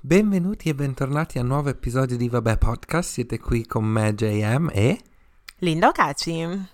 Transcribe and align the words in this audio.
Benvenuti 0.00 0.68
e 0.68 0.74
bentornati 0.74 1.38
a 1.38 1.40
un 1.40 1.46
nuovo 1.48 1.70
episodio 1.70 2.16
di 2.16 2.28
Vabbè 2.28 2.58
Podcast. 2.58 3.10
Siete 3.10 3.38
qui 3.38 3.66
con 3.66 3.84
me, 3.84 4.14
JM 4.14 4.70
e. 4.72 5.00
Linda 5.58 5.88
Ocaci. 5.88 6.68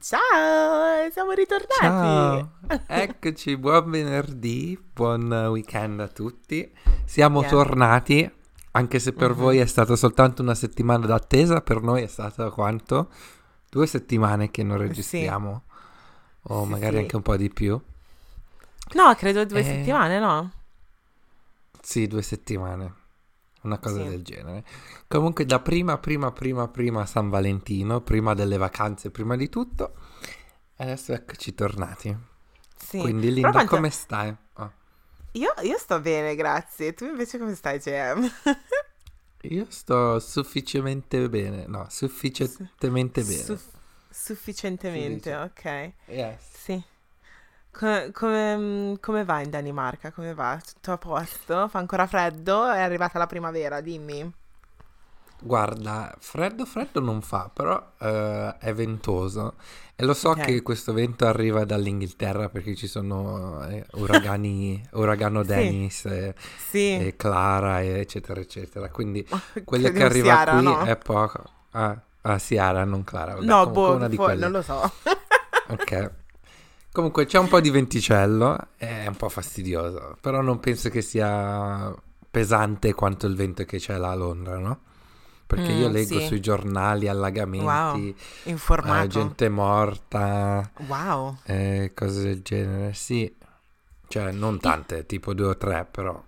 Ciao, 0.00 1.10
siamo 1.12 1.32
ritornati. 1.32 1.78
Ciao, 1.80 2.52
eccoci, 2.86 3.56
buon 3.56 3.90
venerdì, 3.90 4.80
buon 4.92 5.30
weekend 5.50 6.00
a 6.00 6.08
tutti. 6.08 6.72
Siamo 7.04 7.40
Yeah. 7.40 7.50
tornati, 7.50 8.32
anche 8.72 8.98
se 8.98 9.12
per 9.12 9.30
Mhm. 9.30 9.36
voi 9.36 9.58
è 9.58 9.66
stata 9.66 9.96
soltanto 9.96 10.40
una 10.42 10.54
settimana 10.54 11.04
d'attesa, 11.06 11.60
per 11.60 11.82
noi 11.82 12.02
è 12.02 12.06
stata 12.06 12.50
quanto? 12.50 13.10
Due 13.68 13.86
settimane 13.86 14.50
che 14.50 14.62
non 14.62 14.78
registriamo, 14.78 15.64
o 16.42 16.62
Sì, 16.64 16.70
magari 16.70 16.94
sì. 16.96 17.00
anche 17.02 17.16
un 17.16 17.22
po' 17.22 17.36
di 17.36 17.50
più. 17.50 17.80
No, 18.92 19.14
credo 19.14 19.44
due 19.44 19.60
Eh. 19.60 19.64
settimane, 19.64 20.18
no? 20.18 20.52
Sì, 21.80 22.06
due 22.06 22.22
settimane, 22.22 22.94
una 23.62 23.78
cosa 23.78 24.02
Sì. 24.02 24.08
del 24.08 24.22
genere. 24.22 24.64
Comunque 25.08 25.44
da 25.46 25.60
prima, 25.60 25.98
prima, 25.98 26.32
prima, 26.32 26.68
prima 26.68 27.04
San 27.06 27.28
Valentino, 27.28 28.00
prima 28.00 28.34
delle 28.34 28.56
vacanze, 28.56 29.10
prima 29.10 29.36
di 29.36 29.48
tutto, 29.48 29.94
adesso 30.76 31.12
eccoci 31.12 31.54
tornati. 31.54 32.16
Sì. 32.76 32.98
Quindi 32.98 33.32
Linda, 33.32 33.50
quanto- 33.50 33.74
come 33.74 33.90
stai? 33.90 34.34
Oh, 34.54 34.72
Io, 35.32 35.52
io 35.62 35.78
sto 35.78 36.00
bene, 36.00 36.34
grazie. 36.36 36.94
Tu 36.94 37.04
invece 37.06 37.38
come 37.38 37.54
stai, 37.54 37.78
JM? 37.80 38.30
io 39.42 39.66
sto 39.68 40.20
sufficientemente 40.20 41.28
bene, 41.28 41.66
no, 41.66 41.86
sufficientemente 41.90 43.22
bene. 43.22 43.42
Suff- 43.42 43.72
sufficientemente, 44.10 45.30
Si 45.30 45.36
ok. 45.36 45.92
Yes. 46.06 46.40
Sì. 46.62 46.84
Co- 47.74 48.10
come, 48.12 48.96
come 49.00 49.24
va 49.24 49.40
in 49.42 49.50
Danimarca? 49.50 50.12
Come 50.12 50.32
va? 50.32 50.58
Tutto 50.64 50.92
a 50.92 50.98
posto? 50.98 51.68
Fa 51.68 51.78
ancora 51.78 52.06
freddo? 52.06 52.70
È 52.70 52.80
arrivata 52.80 53.18
la 53.18 53.26
primavera, 53.26 53.80
dimmi. 53.82 54.32
Guarda, 55.36 56.14
freddo 56.20 56.64
freddo 56.64 57.00
non 57.00 57.20
fa, 57.20 57.50
però 57.52 57.92
eh, 58.00 58.56
è 58.58 58.72
ventoso 58.72 59.56
e 59.94 60.04
lo 60.06 60.14
so 60.14 60.30
Ok. 60.30 60.40
che 60.40 60.62
questo 60.62 60.94
vento 60.94 61.26
arriva 61.26 61.64
dall'Inghilterra 61.64 62.48
perché 62.48 62.74
ci 62.74 62.86
sono 62.86 63.62
eh, 63.66 63.84
uragani, 63.94 64.82
uragano 64.92 65.42
Sì. 65.42 65.44
Dennis 65.44 66.06
e, 66.06 66.34
Sì. 66.56 66.92
e 66.92 67.14
Clara 67.16 67.80
e 67.82 67.98
eccetera 68.00 68.40
eccetera, 68.40 68.88
quindi 68.90 69.26
quello 69.64 69.90
che 69.90 70.02
arriva 70.04 70.34
Ciara, 70.34 70.54
qui 70.56 70.62
no? 70.62 70.82
è 70.82 70.96
poco. 70.96 71.42
Ah, 71.72 72.00
ah, 72.22 72.38
Ciara, 72.38 72.84
non 72.84 73.04
Clara, 73.04 73.34
vabbè, 73.34 73.44
No, 73.46 73.66
boh, 73.66 73.96
quelle. 74.16 74.40
non 74.40 74.50
lo 74.52 74.62
so. 74.62 74.90
Ok. 75.68 75.92
Comunque 76.94 77.26
c'è 77.26 77.38
un 77.40 77.48
po' 77.48 77.60
di 77.60 77.70
venticello, 77.70 78.56
è 78.76 79.06
un 79.08 79.16
po' 79.16 79.28
fastidioso, 79.28 80.16
però 80.20 80.40
non 80.42 80.60
penso 80.60 80.90
che 80.90 81.02
sia 81.02 81.92
pesante 82.30 82.94
quanto 82.94 83.26
il 83.26 83.34
vento 83.34 83.64
che 83.64 83.78
c'è 83.78 83.96
là 83.98 84.10
a 84.12 84.14
Londra, 84.14 84.58
no? 84.58 84.78
Perché 85.44 85.72
io 85.72 85.88
Mm, 85.88 85.92
leggo 85.92 86.20
sì. 86.20 86.26
sui 86.26 86.40
giornali 86.40 87.08
allagamenti, 87.08 87.64
Wow, 87.64 89.02
eh, 89.02 89.06
gente 89.08 89.48
morta, 89.48 90.70
Wow. 90.86 91.36
eh, 91.46 91.90
cose 91.96 92.22
del 92.22 92.42
genere, 92.42 92.92
sì. 92.94 93.34
Cioè, 94.06 94.30
non 94.30 94.60
tante, 94.60 95.04
tipo 95.04 95.34
due 95.34 95.48
o 95.48 95.56
tre, 95.56 95.88
però. 95.90 96.22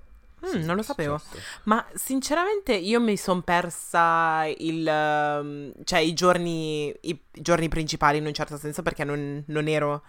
Mm, 0.45 0.64
non 0.64 0.75
lo 0.77 0.83
sapevo. 0.83 1.19
successo. 1.19 1.45
Ma 1.64 1.84
sinceramente 1.95 2.75
io 2.75 3.01
mi 3.01 3.17
sono 3.17 3.41
persa 3.42 4.45
il, 4.58 4.86
ehm, 4.86 5.73
cioè, 5.84 6.01
i 6.01 6.12
giorni, 6.12 6.92
i 7.03 7.20
giorni 7.33 7.69
principali 7.69 8.19
in 8.19 8.27
un 8.27 8.34
certo 8.34 8.56
senso 8.56 8.83
perché 8.83 9.05
non, 9.05 9.45
non 9.47 9.69
ero 9.69 10.03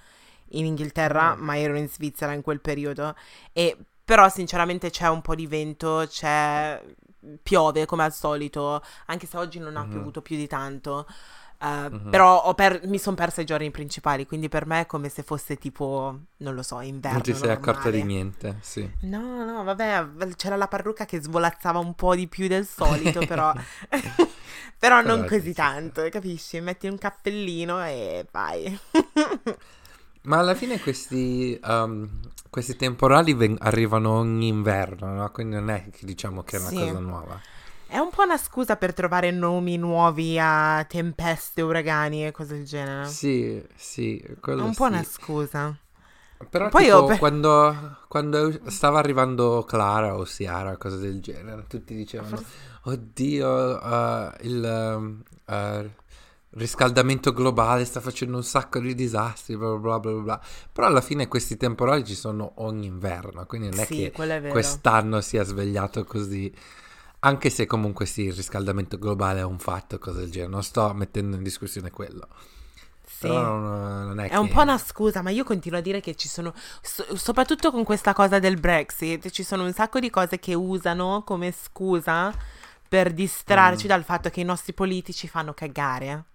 in 0.51 0.65
Inghilterra, 0.65 1.35
Mm. 1.35 1.41
ma 1.43 1.57
ero 1.57 1.75
in 1.77 1.87
Svizzera 1.89 2.33
in 2.33 2.41
quel 2.41 2.61
periodo. 2.61 3.15
E 3.53 3.77
però 4.03 4.29
sinceramente 4.29 4.89
c'è 4.89 5.07
un 5.09 5.21
po' 5.21 5.35
di 5.35 5.47
vento, 5.47 6.05
c'è 6.07 6.81
piove 7.43 7.85
come 7.85 8.03
al 8.03 8.13
solito, 8.13 8.81
anche 9.07 9.27
se 9.27 9.35
oggi 9.37 9.59
non 9.59 9.75
ha 9.75 9.83
Mhm. 9.83 9.89
piovuto 9.89 10.21
più 10.21 10.37
di 10.37 10.47
tanto. 10.47 11.05
Eh, 11.59 11.89
Mhm. 11.89 12.09
Però 12.11 12.43
ho 12.43 12.53
per- 12.53 12.85
mi 12.87 12.99
sono 12.99 13.15
persa 13.15 13.41
i 13.41 13.45
giorni 13.45 13.71
principali, 13.71 14.25
quindi 14.27 14.47
per 14.47 14.65
me 14.67 14.81
è 14.81 14.85
come 14.85 15.09
se 15.09 15.23
fosse 15.23 15.57
tipo, 15.57 16.17
non 16.37 16.53
lo 16.53 16.61
so, 16.61 16.79
inverno. 16.81 17.13
Non 17.17 17.23
ti 17.23 17.33
sei 17.33 17.49
accorta 17.49 17.89
di 17.89 17.97
normale. 17.97 18.03
niente, 18.05 18.57
sì. 18.61 18.89
No, 19.01 19.43
no, 19.43 19.63
vabbè, 19.63 20.07
c'era 20.35 20.55
la 20.55 20.67
parrucca 20.67 21.05
che 21.05 21.19
svolazzava 21.21 21.79
un 21.79 21.95
po' 21.95 22.15
di 22.15 22.27
più 22.27 22.47
del 22.47 22.65
solito, 22.67 23.25
però, 23.25 23.51
però 24.77 25.01
non 25.01 25.25
così 25.27 25.51
tanto, 25.53 26.07
capisci? 26.09 26.61
Metti 26.61 26.87
un 26.87 26.97
cappellino 26.99 27.83
e 27.83 28.25
vai. 28.31 28.79
Ma 30.27 30.39
alla 30.39 30.55
fine 30.55 30.79
questi, 30.79 31.57
um, 31.63 32.19
questi 32.49 32.75
temporali 32.75 33.33
ven- 33.33 33.55
arrivano 33.59 34.11
ogni 34.11 34.47
inverno, 34.47 35.13
no? 35.13 35.31
Quindi 35.31 35.55
non 35.55 35.69
è 35.69 35.89
che 35.89 36.05
diciamo 36.05 36.43
che 36.43 36.57
è 36.57 36.59
una 36.59 36.69
Sì. 36.69 36.75
cosa 36.75 36.99
nuova. 36.99 37.41
È 37.87 37.97
un 37.97 38.09
po' 38.09 38.23
una 38.23 38.37
scusa 38.37 38.75
per 38.75 38.93
trovare 38.93 39.31
nomi 39.31 39.77
nuovi 39.77 40.37
a 40.37 40.83
tempeste, 40.85 41.61
uragani 41.61 42.25
e 42.27 42.31
cose 42.31 42.55
del 42.55 42.65
genere. 42.65 43.07
Sì, 43.07 43.63
sì, 43.75 44.17
È 44.17 44.51
un 44.51 44.73
po' 44.73 44.83
sì. 44.83 44.91
una 44.91 45.03
scusa. 45.03 45.77
Però 46.49 46.69
Poi 46.69 46.83
tipo, 46.83 46.97
ho 46.97 47.05
pe- 47.05 47.17
quando, 47.17 47.97
quando 48.07 48.69
stava 48.69 48.99
arrivando 48.99 49.63
Clara 49.63 50.15
o 50.15 50.25
Ciara, 50.25 50.77
cose 50.77 50.97
del 50.97 51.19
genere, 51.21 51.65
tutti 51.67 51.95
dicevano, 51.95 52.41
oddio, 52.83 53.81
eh, 53.81 54.31
il 54.41 54.93
um, 54.97 55.23
eh, 55.45 55.89
riscaldamento 56.57 57.33
globale 57.33 57.85
sta 57.85 57.99
facendo 58.01 58.37
un 58.37 58.43
sacco 58.43 58.79
di 58.79 58.95
disastri, 58.95 59.55
bla 59.57 59.75
bla 59.75 59.99
bla 59.99 60.11
bla 60.11 60.21
bla. 60.21 60.41
Però 60.71 60.87
alla 60.87 61.01
fine 61.01 61.27
questi 61.27 61.57
temporali 61.57 62.03
ci 62.05 62.15
sono 62.15 62.53
ogni 62.57 62.85
inverno, 62.87 63.45
quindi 63.45 63.69
non 63.69 63.79
è 63.79 63.85
Sì, 63.85 63.95
che 63.95 64.11
è 64.11 64.47
quest'anno 64.47 65.21
si 65.21 65.37
è 65.37 65.43
svegliato 65.43 66.03
così. 66.05 66.53
Anche 67.19 67.49
se 67.49 67.65
comunque 67.65 68.05
sì, 68.05 68.23
il 68.23 68.33
riscaldamento 68.33 68.97
globale 68.99 69.39
è 69.41 69.43
un 69.43 69.59
fatto, 69.59 69.97
cose 69.99 70.19
del 70.19 70.31
genere. 70.31 70.51
Non 70.51 70.63
sto 70.63 70.93
mettendo 70.93 71.35
in 71.35 71.43
discussione 71.43 71.89
quello. 71.91 72.27
Sì. 73.03 73.27
Però 73.27 73.57
non, 73.57 74.19
è, 74.19 74.29
È 74.29 74.35
un 74.35 74.47
che... 74.47 74.53
po' 74.53 74.61
una 74.61 74.77
scusa, 74.77 75.21
ma 75.21 75.29
io 75.31 75.43
continuo 75.43 75.79
a 75.79 75.81
dire 75.81 76.01
che 76.01 76.15
ci 76.15 76.27
sono, 76.27 76.53
so- 76.81 77.15
soprattutto 77.15 77.71
con 77.71 77.83
questa 77.83 78.13
cosa 78.13 78.39
del 78.39 78.59
Brexit, 78.59 79.29
ci 79.29 79.43
sono 79.43 79.63
un 79.63 79.73
sacco 79.73 79.99
di 79.99 80.09
cose 80.09 80.39
che 80.39 80.53
usano 80.53 81.23
come 81.25 81.51
scusa 81.53 82.33
per 82.87 83.13
distrarci 83.13 83.85
Mm. 83.85 83.89
dal 83.89 84.03
fatto 84.03 84.29
che 84.29 84.41
i 84.41 84.43
nostri 84.43 84.73
politici 84.73 85.27
fanno 85.27 85.53
cagare. 85.53 86.25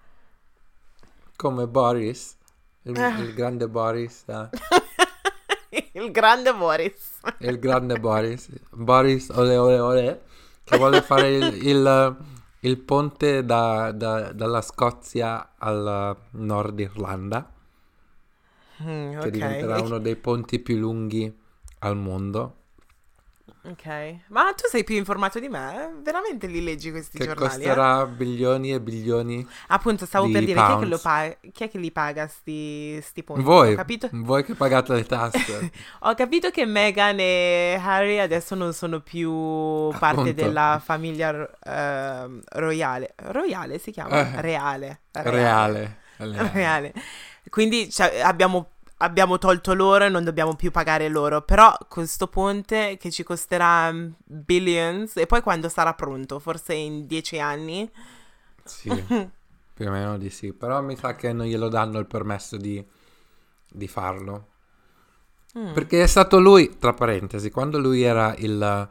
Come 1.43 1.67
Boris, 1.67 2.37
il, 2.83 2.97
Eh. 2.97 3.21
il 3.21 3.35
grande 3.35 3.67
Boris, 3.69 4.23
eh. 4.29 4.49
Il 5.95 6.11
grande 6.13 6.53
Boris. 6.55 7.21
il 7.41 7.59
grande 7.59 7.99
Boris, 7.99 8.49
Boris 8.71 9.29
ole 9.31 9.57
ole 9.57 9.79
ole, 9.81 10.23
che 10.63 10.77
vuole 10.77 11.03
fare 11.03 11.35
il, 11.35 11.67
il- 11.67 12.17
il 12.61 12.79
ponte 12.79 13.45
da- 13.45 13.91
da- 13.91 14.33
dalla 14.33 14.61
Scozia 14.63 15.55
al 15.59 16.17
Nord 16.31 16.79
Irlanda, 16.79 17.51
Mm, 18.83 19.19
che 19.21 19.31
diventerà 19.31 19.81
uno 19.81 19.99
dei 19.99 20.17
ponti 20.17 20.59
più 20.61 20.77
lunghi 20.77 21.33
al 21.81 21.97
mondo, 21.97 22.62
ok. 23.65 24.17
Ma 24.29 24.53
tu 24.53 24.69
sei 24.69 24.85
più 24.85 24.97
informato 24.97 25.39
di 25.39 25.49
me? 25.49 25.95
Veramente 26.03 26.47
li 26.47 26.63
leggi 26.63 26.91
questi 26.91 27.19
che 27.19 27.25
giornali? 27.25 27.47
eh? 27.47 27.67
costerà 27.67 28.07
bilioni 28.07 28.73
e 28.73 28.81
bilioni. 28.81 29.47
Appunto, 29.69 30.07
stavo 30.07 30.29
per 30.29 30.45
dire 30.45 30.61
chi 30.61 30.73
è 30.73 30.79
che, 30.79 30.99
pa- 31.01 31.37
chi 31.53 31.65
è 31.65 31.71
che 31.71 31.79
li 31.79 31.91
paga 31.91 32.27
sti, 32.27 33.01
sti 33.03 33.23
ponti? 33.23 33.43
Voi, 33.43 33.75
capito... 33.75 34.09
voi 34.13 34.45
che 34.45 34.55
pagate 34.55 34.95
le 34.95 35.05
tasse. 35.05 35.71
Ho 36.01 36.15
capito 36.15 36.51
che 36.51 36.65
Meghan 36.65 37.17
e 37.19 37.81
Harry 37.83 38.19
adesso 38.19 38.55
non 38.55 38.73
sono 38.73 39.01
più 39.01 39.31
parte 39.99 40.21
Appunto. 40.21 40.33
della 40.33 40.81
famiglia 40.83 41.49
ehm, 41.65 42.43
royale. 42.53 43.15
Royale 43.17 43.79
si 43.79 43.91
chiama? 43.91 44.35
Eh. 44.37 44.41
Reale. 44.41 45.01
Reale. 45.13 45.99
Reale. 46.17 46.51
Reale. 46.53 46.93
Quindi 47.49 47.91
cioè, 47.91 48.21
abbiamo, 48.21 48.71
abbiamo 49.03 49.39
tolto 49.39 49.75
loro 49.75 50.05
e 50.05 50.09
non 50.09 50.25
dobbiamo 50.25 50.55
più 50.55 50.71
pagare 50.71 51.09
loro. 51.09 51.43
Però 51.43 51.77
questo 51.89 52.29
ponte 52.29 52.97
che 52.99 53.11
ci 53.11 53.23
costerà 53.23 53.93
mm, 53.93 54.11
billions 54.25 55.17
e 55.17 55.27
poi 55.27 55.43
quando 55.43 55.69
sarà 55.69 55.93
pronto? 55.95 56.39
Forse 56.39 56.75
in 56.75 57.07
dieci 57.07 57.39
anni? 57.39 57.91
Sì, 58.65 58.91
più 59.75 59.87
o 59.87 59.91
meno 59.91 60.17
di 60.17 60.31
sì. 60.31 60.53
Però 60.53 60.81
mi 60.83 60.97
sa 60.97 61.15
che 61.15 61.33
non 61.33 61.47
glielo 61.47 61.69
danno 61.69 61.99
il 61.99 62.07
permesso 62.07 62.57
di, 62.57 62.85
di 63.69 63.89
farlo. 63.89 64.49
Mm. 65.59 65.73
Perché 65.73 66.03
è 66.03 66.07
stato 66.07 66.41
lui, 66.41 66.79
tra 66.79 66.95
parentesi, 66.95 67.51
quando 67.51 67.79
lui 67.79 68.03
era 68.03 68.35
il... 68.37 68.89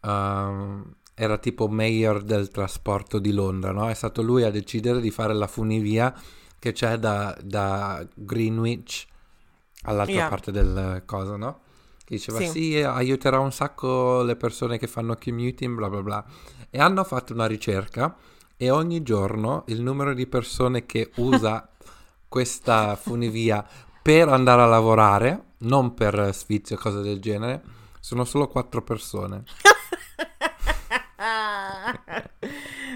ehm, 0.00 0.92
era 1.20 1.36
tipo 1.38 1.66
mayor 1.66 2.22
del 2.22 2.48
trasporto 2.48 3.18
di 3.18 3.32
Londra, 3.32 3.72
no? 3.72 3.88
È 3.88 3.94
stato 3.94 4.22
lui 4.22 4.44
a 4.44 4.52
decidere 4.52 5.00
di 5.00 5.10
fare 5.10 5.34
la 5.34 5.48
funivia 5.48 6.14
che 6.60 6.70
c'è 6.70 6.96
da, 6.96 7.36
da 7.42 8.06
Greenwich 8.14 9.06
all'altra 9.82 10.14
Yeah. 10.14 10.28
parte 10.28 10.50
del 10.52 11.02
coso, 11.06 11.36
no? 11.36 11.60
Che 12.04 12.14
diceva 12.14 12.38
Sì. 12.38 12.46
sì, 12.48 12.82
aiuterà 12.82 13.38
un 13.38 13.52
sacco 13.52 14.22
le 14.22 14.36
persone 14.36 14.78
che 14.78 14.86
fanno 14.86 15.16
commuting, 15.22 15.74
bla 15.76 15.88
bla 15.88 16.02
bla. 16.02 16.24
E 16.70 16.78
hanno 16.80 17.04
fatto 17.04 17.32
una 17.32 17.46
ricerca 17.46 18.16
e 18.56 18.70
ogni 18.70 19.02
giorno 19.02 19.64
il 19.68 19.80
numero 19.82 20.14
di 20.14 20.26
persone 20.26 20.84
che 20.86 21.10
usa 21.16 21.68
questa 22.28 22.96
funivia 22.96 23.64
per 24.02 24.28
andare 24.28 24.62
a 24.62 24.66
lavorare 24.66 25.42
non 25.58 25.94
per 25.94 26.32
sfizio 26.34 26.76
o 26.76 26.78
cose 26.78 27.00
del 27.00 27.20
genere, 27.20 27.62
sono 28.00 28.24
solo 28.24 28.48
quattro 28.48 28.82
persone. 28.82 29.44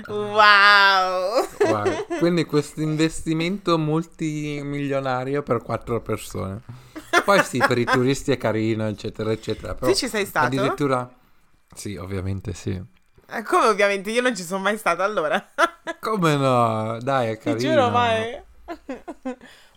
wow. 0.06 1.46
wow. 1.58 2.06
Quindi 2.18 2.44
questo 2.44 2.80
investimento 2.80 3.78
multimilionario 3.78 5.42
per 5.42 5.62
quattro 5.62 6.00
persone. 6.00 6.62
Poi 7.24 7.42
sì, 7.42 7.58
per 7.58 7.78
i 7.78 7.84
turisti 7.84 8.30
è 8.32 8.36
carino, 8.36 8.86
eccetera, 8.86 9.32
eccetera. 9.32 9.74
Però 9.74 9.90
tu 9.90 9.96
ci 9.96 10.08
sei 10.08 10.24
stato? 10.24 10.46
Addirittura... 10.46 11.12
Sì, 11.74 11.96
ovviamente 11.96 12.52
sì. 12.52 12.70
Eh, 12.70 13.42
come 13.42 13.66
ovviamente? 13.66 14.10
Io 14.10 14.20
non 14.20 14.36
ci 14.36 14.42
sono 14.42 14.62
mai 14.62 14.76
stato 14.76 15.02
allora. 15.02 15.42
come 16.00 16.36
no? 16.36 16.98
Dai, 17.00 17.30
è 17.30 17.38
carino. 17.38 17.56
Ti 17.56 17.66
giuro, 17.66 17.90
mai. 17.90 18.40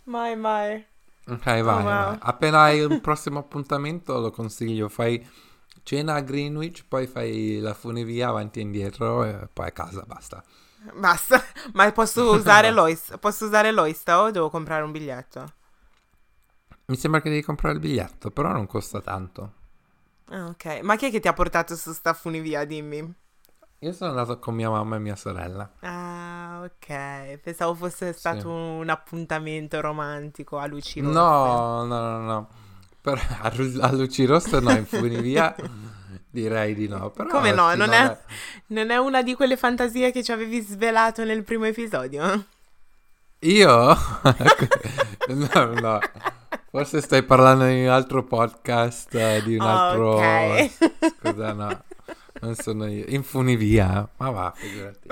mai, 0.04 0.36
mai. 0.36 0.86
Ok, 1.28 1.44
vai, 1.44 1.60
oh, 1.62 1.64
wow. 1.64 1.84
vai. 1.84 2.18
Appena 2.20 2.62
hai 2.64 2.84
un 2.84 3.00
prossimo 3.02 3.40
appuntamento 3.40 4.20
lo 4.20 4.30
consiglio. 4.32 4.90
Fai 4.90 5.26
cena 5.86 6.16
a 6.16 6.22
Greenwich, 6.22 6.84
poi 6.88 7.06
fai 7.06 7.60
la 7.60 7.76
funivia 7.76 8.30
avanti 8.30 8.58
e 8.58 8.64
indietro 8.64 9.24
e 9.24 9.48
poi 9.54 9.68
a 9.68 9.72
casa, 9.72 10.04
basta. 10.06 10.44
Basta. 10.94 11.42
Ma 11.74 11.92
posso 11.92 12.34
usare 12.34 12.72
l'Oista? 12.72 13.20
Posso 13.20 13.46
usare 13.46 13.72
l'Oista 13.72 14.22
o 14.22 14.32
devo 14.32 14.50
comprare 14.50 14.84
un 14.84 14.92
biglietto? 14.92 15.46
Mi 16.88 16.96
sembra 16.96 17.22
che 17.22 17.30
devi 17.30 17.44
comprare 17.44 17.76
il 17.76 17.82
biglietto, 17.82 18.32
però 18.32 18.52
non 18.52 18.66
costa 18.66 19.00
tanto. 19.00 19.54
Ah, 20.30 20.48
ok. 20.48 20.80
Ma 20.82 20.96
chi 20.96 21.06
è 21.06 21.12
che 21.12 21.20
ti 21.20 21.28
ha 21.28 21.34
portato 21.34 21.76
su 21.76 21.94
sta 21.94 22.14
funivia, 22.14 22.66
dimmi? 22.66 23.14
Io 23.80 23.94
sono 23.94 24.10
andato 24.10 24.40
con 24.40 24.56
mia 24.56 24.72
mamma 24.72 24.96
e 24.96 25.00
mia 25.00 25.16
sorella. 25.16 25.72
Ah, 25.82 26.62
ok. 26.64 27.38
Pensavo 27.38 27.76
fosse 27.76 28.12
stato 28.14 28.40
sì. 28.40 28.48
un 28.48 28.90
appuntamento 28.90 29.80
romantico 29.82 30.58
a 30.58 30.66
luci 30.66 31.00
rosse. 31.00 31.14
No, 31.14 31.86
no, 31.86 32.00
no, 32.00 32.20
no. 32.22 32.50
Per, 33.06 33.38
a, 33.42 33.52
a 33.88 33.92
luci 33.92 34.26
rosse 34.26 34.60
no, 34.60 34.72
in 34.72 34.88
funivia 34.88 35.56
direi 36.32 36.74
di 36.74 36.88
no. 36.88 37.12
Però 37.12 37.30
Come 37.30 37.52
no? 37.52 37.76
Non 37.76 37.94
è, 37.94 38.18
non 38.68 38.90
è 38.90 38.98
una 38.98 39.22
di 39.22 39.36
quelle 39.36 39.56
fantasie 39.56 40.12
che 40.12 40.24
ci 40.24 40.32
avevi 40.32 40.60
svelato 40.60 41.24
nel 41.24 41.44
primo 41.44 41.66
episodio? 41.66 42.46
Io? 43.40 43.70
no, 45.28 45.74
no. 45.80 46.00
Forse 46.72 47.00
stai 47.02 47.22
parlando 47.22 47.66
di 47.66 47.84
un 47.84 47.90
altro 47.90 48.24
podcast, 48.24 49.44
di 49.44 49.56
un 49.56 49.62
altro... 49.62 50.16
Okay. 50.16 50.72
Scusa, 51.22 51.54
no. 51.54 51.84
Non 52.42 52.56
sono 52.56 52.88
io. 52.88 53.06
In 53.08 53.24
funivia. 53.24 54.08
Ma 54.18 54.30
va, 54.30 54.52
figurati. 54.54 55.08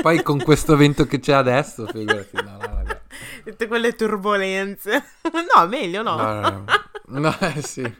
Poi 0.00 0.22
con 0.22 0.38
questo 0.38 0.76
vento 0.76 1.06
che 1.06 1.18
c'è 1.18 1.32
adesso, 1.32 1.86
figurati. 1.86 2.36
No, 2.36 2.52
no, 2.52 2.58
vabbè. 2.58 3.00
Tutte 3.44 3.66
quelle 3.66 3.94
turbolenze. 3.94 5.04
No, 5.54 5.66
meglio 5.66 6.02
no. 6.02 6.16
No, 6.16 6.32
no, 6.34 6.40
no. 6.40 6.64
No 7.08 7.34
eh, 7.40 7.62
sì. 7.62 7.94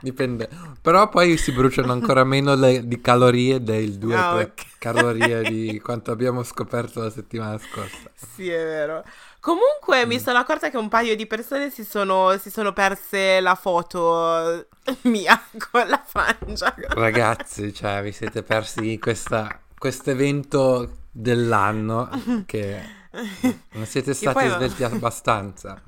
Dipende. 0.00 0.48
Però 0.80 1.08
poi 1.08 1.36
si 1.36 1.52
bruciano 1.52 1.92
ancora 1.92 2.24
meno 2.24 2.54
le, 2.54 2.86
di 2.86 3.00
calorie 3.00 3.62
del 3.62 3.98
2 3.98 4.16
oh, 4.16 4.32
okay. 4.32 4.54
calorie 4.78 5.42
di 5.42 5.80
quanto 5.80 6.10
abbiamo 6.10 6.42
scoperto 6.42 7.02
la 7.02 7.10
settimana 7.10 7.58
scorsa. 7.58 8.10
Sì, 8.14 8.48
è 8.48 8.62
vero. 8.62 9.04
Comunque 9.40 10.04
mm. 10.04 10.08
mi 10.08 10.20
sono 10.20 10.38
accorta 10.38 10.70
che 10.70 10.76
un 10.76 10.88
paio 10.88 11.16
di 11.16 11.26
persone 11.26 11.70
si 11.70 11.84
sono, 11.84 12.36
si 12.38 12.50
sono 12.50 12.72
perse 12.72 13.40
la 13.40 13.54
foto 13.54 14.66
mia 15.02 15.40
con 15.70 15.86
la 15.86 16.02
frangia. 16.04 16.74
Ragazzi, 16.88 17.72
cioè, 17.74 18.02
vi 18.02 18.12
siete 18.12 18.42
persi 18.42 18.98
questo 18.98 20.10
evento 20.10 20.96
dell'anno 21.10 22.08
che 22.46 22.80
non 23.72 23.86
siete 23.86 24.14
stati 24.14 24.46
poi, 24.46 24.50
svelti 24.50 24.84
abbastanza. 24.84 25.82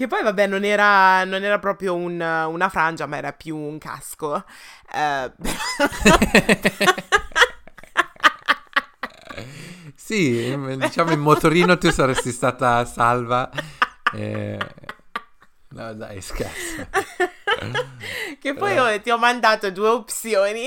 Che 0.00 0.06
poi, 0.06 0.22
vabbè, 0.22 0.46
non 0.46 0.64
era, 0.64 1.24
non 1.24 1.42
era 1.42 1.58
proprio 1.58 1.94
un, 1.94 2.18
una 2.22 2.68
frangia, 2.70 3.04
ma 3.04 3.18
era 3.18 3.34
più 3.34 3.54
un 3.54 3.76
casco. 3.76 4.42
Eh, 4.90 5.30
Sì, 9.94 10.56
diciamo 10.78 11.12
in 11.12 11.20
motorino 11.20 11.76
tu 11.76 11.90
saresti 11.90 12.32
stata 12.32 12.82
salva. 12.86 13.50
Eh... 14.14 14.58
No, 15.68 15.92
dai, 15.92 16.22
scherzo. 16.22 16.88
che 18.40 18.54
poi 18.54 18.78
ho, 18.78 19.00
ti 19.02 19.10
ho 19.10 19.18
mandato 19.18 19.70
due 19.70 19.88
opzioni. 19.88 20.64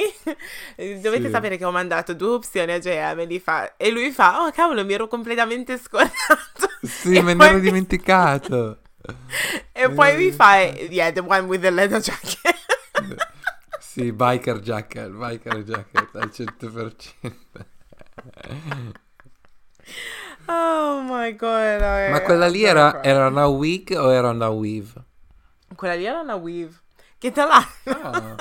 Dovete 0.77 1.25
sì. 1.25 1.31
sapere 1.31 1.57
che 1.57 1.65
ho 1.65 1.71
mandato 1.71 2.13
due 2.13 2.35
opzioni 2.35 2.71
a 2.71 2.77
JM 2.77 3.39
fa, 3.39 3.77
e 3.77 3.89
lui 3.89 4.11
fa: 4.11 4.43
Oh 4.43 4.51
cavolo, 4.51 4.85
mi 4.85 4.93
ero 4.93 5.07
completamente 5.07 5.79
scordato. 5.79 6.69
Sì, 6.83 7.19
me 7.19 7.33
ne 7.33 7.45
ero 7.47 7.57
dimenticato. 7.57 8.77
e 9.73 9.89
poi 9.89 10.15
mi 10.17 10.31
fa: 10.31 10.57
Yeah, 10.61 11.11
the 11.11 11.21
one 11.21 11.47
with 11.47 11.61
the 11.61 11.71
leather 11.71 11.99
jacket. 11.99 12.55
sì, 13.79 14.11
biker 14.11 14.59
jacket, 14.59 15.09
biker 15.09 15.63
jacket 15.63 16.15
al 16.15 16.31
100%. 16.31 17.13
Oh 20.45 21.01
my 21.01 21.35
god. 21.35 21.79
Raga. 21.79 22.09
Ma 22.11 22.21
quella 22.21 22.47
lì 22.47 22.63
era, 22.63 23.01
era, 23.03 23.27
una 23.27 23.47
wig 23.47 23.95
o 23.97 24.11
era 24.11 24.29
una 24.29 24.49
weave? 24.49 24.91
Quella 25.75 25.95
lì 25.95 26.05
era 26.05 26.19
una 26.19 26.35
weave. 26.35 26.73
Che 27.17 27.31
tra 27.31 27.45
l'altro... 27.45 28.01
Ah. 28.01 28.35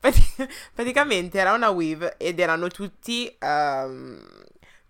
pratic- 0.00 0.70
praticamente 0.74 1.38
era 1.38 1.52
una 1.52 1.70
weave 1.70 2.16
ed 2.16 2.38
erano 2.38 2.68
tutti... 2.68 3.34
Um, 3.40 4.20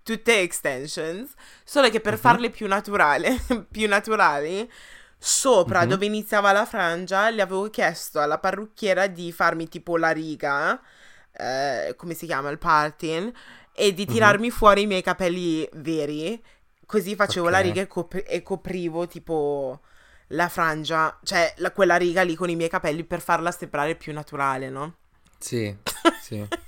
tutte 0.02 0.40
extensions. 0.40 1.32
Solo 1.64 1.90
che 1.90 2.00
per 2.00 2.14
uh-huh. 2.14 2.18
farle 2.18 2.50
più, 2.50 2.66
naturale, 2.66 3.38
più 3.70 3.86
naturali... 3.88 4.68
Sopra 5.18 5.80
uh-huh. 5.80 5.86
dove 5.86 6.06
iniziava 6.06 6.52
la 6.52 6.64
frangia, 6.64 7.28
le 7.30 7.42
avevo 7.42 7.68
chiesto 7.70 8.20
alla 8.20 8.38
parrucchiera 8.38 9.08
di 9.08 9.32
farmi 9.32 9.68
tipo 9.68 9.96
la 9.96 10.10
riga, 10.10 10.80
eh, 11.32 11.94
come 11.96 12.14
si 12.14 12.26
chiama, 12.26 12.50
il 12.50 12.58
parting, 12.58 13.32
e 13.72 13.94
di 13.94 14.04
mhm. 14.06 14.12
tirarmi 14.12 14.48
mm-hmm. 14.48 14.56
fuori 14.56 14.82
i 14.82 14.86
miei 14.86 15.02
capelli 15.02 15.68
veri. 15.74 16.42
Così 16.86 17.14
facevo 17.14 17.48
okay. 17.48 17.58
la 17.58 17.66
riga 17.66 17.80
e, 17.82 17.86
cop- 17.86 18.24
e, 18.26 18.42
coprivo 18.42 19.06
tipo 19.06 19.80
la 20.28 20.48
frangia, 20.48 21.18
cioè 21.22 21.52
la, 21.58 21.70
quella 21.72 21.96
riga 21.96 22.22
lì 22.22 22.34
con 22.34 22.48
i 22.48 22.56
miei 22.56 22.68
capelli 22.70 23.04
per 23.04 23.20
farla 23.20 23.50
sembrare 23.50 23.94
più 23.94 24.12
naturale, 24.12 24.70
no? 24.70 24.94
Sì, 25.38 25.74
sì. 26.20 26.46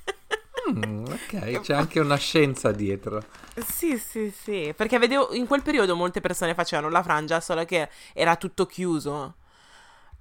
mm, 0.72 1.04
ok, 1.04 1.60
c'è 1.62 1.74
anche 1.74 2.00
una 2.00 2.16
scienza 2.16 2.72
dietro. 2.72 3.22
Sì, 3.56 3.98
sì, 3.98 4.30
sì, 4.30 4.72
perché 4.76 4.98
vedevo 4.98 5.32
in 5.34 5.46
quel 5.46 5.62
periodo 5.62 5.96
molte 5.96 6.20
persone 6.20 6.54
facevano 6.54 6.88
la 6.88 7.02
frangia, 7.02 7.40
solo 7.40 7.64
che 7.64 7.88
era 8.12 8.36
tutto 8.36 8.66
chiuso. 8.66 9.36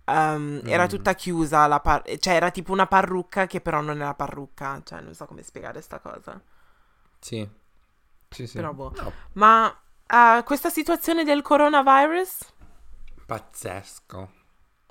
Um, 0.06 0.62
mm. 0.64 0.68
Era 0.68 0.88
tutta 0.88 1.14
chiusa, 1.14 1.68
la 1.68 1.80
par- 1.80 2.18
cioè 2.18 2.34
era 2.34 2.50
tipo 2.50 2.72
una 2.72 2.88
parrucca 2.88 3.46
che 3.46 3.62
però 3.62 3.82
non 3.82 4.02
era 4.02 4.14
parrucca, 4.16 4.82
cioè 4.84 5.02
non 5.02 5.14
so 5.14 5.26
come 5.26 5.44
spiegare 5.44 5.82
sta 5.82 6.00
cosa. 6.00 6.42
Sì. 7.20 7.48
Sì, 8.30 8.48
sì. 8.48 8.56
Però 8.56 8.74
boh. 8.74 8.94
No. 8.96 9.12
Ma 9.34 9.68
uh, 9.68 10.44
questa 10.44 10.70
situazione 10.70 11.24
del 11.24 11.42
coronavirus? 11.42 12.38
Pazzesco. 13.26 14.32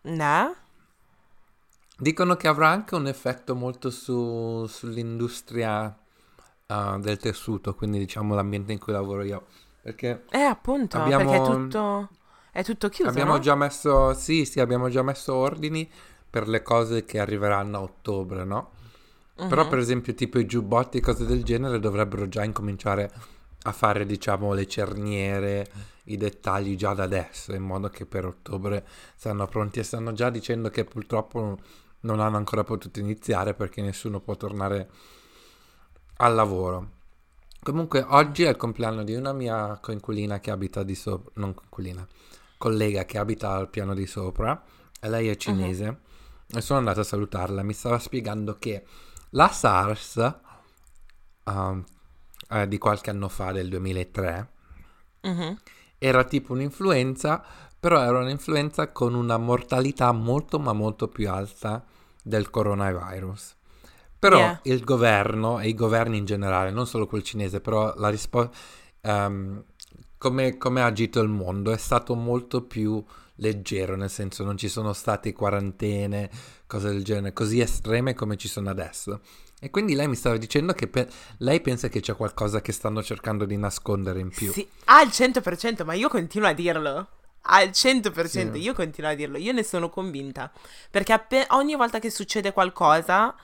No? 0.03 0.55
Dicono 2.01 2.37
che 2.37 2.47
avrà 2.47 2.69
anche 2.69 2.95
un 2.95 3.09
effetto 3.09 3.57
molto 3.57 3.91
su, 3.91 4.65
sull'industria 4.69 5.99
uh, 6.67 7.01
del 7.01 7.19
tessuto, 7.19 7.75
quindi 7.75 7.99
diciamo 7.99 8.37
l'ambiente 8.37 8.73
in 8.73 8.79
cui 8.79 8.93
lavoro 8.93 9.25
io. 9.25 9.47
Perché 9.83 10.25
eh, 10.31 10.39
appunto, 10.39 10.97
abbiamo, 10.99 11.31
perché 11.31 11.43
è 11.43 11.47
tutto, 11.47 12.09
è 12.53 12.63
tutto 12.63 12.89
chiuso. 12.89 13.11
Abbiamo 13.11 13.33
no? 13.33 13.39
già 13.41 13.57
messo, 13.57 14.15
sì, 14.15 14.45
sì, 14.45 14.61
abbiamo 14.61 14.89
già 14.89 15.03
messo 15.03 15.35
ordini 15.35 15.91
per 16.31 16.47
le 16.47 16.63
cose 16.63 17.05
che 17.05 17.19
arriveranno 17.19 17.79
a 17.79 17.83
ottobre, 17.83 18.45
no? 18.45 18.71
Uh-huh. 19.35 19.49
Però 19.49 19.67
per 19.67 19.79
esempio 19.79 20.15
tipo 20.15 20.39
i 20.39 20.47
giubbotti 20.47 20.99
e 20.99 21.01
cose 21.01 21.25
del 21.25 21.43
genere 21.43 21.81
dovrebbero 21.81 22.29
già 22.29 22.45
incominciare 22.45 23.11
a 23.63 23.73
fare 23.73 24.07
diciamo 24.07 24.53
le 24.53 24.69
cerniere, 24.69 25.67
i 26.05 26.17
dettagli 26.17 26.77
già 26.77 26.95
da 26.95 27.03
adesso, 27.03 27.55
in 27.55 27.63
modo 27.63 27.89
che 27.89 28.07
per 28.07 28.25
ottobre 28.25 28.87
saranno 29.17 29.47
pronti 29.47 29.81
e 29.81 29.83
stanno 29.83 30.13
già 30.13 30.31
dicendo 30.31 30.71
che 30.71 30.85
purtroppo 30.85 31.59
non 32.01 32.21
hanno 32.21 32.37
ancora 32.37 32.65
potuto 32.65 33.01
iniziare 33.01 33.55
perché 33.55 33.83
nessuno 33.83 34.21
può 34.21 34.37
tornare 34.37 34.91
al 36.19 36.35
lavoro. 36.35 36.97
Comunque 37.61 38.05
oggi 38.09 38.45
è 38.45 38.49
il 38.51 38.57
compleanno 38.57 39.03
di 39.03 39.15
una 39.15 39.33
mia 39.33 39.79
coinquilina 39.81 40.41
che 40.41 40.51
abita 40.51 40.83
di 40.83 40.95
sopra, 40.95 41.33
non 41.35 41.55
coinquilina, 41.55 42.07
collega 42.57 43.05
che 43.05 43.19
abita 43.19 43.53
al 43.53 43.69
piano 43.69 43.95
di 43.95 44.07
sopra 44.07 44.63
e 45.01 45.09
lei 45.09 45.29
è 45.29 45.37
cinese 45.37 45.87
uh-huh. 45.87 46.59
e 46.59 46.61
sono 46.61 46.79
andato 46.79 47.01
a 47.01 47.05
salutarla, 47.05 47.63
mi 47.63 47.73
stava 47.73 47.99
spiegando 47.99 48.59
che 48.59 48.85
la 49.31 49.49
SARS 49.49 50.35
uh, 51.45 51.85
eh, 52.51 52.69
di 52.69 52.79
qualche 52.79 53.11
anno 53.11 53.29
fa, 53.29 53.53
del 53.53 53.69
2003, 53.69 54.51
uh-huh. 55.23 55.57
era 55.99 56.25
tipo 56.25 56.53
un'influenza, 56.53 57.45
però 57.79 58.03
era 58.03 58.19
un'influenza 58.19 58.91
con 58.91 59.15
una 59.15 59.37
mortalità 59.37 60.13
molto 60.13 60.59
ma 60.59 60.73
molto 60.73 61.09
più 61.09 61.31
alta 61.31 61.85
del 62.23 62.51
coronavirus. 62.51 63.57
Però 64.19 64.39
yeah. 64.39 64.61
il 64.65 64.83
governo 64.83 65.61
e 65.61 65.69
i 65.69 65.75
governi 65.75 66.17
in 66.17 66.25
generale, 66.25 66.71
non 66.71 66.87
solo 66.87 67.07
quel 67.07 67.23
cinese, 67.23 67.61
però 67.61 67.95
la 67.97 68.09
risposta... 68.09 68.57
Um, 69.03 69.65
come, 70.19 70.59
come 70.59 70.83
ha 70.83 70.87
agito 70.87 71.21
il 71.21 71.29
mondo 71.29 71.71
è 71.71 71.77
stato 71.77 72.15
molto 72.15 72.63
più 72.63 73.03
leggero, 73.37 73.95
nel 73.97 74.11
senso 74.11 74.45
non 74.45 74.57
ci 74.59 74.69
sono 74.69 74.93
state 74.93 75.33
quarantene, 75.33 76.29
cose 76.67 76.89
del 76.91 77.05
genere, 77.05 77.33
così 77.33 77.61
estreme 77.61 78.15
come 78.15 78.37
ci 78.37 78.49
sono 78.49 78.69
adesso. 78.69 79.21
E 79.61 79.71
quindi 79.71 79.95
lei 79.95 80.07
mi 80.07 80.15
stava 80.15 80.37
dicendo 80.37 80.73
che 80.73 80.87
pe- 80.87 81.09
lei 81.39 81.61
pensa 81.61 81.89
che 81.89 82.01
c'è 82.01 82.15
qualcosa 82.15 82.61
che 82.61 82.73
stanno 82.73 83.03
cercando 83.03 83.45
di 83.45 83.57
nascondere 83.57 84.21
in 84.21 84.29
più. 84.29 84.53
Sì, 84.53 84.67
al 84.85 85.09
100%, 85.09 85.85
ma 85.85 85.95
io 85.95 86.09
continuo 86.09 86.49
a 86.49 86.53
dirlo. 86.53 87.09
Al 87.51 87.71
100%, 87.71 88.53
Sì. 88.57 88.61
io 88.63 88.75
continuo 88.75 89.11
a 89.11 89.15
dirlo, 89.15 89.39
io 89.39 89.53
ne 89.53 89.63
sono 89.63 89.89
convinta. 89.89 90.51
Perché 90.91 91.13
appe- 91.13 91.47
ogni 91.51 91.75
volta 91.77 91.99
che 91.99 92.11
succede 92.11 92.53
qualcosa, 92.53 93.35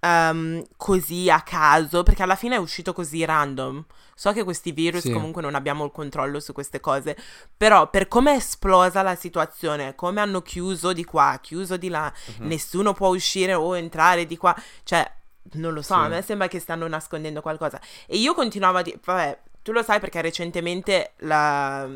ehm, 0.00 0.64
così 0.76 1.30
a 1.30 1.40
caso, 1.42 2.02
perché 2.02 2.22
alla 2.22 2.34
fine 2.36 2.56
è 2.56 2.58
uscito 2.58 2.92
così 2.92 3.24
random. 3.24 3.84
So 4.14 4.32
che 4.32 4.42
questi 4.42 4.72
virus 4.72 5.02
Sì. 5.02 5.12
comunque 5.12 5.42
non 5.42 5.54
abbiamo 5.54 5.84
il 5.84 5.92
controllo 5.92 6.40
su 6.40 6.52
queste 6.52 6.80
cose, 6.80 7.16
però 7.56 7.88
per 7.88 8.08
come 8.08 8.32
è 8.32 8.36
esplosa 8.36 9.02
la 9.02 9.14
situazione, 9.14 9.94
come 9.94 10.20
hanno 10.20 10.42
chiuso 10.42 10.92
di 10.92 11.04
qua, 11.04 11.38
chiuso 11.40 11.76
di 11.76 11.88
là, 11.88 12.12
Mhm. 12.38 12.46
nessuno 12.48 12.92
può 12.92 13.08
uscire 13.08 13.54
o 13.54 13.76
entrare 13.76 14.26
di 14.26 14.36
qua, 14.36 14.54
cioè 14.82 15.08
non 15.52 15.72
lo 15.72 15.82
so, 15.82 15.94
Sì. 15.94 16.00
a 16.00 16.08
me 16.08 16.22
sembra 16.22 16.48
che 16.48 16.58
stanno 16.58 16.88
nascondendo 16.88 17.40
qualcosa. 17.40 17.80
E 18.06 18.16
io 18.16 18.34
continuavo 18.34 18.78
a 18.78 18.82
dire, 18.82 18.98
vabbè, 19.04 19.38
tu 19.62 19.70
lo 19.72 19.82
sai 19.84 20.00
perché 20.00 20.20
recentemente 20.20 21.12
la... 21.18 21.88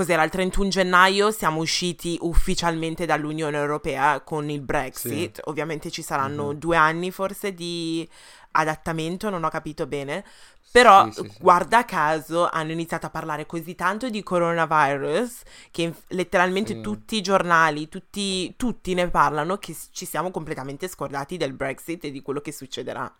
Cos'era? 0.00 0.22
Il 0.22 0.30
31 0.30 0.68
gennaio 0.70 1.30
siamo 1.30 1.60
usciti 1.60 2.16
ufficialmente 2.22 3.04
dall'Unione 3.04 3.58
Europea 3.58 4.20
con 4.20 4.48
il 4.48 4.62
Brexit. 4.62 5.42
Ovviamente 5.44 5.90
ci 5.90 6.00
saranno 6.00 6.52
Mhm. 6.52 6.58
due 6.58 6.76
anni 6.78 7.10
forse 7.10 7.52
di 7.52 8.08
adattamento, 8.52 9.28
non 9.28 9.44
ho 9.44 9.50
capito 9.50 9.86
bene. 9.86 10.24
Però, 10.70 11.04
Sì, 11.10 11.20
sì, 11.24 11.28
sì. 11.28 11.36
guarda 11.38 11.84
caso, 11.84 12.48
hanno 12.48 12.72
iniziato 12.72 13.04
a 13.04 13.10
parlare 13.10 13.44
così 13.44 13.74
tanto 13.74 14.08
di 14.08 14.22
coronavirus 14.22 15.42
che 15.70 15.82
inf- 15.82 16.04
letteralmente 16.08 16.76
Sì. 16.76 16.80
tutti 16.80 17.16
i 17.16 17.20
giornali, 17.20 17.90
tutti, 17.90 18.54
tutti 18.56 18.94
ne 18.94 19.06
parlano 19.10 19.58
che 19.58 19.76
ci 19.90 20.06
siamo 20.06 20.30
completamente 20.30 20.88
scordati 20.88 21.36
del 21.36 21.52
Brexit 21.52 22.04
e 22.04 22.10
di 22.10 22.22
quello 22.22 22.40
che 22.40 22.52
succederà. 22.52 23.12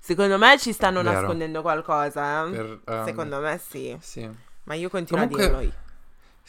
Secondo 0.00 0.36
me 0.36 0.58
ci 0.58 0.72
stanno 0.72 1.00
Vero. 1.00 1.14
nascondendo 1.20 1.62
qualcosa. 1.62 2.44
eh? 2.44 2.50
Per, 2.50 2.80
ehm, 2.88 3.04
Secondo 3.04 3.38
me 3.38 3.60
sì. 3.64 3.96
Sì. 4.00 4.28
Ma 4.64 4.74
io 4.74 4.88
continuo 4.88 5.22
Comunque- 5.22 5.44
a 5.54 5.58
dirlo. 5.60 5.86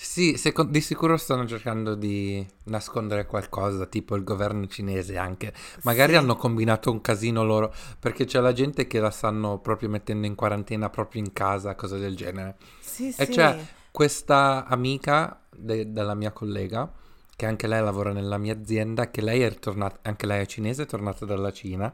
Sì, 0.01 0.37
seco- 0.37 0.63
di 0.63 0.79
sicuro 0.79 1.17
stanno 1.17 1.45
cercando 1.45 1.93
di 1.93 2.45
nascondere 2.65 3.25
qualcosa, 3.25 3.85
tipo 3.85 4.15
il 4.15 4.23
governo 4.23 4.65
cinese 4.67 5.17
anche. 5.17 5.53
Magari 5.83 6.13
Sì. 6.13 6.17
hanno 6.17 6.37
combinato 6.37 6.89
un 6.89 7.01
casino 7.01 7.43
loro, 7.43 7.73
perché 7.99 8.23
c'è 8.23 8.39
la 8.39 8.53
gente 8.53 8.87
che 8.87 8.99
la 9.01 9.09
stanno 9.09 9.59
proprio 9.59 9.89
mettendo 9.89 10.25
in 10.25 10.35
quarantena 10.35 10.89
proprio 10.89 11.21
in 11.21 11.33
casa, 11.33 11.75
cose 11.75 11.99
del 11.99 12.15
genere. 12.15 12.55
Sì, 12.79 13.11
E 13.17 13.25
sì. 13.25 13.31
c'è 13.33 13.57
questa 13.91 14.65
amica 14.67 15.41
de- 15.53 15.91
della 15.91 16.15
mia 16.15 16.31
collega, 16.31 16.89
che 17.35 17.45
anche 17.45 17.67
lei 17.67 17.83
lavora 17.83 18.13
nella 18.13 18.37
mia 18.37 18.53
azienda, 18.53 19.11
che 19.11 19.21
lei 19.21 19.41
è 19.41 19.49
ritornata, 19.49 19.99
anche 20.03 20.25
lei 20.25 20.41
è 20.43 20.45
cinese, 20.45 20.83
è 20.83 20.85
tornata 20.85 21.25
dalla 21.25 21.51
Cina. 21.51 21.93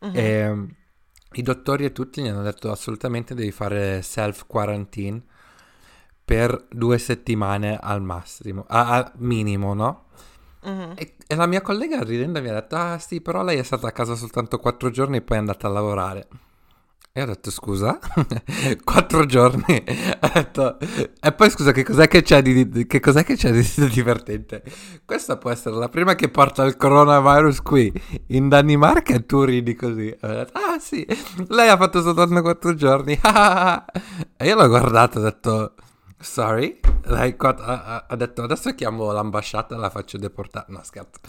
Mhm. 0.00 0.16
E 0.16 0.66
i 1.32 1.42
dottori 1.42 1.84
e 1.84 1.90
tutti 1.92 2.22
gli 2.22 2.28
hanno 2.28 2.42
detto 2.42 2.70
assolutamente 2.70 3.34
devi 3.34 3.50
fare 3.50 4.02
self 4.02 4.46
quarantine 4.46 5.20
per 6.24 6.66
due 6.70 6.98
settimane 6.98 7.78
al 7.80 8.02
massimo, 8.02 8.64
al 8.68 9.12
minimo, 9.16 9.74
no? 9.74 10.04
Mhm. 10.64 10.92
E, 10.96 11.16
e 11.26 11.34
la 11.34 11.46
mia 11.46 11.60
collega 11.60 12.02
ridendo 12.02 12.40
mi 12.40 12.48
ha 12.48 12.54
detto, 12.54 12.76
ah 12.76 12.98
sì, 12.98 13.20
però 13.20 13.42
lei 13.42 13.58
è 13.58 13.62
stata 13.62 13.88
a 13.88 13.92
casa 13.92 14.14
soltanto 14.14 14.58
quattro 14.58 14.90
giorni 14.90 15.18
e 15.18 15.22
poi 15.22 15.36
è 15.36 15.40
andata 15.40 15.66
a 15.66 15.70
lavorare. 15.70 16.28
E 17.16 17.22
ho 17.22 17.26
detto, 17.26 17.50
scusa? 17.52 17.96
quattro 18.82 19.24
giorni? 19.24 19.84
Ho 20.20 20.30
detto, 20.34 20.78
e 21.20 21.32
poi 21.32 21.48
scusa, 21.48 21.70
che 21.70 21.84
cos'è 21.84 22.08
che 22.08 22.22
c'è 22.22 22.42
di, 22.42 22.68
di- 22.68 22.86
che 22.88 22.98
cos'è 22.98 23.22
che 23.22 23.36
c'è 23.36 23.52
di 23.54 23.88
divertente? 23.88 24.64
Questa 25.04 25.36
può 25.36 25.50
essere 25.50 25.76
la 25.76 25.88
prima 25.88 26.16
che 26.16 26.28
porta 26.28 26.64
il 26.64 26.76
coronavirus 26.76 27.60
qui, 27.62 27.92
in 28.28 28.48
Danimarca, 28.48 29.14
e 29.14 29.26
tu 29.26 29.44
ridi 29.44 29.76
così. 29.76 30.12
Ho 30.22 30.26
detto, 30.26 30.58
ah 30.58 30.78
sì, 30.80 31.06
lei 31.48 31.68
ha 31.68 31.76
fatto 31.76 32.02
soltanto 32.02 32.40
quattro 32.42 32.74
giorni. 32.74 33.12
e 34.36 34.46
io 34.46 34.56
l'ho 34.56 34.68
guardato 34.68 35.18
e 35.18 35.20
ho 35.20 35.24
detto... 35.24 35.74
Sorry, 36.24 36.80
Lei 37.04 37.36
qua- 37.36 38.06
ha, 38.06 38.16
detto 38.16 38.42
adesso 38.42 38.74
chiamo 38.74 39.12
l'ambasciata 39.12 39.74
e 39.74 39.78
la 39.78 39.90
faccio 39.90 40.16
deportare. 40.16 40.64
No, 40.68 40.80
scherzo. 40.82 41.20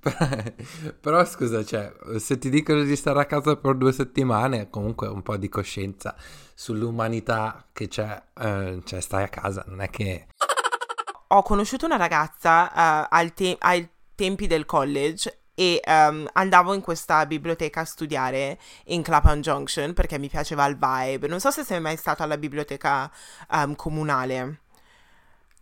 Però, 1.00 1.22
scusa, 1.26 1.62
cioè, 1.62 1.92
se 2.16 2.38
ti 2.38 2.48
dicono 2.48 2.82
di 2.82 2.96
stare 2.96 3.20
a 3.20 3.26
casa 3.26 3.56
per 3.56 3.76
due 3.76 3.92
settimane, 3.92 4.70
comunque 4.70 5.06
un 5.06 5.22
po' 5.22 5.36
di 5.36 5.50
coscienza 5.50 6.16
sull'umanità 6.54 7.66
che 7.72 7.88
c'è, 7.88 8.22
eh, 8.40 8.80
cioè 8.84 9.00
stai 9.00 9.24
a 9.24 9.28
casa, 9.28 9.64
non 9.68 9.82
è 9.82 9.90
che... 9.90 10.28
Ho 11.28 11.42
conosciuto 11.42 11.84
una 11.84 11.96
ragazza 11.96 12.72
eh, 13.04 13.06
al 13.10 13.34
te- 13.34 13.56
ai 13.60 13.86
tempi 14.14 14.46
del 14.46 14.64
college 14.64 15.40
e 15.58 15.80
ehm, 15.82 16.28
andavo 16.34 16.72
in 16.72 16.80
questa 16.80 17.26
biblioteca 17.26 17.80
a 17.80 17.84
studiare 17.84 18.58
in 18.86 19.02
Clapham 19.02 19.40
Junction 19.40 19.92
perché 19.92 20.16
mi 20.18 20.28
piaceva 20.28 20.64
il 20.66 20.76
vibe. 20.76 21.26
Non 21.26 21.40
so 21.40 21.50
se 21.50 21.64
sei 21.64 21.80
mai 21.80 21.96
stato 21.96 22.22
alla 22.22 22.38
biblioteca 22.38 23.10
ehm, 23.50 23.74
comunale 23.74 24.60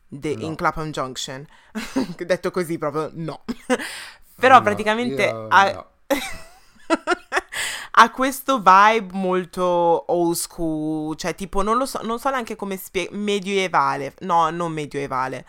de- 0.09 0.37
No. 0.37 0.45
in 0.45 0.55
Clapham 0.55 0.91
Junction. 0.91 1.47
Detto 2.19 2.50
così 2.50 2.76
proprio 2.79 3.11
no. 3.15 3.43
Però 4.38 4.61
No, 4.61 4.62
praticamente 4.62 5.23
io 5.23 5.47
ha- 5.49 5.73
no. 5.73 5.87
ha 7.99 8.11
questo 8.11 8.59
vibe 8.59 9.09
molto 9.12 10.05
old 10.12 10.35
school, 10.37 11.17
cioè 11.17 11.35
tipo 11.35 11.62
non 11.62 11.79
lo 11.79 11.87
so, 11.87 12.00
non 12.03 12.19
so 12.19 12.29
neanche 12.31 12.55
come 12.57 12.76
spiegare, 12.76 13.17
medievale, 13.17 14.15
no, 14.21 14.50
non 14.50 14.73
medievale, 14.73 15.47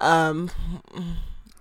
Ehm, 0.00 0.48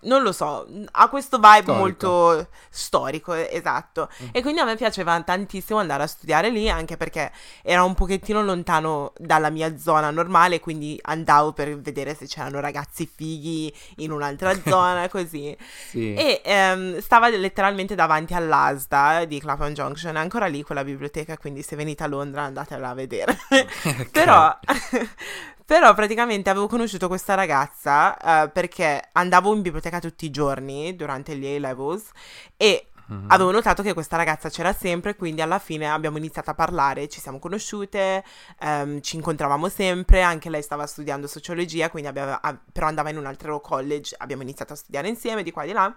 non 0.03 0.23
lo 0.23 0.31
so, 0.31 0.67
ha 0.91 1.09
questo 1.09 1.37
vibe 1.37 1.61
Storico. 1.61 1.73
molto 1.73 2.47
storico, 2.69 3.33
esatto, 3.33 4.09
e 4.31 4.41
quindi 4.41 4.59
a 4.59 4.65
me 4.65 4.75
piaceva 4.75 5.21
tantissimo 5.21 5.79
andare 5.79 6.03
a 6.03 6.07
studiare 6.07 6.49
lì, 6.49 6.69
anche 6.69 6.97
perché 6.97 7.31
era 7.61 7.83
un 7.83 7.93
pochettino 7.93 8.43
lontano 8.43 9.13
dalla 9.17 9.49
mia 9.49 9.77
zona 9.77 10.09
normale, 10.09 10.59
quindi 10.59 10.99
andavo 11.03 11.53
per 11.53 11.79
vedere 11.79 12.15
se 12.15 12.27
c'erano 12.27 12.59
ragazzi 12.59 13.09
fighi 13.13 13.73
in 13.97 14.11
un'altra 14.11 14.53
zona, 14.65 15.09
così. 15.09 15.55
Sì. 15.89 16.13
E 16.13 16.41
ehm, 16.43 16.99
stava 16.99 17.29
letteralmente 17.29 17.95
davanti 17.95 18.33
all'ASDA 18.33 19.25
di 19.25 19.39
Clapham 19.39 19.73
Junction, 19.73 20.15
è 20.15 20.19
ancora 20.19 20.47
lì 20.47 20.63
quella 20.63 20.83
biblioteca, 20.83 21.37
quindi 21.37 21.61
se 21.61 21.75
venite 21.75 22.03
a 22.03 22.07
Londra 22.07 22.43
andatela 22.43 22.89
a 22.89 22.93
vedere. 22.93 23.37
Però, 24.11 24.57
però 25.65 25.93
praticamente 25.93 26.49
avevo 26.49 26.67
conosciuto 26.67 27.07
questa 27.07 27.33
ragazza 27.35 28.43
eh, 28.43 28.49
perché 28.49 29.09
andavo 29.13 29.53
in 29.53 29.61
biblioteca 29.61 29.99
tutti 29.99 30.25
i 30.25 30.29
giorni 30.31 30.95
durante 30.95 31.35
gli 31.35 31.45
A-levels 31.45 32.09
e 32.57 32.87
Mhm. 33.05 33.25
avevo 33.27 33.51
notato 33.51 33.83
che 33.83 33.93
questa 33.93 34.15
ragazza 34.15 34.49
c'era 34.49 34.71
sempre, 34.71 35.15
quindi 35.17 35.41
alla 35.41 35.59
fine 35.59 35.89
abbiamo 35.91 36.17
iniziato 36.17 36.51
a 36.51 36.53
parlare, 36.53 37.09
ci 37.09 37.19
siamo 37.19 37.37
conosciute, 37.37 38.23
ehm, 38.61 39.01
ci 39.01 39.17
incontravamo 39.17 39.67
sempre, 39.67 40.21
anche 40.21 40.49
lei 40.49 40.61
stava 40.61 40.87
studiando 40.87 41.27
sociologia, 41.27 41.89
quindi 41.89 42.07
abbiamo- 42.07 42.37
ah, 42.41 42.57
però 42.71 42.87
andava 42.87 43.09
in 43.09 43.17
un 43.17 43.25
altro 43.25 43.59
college, 43.59 44.15
abbiamo 44.17 44.41
iniziato 44.43 44.71
a 44.73 44.75
studiare 44.77 45.09
insieme 45.09 45.43
di 45.43 45.51
qua 45.51 45.63
e 45.63 45.67
di 45.67 45.73
là. 45.73 45.93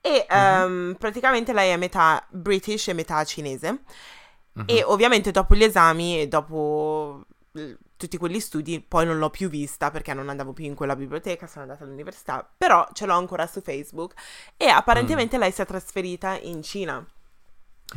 E 0.00 0.26
ehm, 0.28 0.96
praticamente 0.98 1.52
lei 1.52 1.70
è 1.70 1.76
metà 1.76 2.26
British 2.30 2.88
e 2.88 2.94
metà 2.94 3.22
cinese. 3.24 3.82
Mhm. 4.54 4.64
E 4.66 4.82
ovviamente 4.84 5.30
dopo 5.30 5.54
gli 5.54 5.62
esami 5.62 6.20
e 6.20 6.26
dopo 6.26 7.26
tutti 8.00 8.16
quegli 8.16 8.40
studi, 8.40 8.80
poi 8.80 9.04
non 9.04 9.18
l'ho 9.18 9.28
più 9.28 9.50
vista 9.50 9.90
perché 9.90 10.14
non 10.14 10.30
andavo 10.30 10.54
più 10.54 10.64
in 10.64 10.74
quella 10.74 10.96
biblioteca, 10.96 11.46
sono 11.46 11.64
andata 11.64 11.84
all'università, 11.84 12.48
però 12.56 12.88
ce 12.94 13.04
l'ho 13.04 13.14
ancora 13.14 13.46
su 13.46 13.60
Facebook 13.60 14.14
e 14.56 14.68
apparentemente 14.68 15.36
lei 15.36 15.52
si 15.52 15.60
è 15.60 15.66
trasferita 15.66 16.38
in 16.38 16.62
Cina. 16.62 17.06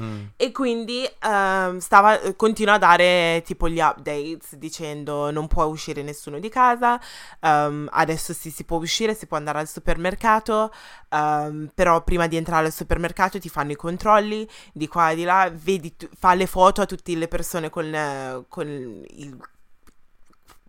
Mm. 0.02 0.24
E 0.38 0.52
quindi 0.52 1.08
ehm, 1.20 1.78
stava, 1.78 2.20
continua 2.36 2.74
a 2.74 2.78
dare 2.80 3.44
tipo 3.46 3.70
gli 3.70 3.80
updates 3.80 4.56
dicendo 4.56 5.30
non 5.30 5.46
può 5.48 5.66
uscire 5.66 6.02
nessuno 6.02 6.40
di 6.40 6.50
casa, 6.50 7.00
ehm, 7.40 7.90
adesso 7.92 8.34
sì 8.34 8.50
si 8.50 8.64
può 8.64 8.78
uscire, 8.78 9.14
si 9.14 9.28
può 9.28 9.38
andare 9.38 9.60
al 9.60 9.68
supermercato, 9.68 10.72
ehm, 11.10 11.70
però 11.76 12.04
prima 12.04 12.26
di 12.26 12.38
entrare 12.38 12.66
al 12.66 12.74
supermercato 12.74 13.38
ti 13.40 13.50
fanno 13.50 13.72
i 13.72 13.76
controlli 13.76 14.48
di 14.74 14.88
qua 14.88 15.12
e 15.12 15.16
di 15.16 15.24
là, 15.24 15.52
vedi, 15.54 15.96
tu- 15.96 16.10
fa 16.18 16.34
le 16.34 16.48
foto 16.48 16.82
a 16.82 16.86
tutte 16.88 17.16
le 17.16 17.28
persone 17.28 17.70
con, 17.70 17.94
eh, 17.94 18.46
con 18.48 18.68
il- 18.68 19.38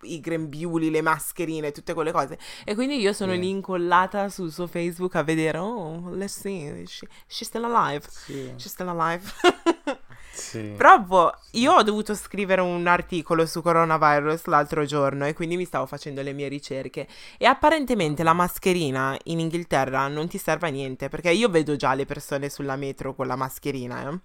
i 0.05 0.19
grembiuli, 0.19 0.89
le 0.89 1.01
mascherine, 1.01 1.71
tutte 1.71 1.93
quelle 1.93 2.11
cose. 2.11 2.37
E 2.63 2.73
quindi 2.75 2.99
io 2.99 3.13
sono 3.13 3.33
Sì. 3.33 3.39
lì 3.39 3.49
incollata 3.49 4.29
sul 4.29 4.51
suo 4.51 4.67
Facebook 4.67 5.15
a 5.15 5.23
vedere, 5.23 5.57
oh, 5.57 6.09
let's 6.13 6.39
see, 6.39 6.85
she- 6.87 7.07
she's 7.27 7.47
still 7.47 7.63
alive. 7.65 8.05
Sì. 8.09 8.53
She's 8.55 8.67
still 8.71 8.87
alive. 8.89 9.23
Sì. 10.35 10.73
Però 10.75 10.99
boh, 10.99 11.33
io 11.51 11.71
ho 11.75 11.81
dovuto 11.81 12.13
scrivere 12.13 12.59
un 12.59 12.87
articolo 12.87 13.45
su 13.45 13.61
coronavirus 13.61 14.47
l'altro 14.47 14.83
giorno 14.83 15.25
e 15.25 15.33
quindi 15.33 15.55
mi 15.55 15.63
stavo 15.63 15.85
facendo 15.85 16.21
le 16.21 16.33
mie 16.33 16.49
ricerche. 16.49 17.07
E 17.37 17.45
apparentemente 17.45 18.21
la 18.21 18.33
mascherina 18.33 19.17
in 19.25 19.39
Inghilterra 19.39 20.09
non 20.09 20.27
ti 20.27 20.37
serve 20.37 20.67
a 20.67 20.71
niente, 20.71 21.07
perché 21.07 21.31
io 21.31 21.47
vedo 21.47 21.77
già 21.77 21.93
le 21.93 22.05
persone 22.05 22.49
sulla 22.49 22.75
metro 22.75 23.15
con 23.15 23.27
la 23.27 23.37
mascherina, 23.37 24.09
eh. 24.11 24.19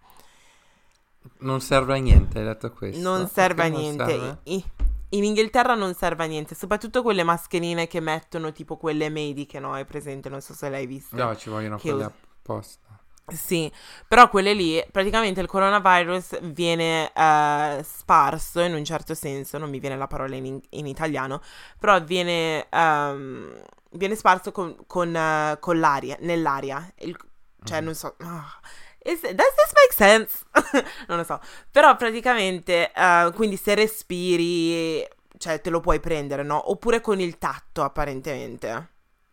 Non 1.38 1.60
serve 1.60 1.94
a 1.96 2.00
niente, 2.00 2.40
hai 2.40 2.44
detto 2.44 2.72
questo? 2.72 3.00
Non 3.00 3.28
serve 3.28 3.62
a 3.62 3.70
Perché 3.70 3.70
non 3.70 3.80
niente. 3.80 4.04
serve? 4.10 4.38
I- 4.44 4.64
in 5.10 5.24
Inghilterra 5.24 5.74
non 5.74 5.94
serve 5.94 6.24
a 6.24 6.26
niente, 6.26 6.54
soprattutto 6.54 7.02
quelle 7.02 7.22
mascherine 7.24 7.86
che 7.86 8.00
mettono 8.00 8.52
tipo 8.52 8.76
quelle 8.76 9.08
mediche, 9.08 9.58
no? 9.58 9.76
È 9.76 9.84
presente, 9.84 10.28
non 10.28 10.40
so 10.40 10.54
se 10.54 10.68
l'hai 10.68 10.86
vista. 10.86 11.16
No, 11.16 11.36
ci 11.36 11.48
vogliono 11.50 11.76
Che 11.76 11.88
quelle 11.88 12.04
us- 12.04 12.12
apposta. 12.42 12.88
Sì, 13.30 13.70
però 14.08 14.28
quelle 14.28 14.54
lì, 14.54 14.84
praticamente 14.90 15.40
il 15.40 15.46
coronavirus 15.46 16.40
viene 16.52 17.12
eh, 17.12 17.80
sparso 17.84 18.60
in 18.60 18.74
un 18.74 18.84
certo 18.84 19.14
senso, 19.14 19.56
non 19.56 19.70
mi 19.70 19.78
viene 19.78 19.96
la 19.96 20.08
parola 20.08 20.34
in, 20.34 20.60
in 20.70 20.86
italiano, 20.86 21.40
però 21.78 22.00
viene, 22.02 22.66
ehm, 22.68 23.62
viene 23.92 24.16
sparso 24.16 24.50
con, 24.50 24.76
con, 24.86 25.14
eh, 25.14 25.56
con 25.60 25.78
l'aria, 25.78 26.16
nell'aria. 26.20 26.92
Il- 26.98 27.16
cioè, 27.62 27.78
Mhm. 27.78 27.84
non 27.84 27.94
so... 27.94 28.16
ah, 28.18 28.60
is- 29.02 29.20
does 29.20 29.54
this 29.54 29.72
make 29.74 29.92
sense? 29.94 30.44
non 31.08 31.18
lo 31.18 31.24
so. 31.24 31.40
Però 31.70 31.96
praticamente, 31.96 32.92
eh, 32.92 33.32
quindi 33.34 33.56
se 33.56 33.74
respiri, 33.74 35.06
cioè 35.38 35.60
te 35.60 35.70
lo 35.70 35.80
puoi 35.80 36.00
prendere, 36.00 36.42
no? 36.42 36.70
Oppure 36.70 37.00
con 37.00 37.20
il 37.20 37.38
tatto, 37.38 37.82
apparentemente. 37.82 38.88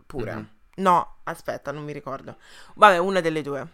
Pure. 0.06 0.34
Mhm. 0.36 0.50
No, 0.78 1.16
aspetta, 1.24 1.72
non 1.72 1.84
mi 1.84 1.92
ricordo. 1.92 2.38
Vabbè, 2.76 2.98
una 3.00 3.20
delle 3.20 3.42
due. 3.42 3.68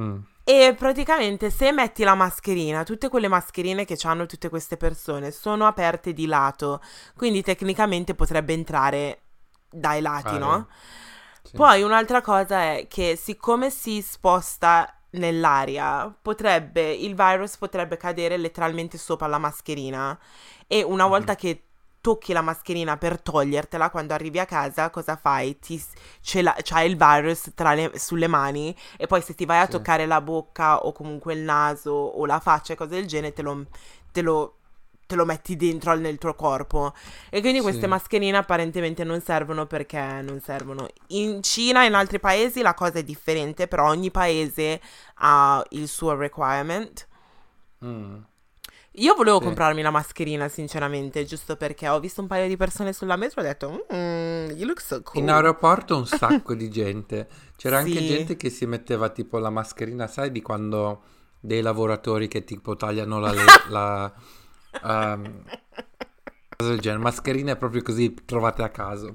Mm. 0.00 0.18
E 0.44 0.74
praticamente 0.76 1.50
se 1.50 1.70
metti 1.72 2.02
la 2.02 2.14
mascherina, 2.14 2.82
tutte 2.82 3.08
quelle 3.08 3.28
mascherine 3.28 3.84
che 3.84 3.96
hanno 4.02 4.26
tutte 4.26 4.48
queste 4.48 4.76
persone 4.76 5.30
sono 5.30 5.66
aperte 5.66 6.12
di 6.12 6.26
lato, 6.26 6.80
quindi 7.16 7.42
tecnicamente 7.42 8.14
potrebbe 8.14 8.52
entrare 8.52 9.20
dai 9.70 10.00
lati, 10.00 10.34
Ah, 10.34 10.38
no? 10.38 10.68
Sì. 11.42 11.56
Poi 11.56 11.82
un'altra 11.82 12.20
cosa 12.22 12.60
è 12.74 12.86
che 12.88 13.16
siccome 13.16 13.70
si 13.70 14.00
sposta 14.02 14.92
nell'aria, 15.12 16.14
potrebbe, 16.20 16.92
il 16.92 17.14
virus 17.14 17.56
potrebbe 17.56 17.96
cadere 17.96 18.36
letteralmente 18.36 18.98
sopra 18.98 19.26
la 19.26 19.38
mascherina 19.38 20.18
e 20.66 20.82
una 20.82 21.06
Mhm. 21.06 21.08
volta 21.08 21.34
che 21.34 21.64
tocchi 22.00 22.32
la 22.32 22.40
mascherina 22.42 22.96
per 22.96 23.20
togliertela 23.20 23.90
quando 23.90 24.12
arrivi 24.14 24.38
a 24.40 24.44
casa, 24.46 24.90
cosa 24.90 25.16
fai? 25.16 25.58
Ti, 25.60 25.80
ce 26.20 26.42
l'ha- 26.42 26.56
c'hai 26.62 26.90
il 26.90 26.96
virus 26.96 27.52
tra 27.54 27.74
le- 27.74 27.92
sulle 27.96 28.26
mani 28.26 28.74
e 28.96 29.06
poi 29.06 29.22
se 29.22 29.34
ti 29.34 29.44
vai 29.44 29.60
a 29.60 29.66
Sì. 29.66 29.70
toccare 29.70 30.06
la 30.06 30.20
bocca 30.20 30.78
o 30.84 30.92
comunque 30.92 31.34
il 31.34 31.40
naso 31.42 31.92
o 31.92 32.26
la 32.26 32.40
faccia 32.40 32.72
e 32.72 32.76
cose 32.76 32.90
del 32.96 33.06
genere, 33.06 33.32
te 33.32 33.42
lo, 33.42 33.66
te 34.10 34.22
lo- 34.22 34.56
te 35.12 35.18
lo 35.18 35.24
metti 35.26 35.56
dentro 35.56 35.94
nel 35.94 36.16
tuo 36.18 36.34
corpo. 36.34 36.94
E 37.28 37.40
quindi 37.40 37.58
Sì. 37.58 37.64
queste 37.64 37.86
mascherine 37.86 38.36
apparentemente 38.38 39.04
non 39.04 39.20
servono 39.20 39.66
perché 39.66 40.00
non 40.22 40.40
servono. 40.40 40.88
In 41.08 41.42
Cina 41.42 41.82
e 41.84 41.86
in 41.88 41.94
altri 41.94 42.18
paesi 42.18 42.62
la 42.62 42.72
cosa 42.74 42.98
è 42.98 43.02
differente, 43.02 43.68
però 43.68 43.88
ogni 43.88 44.10
paese 44.10 44.80
ha 45.16 45.62
il 45.70 45.86
suo 45.86 46.14
requirement. 46.14 47.06
Mm. 47.84 48.16
Io 48.96 49.14
volevo 49.14 49.38
Sì. 49.38 49.44
comprarmi 49.44 49.80
la 49.82 49.90
mascherina, 49.90 50.48
sinceramente, 50.48 51.24
giusto 51.24 51.56
perché 51.56 51.88
ho 51.88 51.98
visto 51.98 52.20
un 52.20 52.26
paio 52.26 52.46
di 52.46 52.56
persone 52.58 52.92
sulla 52.92 53.16
metro 53.16 53.40
e 53.40 53.44
ho 53.44 53.46
detto, 53.46 53.86
mm, 53.94 54.50
you 54.56 54.66
look 54.66 54.80
so 54.80 55.02
cool. 55.02 55.22
In 55.22 55.30
aeroporto 55.30 55.96
un 55.96 56.06
sacco 56.06 56.54
di 56.54 56.68
gente. 56.70 57.26
C'era 57.56 57.78
anche 57.78 57.98
Sì. 57.98 58.06
gente 58.06 58.36
che 58.36 58.50
si 58.50 58.66
metteva 58.66 59.08
tipo 59.08 59.38
la 59.38 59.48
mascherina, 59.50 60.06
sai, 60.06 60.30
di 60.30 60.42
quando 60.42 61.02
dei 61.40 61.60
lavoratori 61.62 62.28
che 62.28 62.44
tipo 62.44 62.76
tagliano 62.76 63.18
la... 63.18 63.32
le- 63.32 63.44
la 63.70 64.12
ehm, 64.82 65.42
cose 66.56 66.70
del 66.70 66.80
genere. 66.80 67.02
Mascherine 67.02 67.56
proprio 67.56 67.82
così 67.82 68.14
trovate 68.24 68.62
a 68.62 68.68
caso. 68.70 69.14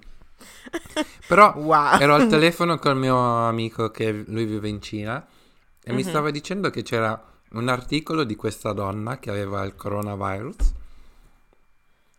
Però 1.27 1.53
Wow. 1.55 1.99
ero 1.99 2.15
al 2.15 2.27
telefono 2.27 2.77
col 2.77 2.97
mio 2.97 3.47
amico 3.47 3.89
che 3.91 4.11
lui 4.11 4.45
vive 4.45 4.67
in 4.69 4.81
Cina 4.81 5.25
e 5.83 5.91
mi 5.93 6.03
Mhm. 6.03 6.09
stava 6.09 6.31
dicendo 6.31 6.69
che 6.69 6.83
c'era 6.83 7.21
un 7.51 7.67
articolo 7.69 8.23
di 8.23 8.35
questa 8.35 8.73
donna 8.73 9.19
che 9.19 9.29
aveva 9.29 9.63
il 9.63 9.75
coronavirus, 9.75 10.55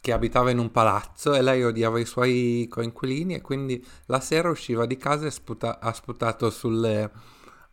che 0.01 0.13
abitava 0.13 0.51
in 0.51 0.59
un 0.59 0.71
palazzo 0.71 1.35
e 1.35 1.43
lei 1.43 1.63
odiava 1.65 1.99
i 1.99 2.05
suoi 2.07 2.67
coinquilini 2.71 3.35
e 3.35 3.41
quindi 3.43 3.85
la 4.07 4.21
sera 4.21 4.49
usciva 4.49 4.87
di 4.87 4.97
casa 4.97 5.27
e 5.27 5.31
sputa- 5.31 5.81
ha 5.81 5.93
sputato 5.93 6.49
sulle 6.51 7.11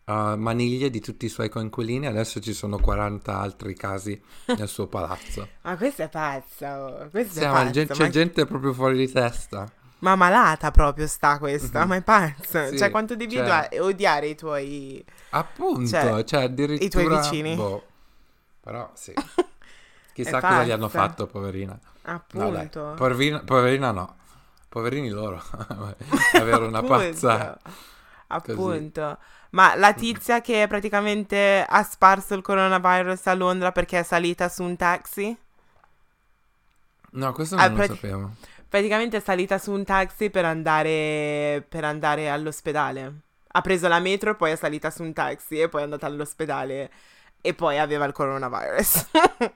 uh, 0.06 0.36
maniglie 0.36 0.90
di 0.90 1.00
tutti 1.00 1.26
i 1.26 1.30
suoi 1.30 1.50
coinquilini. 1.50 2.08
Adesso 2.08 2.40
ci 2.40 2.54
sono 2.54 2.78
40 2.80 3.38
altri 3.40 3.74
casi 3.76 4.20
nel 4.58 4.68
suo 4.68 4.88
palazzo. 4.88 5.48
Ma 5.62 5.76
questo 5.78 6.04
è 6.04 6.10
pazzo, 6.10 7.08
questo 7.12 7.34
Sì, 7.40 7.46
è 7.46 7.48
pazzo. 7.50 7.72
gen- 7.72 7.88
c'è 7.88 8.04
ma... 8.04 8.10
gente 8.10 8.46
proprio 8.46 8.74
fuori 8.74 8.98
di 8.98 9.12
testa. 9.12 9.70
ma 10.00 10.16
malata 10.16 10.70
proprio 10.72 11.08
sta 11.08 11.40
questa, 11.40 11.82
Mhm. 11.82 11.88
ma 11.88 11.96
è 11.96 12.02
pazza. 12.02 12.68
Sì, 12.68 12.78
cioè, 12.78 12.92
quanto 12.92 13.16
devi 13.16 13.36
cioè- 13.36 13.44
odia- 13.70 13.84
odiare 13.84 14.28
i 14.28 14.36
tuoi... 14.36 15.04
Appunto, 15.32 15.88
Cioè, 15.88 16.24
cioè, 16.24 16.44
addirittura... 16.44 17.20
vicini? 17.22 17.56
Boh. 17.56 17.84
Però 18.62 18.92
sì. 18.94 19.14
Chissà 20.14 20.40
cosa 20.40 20.64
gli 20.64 20.72
hanno 20.72 20.90
fatto, 20.90 21.26
poverina. 21.28 21.78
No, 22.04 22.12
Appunto. 22.14 22.94
poverina, 22.96 23.40
poverina 23.44 23.92
no. 23.92 24.16
Poverini 24.70 25.10
loro. 25.10 25.42
Avere 26.34 26.66
una 26.66 26.82
pazza. 26.84 27.58
Appunto. 28.28 29.18
Ma 29.56 29.74
la 29.76 29.94
tizia 29.94 30.42
che 30.42 30.66
praticamente 30.68 31.66
ha 31.68 31.82
sparso 31.84 32.34
il 32.34 32.42
coronavirus 32.42 33.28
a 33.28 33.34
Londra 33.36 33.72
perché 33.72 34.00
è 34.00 34.04
salita 34.04 34.50
su 34.50 34.64
un 34.64 34.76
taxi? 34.76 35.36
No, 37.12 37.32
questo 37.32 37.56
Ah, 37.56 37.68
non 37.68 37.70
lo 37.72 37.76
prati- 37.78 37.96
sapevo. 37.96 38.36
Praticamente 38.68 39.18
è 39.18 39.20
salita 39.22 39.58
su 39.58 39.72
un 39.72 39.86
taxi 39.86 40.30
per 40.30 40.44
andare, 40.44 41.66
per 41.70 41.86
andare 41.86 42.30
all'ospedale. 42.30 43.22
Ha 43.48 43.62
preso 43.62 43.88
la 43.88 44.00
metro 44.00 44.32
e 44.32 44.36
poi 44.36 44.52
è 44.52 44.56
salita 44.58 44.90
su 44.92 45.04
un 45.04 45.14
taxi 45.14 45.62
e 45.62 45.70
poi 45.70 45.82
è 45.82 45.84
andata 45.86 46.06
all'ospedale 46.06 46.92
e 47.40 47.54
poi 47.54 47.78
aveva 47.80 48.06
il 48.06 48.12
coronavirus. 48.12 49.08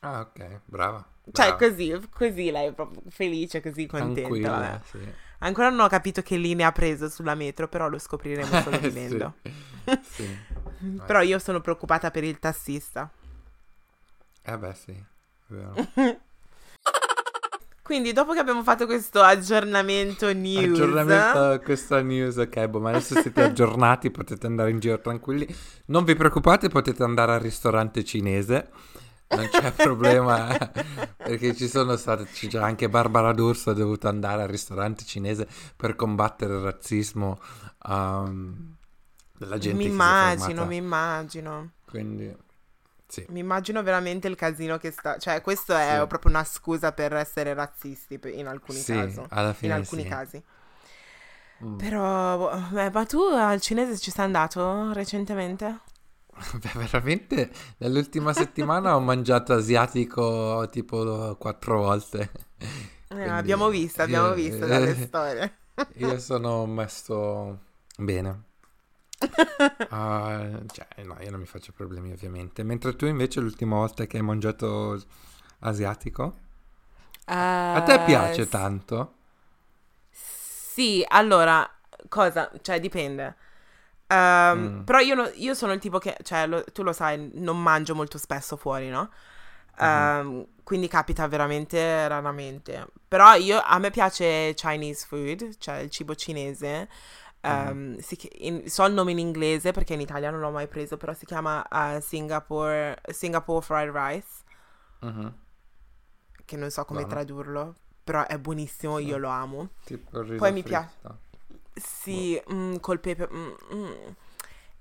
Ah, 0.00 0.20
ok, 0.20 0.60
brava. 0.64 1.04
cioè, 1.32 1.54
brava. 1.54 1.56
così, 1.56 2.00
così 2.10 2.50
lei 2.50 2.68
è 2.68 2.72
proprio 2.72 3.02
felice, 3.08 3.60
così 3.60 3.86
contenta. 3.86 4.20
Tranquilla, 4.50 4.80
sì. 4.84 4.98
Ancora 5.40 5.70
non 5.70 5.80
ho 5.80 5.88
capito 5.88 6.20
che 6.22 6.36
linea 6.36 6.68
ha 6.68 6.72
preso 6.72 7.08
sulla 7.08 7.34
metro, 7.34 7.68
però 7.68 7.88
lo 7.88 7.98
scopriremo 7.98 8.60
solo 8.62 8.76
Sì, 8.80 8.88
vivendo. 8.88 9.34
sì. 10.02 10.36
Però 11.06 11.20
io 11.22 11.38
sono 11.38 11.60
preoccupata 11.60 12.10
per 12.10 12.24
il 12.24 12.38
tassista. 12.38 13.10
Eh 14.42 14.58
beh, 14.58 14.74
sì, 14.74 14.92
è 14.92 15.04
vero. 15.48 15.74
Quindi, 17.82 18.12
dopo 18.12 18.34
che 18.34 18.38
abbiamo 18.38 18.62
fatto 18.62 18.84
questo 18.84 19.22
aggiornamento 19.22 20.30
news, 20.34 20.78
Aggiornamento 20.78 21.62
questa 21.64 22.02
news, 22.02 22.36
ok, 22.36 22.66
boh, 22.66 22.80
ma 22.80 22.90
adesso 22.90 23.18
siete 23.18 23.42
aggiornati, 23.42 24.10
potete 24.10 24.46
andare 24.46 24.70
in 24.70 24.78
giro 24.78 25.00
tranquilli. 25.00 25.46
Non 25.86 26.04
vi 26.04 26.14
preoccupate, 26.14 26.68
potete 26.68 27.02
andare 27.02 27.32
al 27.32 27.40
ristorante 27.40 28.04
cinese. 28.04 28.68
Non 29.28 29.46
c'è 29.48 29.72
problema, 29.72 30.56
perché 31.16 31.54
ci 31.54 31.68
sono 31.68 31.96
state, 31.96 32.26
c'è 32.30 32.58
anche 32.58 32.88
Barbara 32.88 33.32
D'Urso 33.32 33.70
è 33.72 33.74
dovuta 33.74 34.08
andare 34.08 34.42
al 34.42 34.48
ristorante 34.48 35.04
cinese 35.04 35.46
per 35.76 35.96
combattere 35.96 36.54
il 36.54 36.60
razzismo 36.60 37.38
um, 37.88 38.74
della 39.36 39.58
gente 39.58 39.84
mi 39.84 39.92
immagino, 39.92 40.64
mi 40.66 40.76
immagino. 40.76 41.70
Quindi, 41.84 42.34
sì. 43.06 43.24
Mi 43.28 43.40
immagino 43.40 43.82
veramente 43.82 44.28
il 44.28 44.34
casino 44.36 44.78
che 44.78 44.90
sta. 44.90 45.18
Cioè, 45.18 45.40
questo 45.40 45.74
è 45.74 45.98
Sì. 46.00 46.06
proprio 46.06 46.30
una 46.30 46.44
scusa 46.44 46.92
per 46.92 47.14
essere 47.14 47.54
razzisti 47.54 48.18
in 48.32 48.46
alcuni 48.46 48.78
Sì, 48.78 48.92
casi. 48.92 49.22
alla 49.28 49.48
In 49.48 49.54
fine 49.54 49.72
alcuni 49.74 50.02
sì. 50.02 50.08
casi. 50.08 50.42
Mm. 51.64 51.76
Però, 51.76 52.36
boh, 52.38 52.90
ma 52.92 53.04
tu 53.06 53.18
al 53.20 53.60
cinese 53.60 53.98
ci 53.98 54.10
sei 54.10 54.24
andato 54.24 54.92
recentemente? 54.92 55.80
Beh, 56.62 56.72
veramente 56.74 57.50
nell'ultima 57.78 58.32
settimana 58.32 58.94
ho 58.96 59.00
mangiato 59.00 59.52
asiatico 59.54 60.68
tipo 60.70 61.36
quattro 61.38 61.80
volte. 61.82 62.30
Eh, 63.10 63.14
Quindi, 63.20 63.28
abbiamo 63.28 63.68
visto, 63.70 64.02
abbiamo 64.02 64.32
visto 64.34 64.66
dalle 64.66 64.94
eh, 64.94 64.94
storie. 64.94 65.58
Io 65.96 66.18
sono 66.18 66.66
messo 66.66 67.58
bene. 67.98 68.44
Ah, 69.90 70.62
cioè, 70.70 70.86
no, 71.04 71.16
io 71.20 71.30
non 71.30 71.40
mi 71.40 71.46
faccio 71.46 71.72
problemi 71.72 72.12
ovviamente. 72.12 72.62
Mentre 72.62 72.94
tu 72.96 73.06
invece 73.06 73.40
l'ultima 73.40 73.76
volta 73.76 74.06
che 74.06 74.16
hai 74.18 74.22
mangiato 74.22 75.00
asiatico, 75.60 76.36
a 77.70 77.80
te 77.80 77.98
piace 78.02 78.46
Eh, 78.46 78.48
tanto? 78.48 79.14
Sì, 80.10 81.04
allora, 81.08 81.68
cosa? 82.08 82.50
Cioè, 82.62 82.80
dipende. 82.80 83.36
Ehm, 84.08 84.58
Mm. 84.58 84.82
Però 84.84 84.98
io, 85.00 85.14
no- 85.14 85.30
io 85.34 85.54
sono 85.54 85.72
il 85.72 85.80
tipo 85.80 85.98
che, 85.98 86.16
cioè, 86.22 86.46
lo- 86.46 86.64
tu 86.64 86.82
lo 86.82 86.92
sai, 86.92 87.30
non 87.34 87.60
mangio 87.62 87.94
molto 87.94 88.18
spesso 88.18 88.56
fuori, 88.56 88.88
no? 88.88 89.10
Ehm, 89.80 90.46
quindi 90.64 90.88
capita 90.88 91.26
veramente 91.28 92.08
raramente. 92.08 92.86
Però 93.06 93.34
io, 93.34 93.60
a 93.62 93.78
me 93.78 93.90
piace 93.90 94.52
Chinese 94.54 95.06
food, 95.06 95.56
cioè 95.58 95.78
il 95.78 95.90
cibo 95.90 96.14
cinese. 96.14 96.88
Ehm, 97.42 97.98
si 97.98 98.18
in- 98.46 98.68
so 98.68 98.84
il 98.84 98.92
nome 98.94 99.12
in 99.12 99.18
inglese 99.18 99.70
perché 99.72 99.94
in 99.94 100.00
Italia 100.00 100.30
non 100.30 100.40
l'ho 100.40 100.50
mai 100.50 100.66
preso, 100.68 100.96
però 100.96 101.14
si 101.14 101.24
chiama 101.26 101.66
eh, 101.68 102.00
Singapore, 102.00 103.00
Singapore 103.12 103.64
Fried 103.64 103.90
Rice, 103.94 104.26
Mhm. 105.00 105.34
che 106.44 106.56
non 106.56 106.70
so 106.70 106.84
come 106.84 107.00
Buono. 107.00 107.14
tradurlo, 107.14 107.74
però 108.02 108.26
è 108.26 108.38
buonissimo, 108.38 108.98
io 108.98 109.18
lo 109.18 109.28
amo. 109.28 109.70
Poi 110.36 110.52
mi 110.52 110.62
piace. 110.62 110.96
Sì, 111.78 112.40
mm, 112.52 112.76
col 112.76 113.00
pepe. 113.00 113.28
mm, 113.32 113.50
mm. 113.74 113.92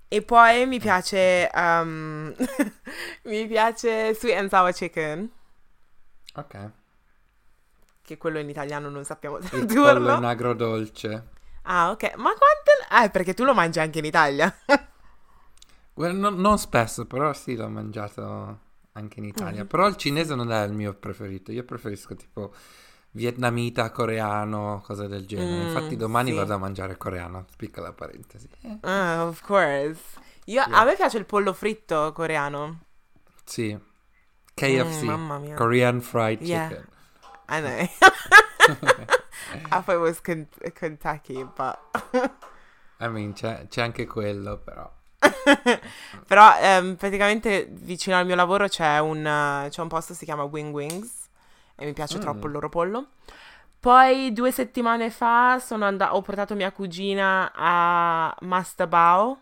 E 0.09 0.21
poi 0.23 0.65
mi 0.65 0.79
piace. 0.79 1.49
um, 1.53 2.33
mi 3.25 3.47
piace 3.47 4.13
sweet 4.15 4.37
and 4.37 4.49
sour 4.49 4.71
chicken. 4.73 5.29
Ok. 6.35 6.71
che 8.01 8.17
quello 8.17 8.39
in 8.39 8.49
italiano 8.49 8.89
non 8.89 9.03
sappiamo 9.03 9.37
Il 9.37 9.65
pollo 9.65 9.65
tradurlo. 9.65 10.13
in 10.13 10.23
agrodolce. 10.23 11.27
Ah, 11.63 11.91
ok. 11.91 12.15
Ma 12.15 12.31
quante... 12.33 13.05
Eh, 13.05 13.09
perché 13.09 13.33
tu 13.33 13.43
lo 13.43 13.53
mangi 13.53 13.79
anche 13.79 13.99
in 13.99 14.05
Italia. 14.05 14.53
Well, 15.95 16.15
non, 16.15 16.35
non 16.35 16.59
spesso, 16.59 17.05
però 17.07 17.33
sì, 17.33 17.55
l'ho 17.55 17.69
mangiato 17.69 18.59
anche 18.91 19.19
in 19.19 19.25
Italia. 19.25 19.63
Mm. 19.63 19.67
Però 19.67 19.87
il 19.87 19.95
cinese 19.95 20.35
non 20.35 20.51
è 20.51 20.63
il 20.65 20.73
mio 20.73 20.93
preferito. 20.93 21.51
Io 21.51 21.63
preferisco 21.63 22.15
tipo 22.15 22.53
vietnamita, 23.17 23.89
coreano, 23.91 24.81
cose 24.85 25.07
del 25.07 25.25
genere. 25.25 25.63
Mm, 25.63 25.67
Infatti 25.67 25.95
domani 25.97 26.29
sì. 26.29 26.35
vado 26.35 26.53
a 26.53 26.57
mangiare 26.57 26.95
coreano. 26.97 27.45
Piccola 27.57 27.91
parentesi. 27.91 28.47
Ah, 28.81 29.25
of 29.25 29.41
course. 29.41 29.99
Io, 30.45 30.63
Yeah. 30.65 30.79
A 30.79 30.85
me 30.85 30.95
piace 30.95 31.17
il 31.17 31.25
pollo 31.25 31.51
fritto 31.51 32.13
coreano. 32.13 32.79
Sì. 33.43 33.77
KFC. 34.53 35.03
Mm, 35.03 35.07
mamma 35.07 35.37
mia. 35.39 35.55
Korean 35.55 35.99
Fried 35.99 36.41
Yeah. 36.41 36.67
Chicken. 36.69 36.87
I 37.49 37.59
know. 37.59 37.87
I 39.71 39.81
thought 39.81 39.95
it 39.95 39.99
was 39.99 40.21
Ken- 40.21 40.47
Kentucky, 40.73 41.43
but... 41.43 41.79
I 42.99 43.07
mean, 43.09 43.33
c'è, 43.33 43.67
c'è 43.67 43.81
anche 43.81 44.05
quello, 44.05 44.57
però. 44.57 44.89
Però 46.27 46.55
ehm, 46.59 46.95
praticamente 46.95 47.67
vicino 47.69 48.17
al 48.17 48.25
mio 48.25 48.35
lavoro 48.35 48.67
c'è 48.67 48.99
un, 48.99 49.25
eh, 49.25 49.69
c'è 49.69 49.81
un 49.81 49.87
posto 49.87 50.13
che 50.13 50.19
si 50.19 50.25
chiama 50.25 50.43
Wing 50.43 50.73
Wings 50.73 51.26
e 51.77 51.85
mi 51.85 51.93
piace 51.93 52.17
Mm. 52.17 52.21
troppo 52.21 52.47
il 52.47 52.51
loro 52.51 52.67
pollo. 52.69 53.07
Poi 53.79 54.33
due 54.33 54.51
settimane 54.51 55.09
fa 55.11 55.59
sono 55.59 55.85
and- 55.85 56.01
ho 56.09 56.21
portato 56.21 56.55
mia 56.55 56.71
cugina 56.71 57.51
a 57.55 58.35
Mastabao. 58.41 59.39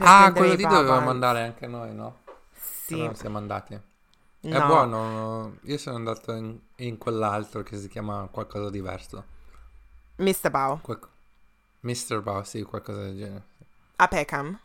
ah, 0.00 0.32
quello 0.32 0.54
lì 0.54 0.62
dovevamo 0.62 1.10
andare 1.10 1.42
anche 1.42 1.66
noi, 1.66 1.94
no? 1.94 2.20
Sì, 2.52 2.98
non 3.02 3.14
siamo 3.14 3.38
andati. 3.38 3.74
È 3.74 4.48
no. 4.58 4.66
buono. 4.66 5.56
Io 5.62 5.78
sono 5.78 5.96
andato 5.96 6.32
in, 6.32 6.58
in 6.76 6.98
quell'altro 6.98 7.62
che 7.62 7.76
si 7.76 7.88
chiama 7.88 8.28
qualcosa 8.30 8.70
diverso. 8.70 9.24
Mr. 10.16 10.50
Bao 10.50 10.78
Qual- 10.82 11.00
Mr. 11.80 12.22
Bao, 12.22 12.42
sì, 12.44 12.62
qualcosa 12.62 13.02
del 13.02 13.16
genere. 13.16 13.44
a 13.96 14.08
Peckham. 14.08 14.58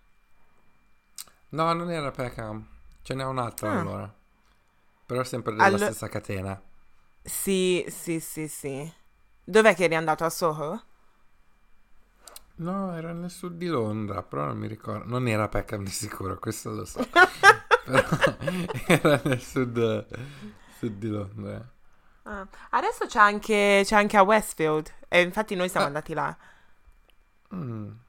No, 1.49 1.73
non 1.73 1.89
era 1.91 2.11
Peckham. 2.11 2.65
Ce 3.01 3.13
n'è 3.13 3.23
un'altra 3.25 3.71
Ah. 3.71 3.79
allora. 3.79 4.13
Però 5.11 5.23
sempre 5.23 5.53
della 5.53 5.65
Allo- 5.65 5.77
stessa 5.77 6.07
catena. 6.09 6.59
Sì, 7.23 7.85
sì, 7.89 8.19
sì, 8.19 8.47
sì. 8.47 8.91
Dov'è 9.43 9.75
che 9.75 9.85
eri 9.85 9.95
andato 9.95 10.23
a 10.23 10.29
Soho? 10.29 10.83
No, 12.57 12.95
era 12.95 13.11
nel 13.13 13.29
sud 13.31 13.57
di 13.57 13.67
Londra, 13.67 14.21
però 14.23 14.45
non 14.45 14.57
mi 14.57 14.67
ricordo. 14.67 15.05
Non 15.09 15.27
era 15.27 15.47
Peckham 15.49 15.83
di 15.83 15.89
sicuro, 15.89 16.37
questo 16.39 16.71
lo 16.71 16.85
so. 16.85 17.01
però 17.83 18.07
era 18.87 19.21
nel 19.25 19.41
sud, 19.41 20.05
sud 20.77 20.93
di 20.97 21.07
Londra. 21.09 21.69
Ah, 22.23 22.47
Adesso 22.71 23.05
c'è 23.07 23.19
anche, 23.19 23.81
c'è 23.83 23.95
anche 23.95 24.17
a 24.17 24.21
Westfield 24.23 24.91
e 25.07 25.21
infatti 25.21 25.55
noi 25.55 25.69
siamo 25.69 25.85
Ah. 25.85 25.87
andati 25.87 26.13
là. 26.13 26.35
Mm, 27.53 27.99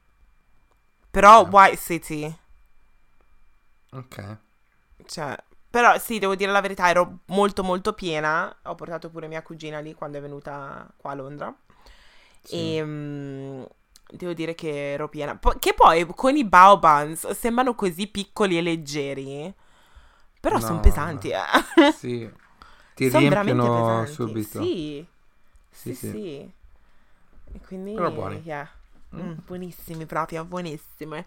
Però 1.11 1.45
Ah. 1.45 1.49
White 1.49 1.77
City, 1.77 2.37
ok. 3.93 4.19
cioè, 5.05 5.35
però 5.73 5.97
sì, 5.97 6.19
devo 6.19 6.35
dire 6.35 6.51
la 6.51 6.61
verità, 6.61 6.87
ero 6.87 7.21
molto 7.27 7.63
molto 7.63 7.93
piena. 7.93 8.55
Ho 8.65 8.75
portato 8.75 9.09
pure 9.09 9.27
mia 9.27 9.41
cugina 9.41 9.79
lì 9.79 9.95
quando 9.95 10.19
è 10.19 10.21
venuta 10.21 10.87
qua 10.97 11.11
a 11.11 11.15
Londra. 11.15 11.55
Sì. 12.43 12.55
E 12.55 12.83
mm, 12.83 13.63
devo 14.11 14.33
dire 14.33 14.53
che 14.53 14.91
ero 14.93 15.09
piena. 15.09 15.35
Po- 15.35 15.55
che 15.57 15.73
poi 15.73 16.05
con 16.13 16.35
i 16.37 16.45
bao 16.45 16.77
buns 16.77 17.27
sembrano 17.31 17.73
così 17.73 18.05
piccoli 18.05 18.55
e 18.57 18.61
leggeri. 18.61 19.51
Però 20.39 20.59
sono 20.59 20.77
No, 20.77 20.81
pesanti, 20.81 21.29
no. 21.29 21.31
eh. 21.31 21.41
Sì. 21.91 22.29
Ti 22.93 23.09
Sono 23.09 23.27
veramente 23.27 23.63
riempiono 23.63 23.71
pesanti. 23.71 24.13
subito. 24.13 24.59
Sì. 24.59 25.05
Sì, 25.71 25.91
Sì, 25.91 25.95
sì. 25.95 26.07
sì. 26.11 26.51
E 27.55 27.59
quindi, 27.65 27.93
Però 27.95 28.11
buoni. 28.11 28.41
yeah. 28.45 28.69
Mm. 29.15 29.19
Mm, 29.19 29.33
buonissimi 29.45 30.05
proprio, 30.05 30.43
buonissimi. 30.45 31.25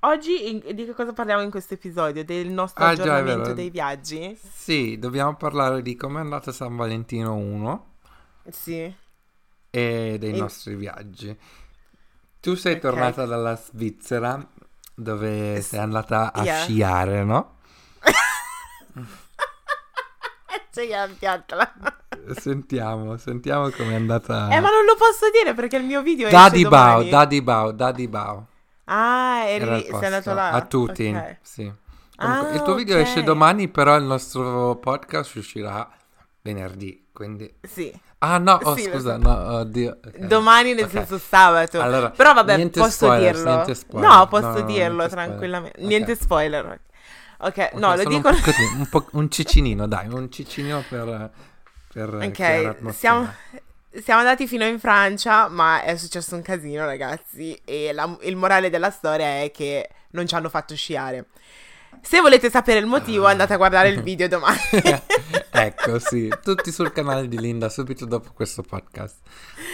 Oggi 0.00 0.50
in- 0.50 0.62
di 0.74 0.84
che 0.84 0.92
cosa 0.94 1.12
parliamo 1.12 1.42
in 1.42 1.50
questo 1.50 1.74
episodio? 1.74 2.24
Del 2.24 2.48
nostro 2.50 2.84
Ah, 2.84 2.90
è 2.90 2.92
aggiornamento 2.92 3.52
dei 3.54 3.70
viaggi? 3.70 4.38
Sì, 4.54 4.98
dobbiamo 4.98 5.34
parlare 5.36 5.82
di 5.82 5.96
come 5.96 6.18
è 6.18 6.22
andato 6.22 6.52
San 6.52 6.76
Valentino 6.76 7.34
1 7.34 7.94
Sì. 8.50 8.94
e 9.70 10.16
dei 10.18 10.32
E- 10.32 10.36
nostri 10.38 10.74
viaggi. 10.76 11.36
Tu 12.40 12.54
sei 12.54 12.74
Ok. 12.74 12.80
tornata 12.80 13.24
dalla 13.26 13.56
Svizzera 13.56 14.46
dove 14.94 15.60
S- 15.60 15.68
sei 15.68 15.80
andata 15.80 16.32
a 16.32 16.42
yeah. 16.44 16.62
sciare, 16.62 17.24
no? 17.24 17.56
C'è 20.70 20.86
la 20.88 21.08
piattola. 21.18 21.72
Sentiamo, 22.36 23.16
sentiamo 23.16 23.70
com'è 23.70 23.94
andata. 23.94 24.48
Eh, 24.50 24.60
ma 24.60 24.68
non 24.68 24.84
lo 24.84 24.94
posso 24.96 25.30
dire 25.32 25.54
perché 25.54 25.76
il 25.76 25.84
mio 25.84 26.02
video 26.02 26.28
Daddy 26.28 26.58
esce 26.58 26.68
Bao. 26.68 27.02
Daddy 27.04 27.40
Bao, 27.42 27.72
Daddy 27.72 28.06
Bao. 28.08 28.46
Ah, 28.88 29.44
eri 29.46 29.84
sei 29.84 30.04
andato 30.04 30.32
là? 30.34 30.50
A 30.50 30.62
tutti, 30.64 31.06
Ok. 31.14 31.36
sì. 31.42 31.72
Comunque, 32.16 32.48
Ah, 32.50 32.54
il 32.54 32.62
tuo 32.62 32.74
video 32.74 32.96
ok. 32.96 33.02
esce 33.02 33.22
domani, 33.22 33.68
però 33.68 33.96
il 33.96 34.04
nostro 34.04 34.76
podcast 34.76 35.34
uscirà 35.34 35.88
venerdì, 36.40 37.08
quindi... 37.12 37.58
Sì. 37.62 37.92
Ah 38.18 38.38
no, 38.38 38.58
oh, 38.62 38.74
Sì, 38.76 38.84
scusa, 38.84 39.18
no, 39.18 39.58
oddio. 39.58 39.98
ok. 40.02 40.18
Domani 40.20 40.72
nel 40.72 40.84
Ok. 40.84 40.90
senso 40.90 41.18
sabato. 41.18 41.80
Allora, 41.80 42.10
Però 42.10 42.32
vabbè, 42.32 42.56
niente 42.56 42.80
posso 42.80 43.04
spoilers, 43.06 43.42
dirlo. 43.44 43.74
spoiler. 43.74 44.08
No, 44.10 44.26
posso 44.28 44.46
No, 44.46 44.52
dirlo 44.62 44.66
niente 44.66 45.08
spoiler. 45.08 45.10
tranquillamente. 45.10 45.80
Ok. 45.80 45.86
Niente 45.86 46.14
spoiler. 46.14 46.80
Ok, 47.38 47.72
no, 47.74 47.94
lo 47.94 48.04
dico. 48.04 48.28
Un, 48.30 48.34
un, 48.78 48.88
po', 48.88 49.06
un 49.12 49.30
ciccinino, 49.30 49.86
dai, 49.86 50.08
un 50.08 50.30
ciccinino 50.30 50.82
per... 50.88 51.30
per 51.92 52.14
Ok, 52.14 52.92
siamo, 52.92 53.30
siamo 54.02 54.20
andati 54.20 54.46
fino 54.46 54.64
in 54.64 54.78
Francia, 54.78 55.48
ma 55.48 55.82
è 55.82 55.96
successo 55.96 56.34
un 56.34 56.42
casino, 56.42 56.84
ragazzi. 56.84 57.58
E 57.64 57.92
la- 57.92 58.16
il 58.22 58.36
morale 58.36 58.70
della 58.70 58.90
storia 58.90 59.42
è 59.42 59.50
che 59.52 59.88
non 60.10 60.26
ci 60.26 60.34
hanno 60.34 60.48
fatto 60.48 60.74
sciare. 60.74 61.26
Se 62.02 62.20
volete 62.20 62.50
sapere 62.50 62.78
il 62.78 62.86
motivo, 62.86 63.26
Ah. 63.26 63.30
andate 63.30 63.54
a 63.54 63.56
guardare 63.56 63.88
il 63.88 64.02
video 64.02 64.28
domani. 64.28 64.58
ecco, 65.50 65.98
sì, 65.98 66.30
tutti 66.42 66.70
sul 66.70 66.92
canale 66.92 67.26
di 67.26 67.38
Linda 67.40 67.68
subito 67.68 68.04
dopo 68.04 68.30
questo 68.34 68.62
podcast. 68.62 69.16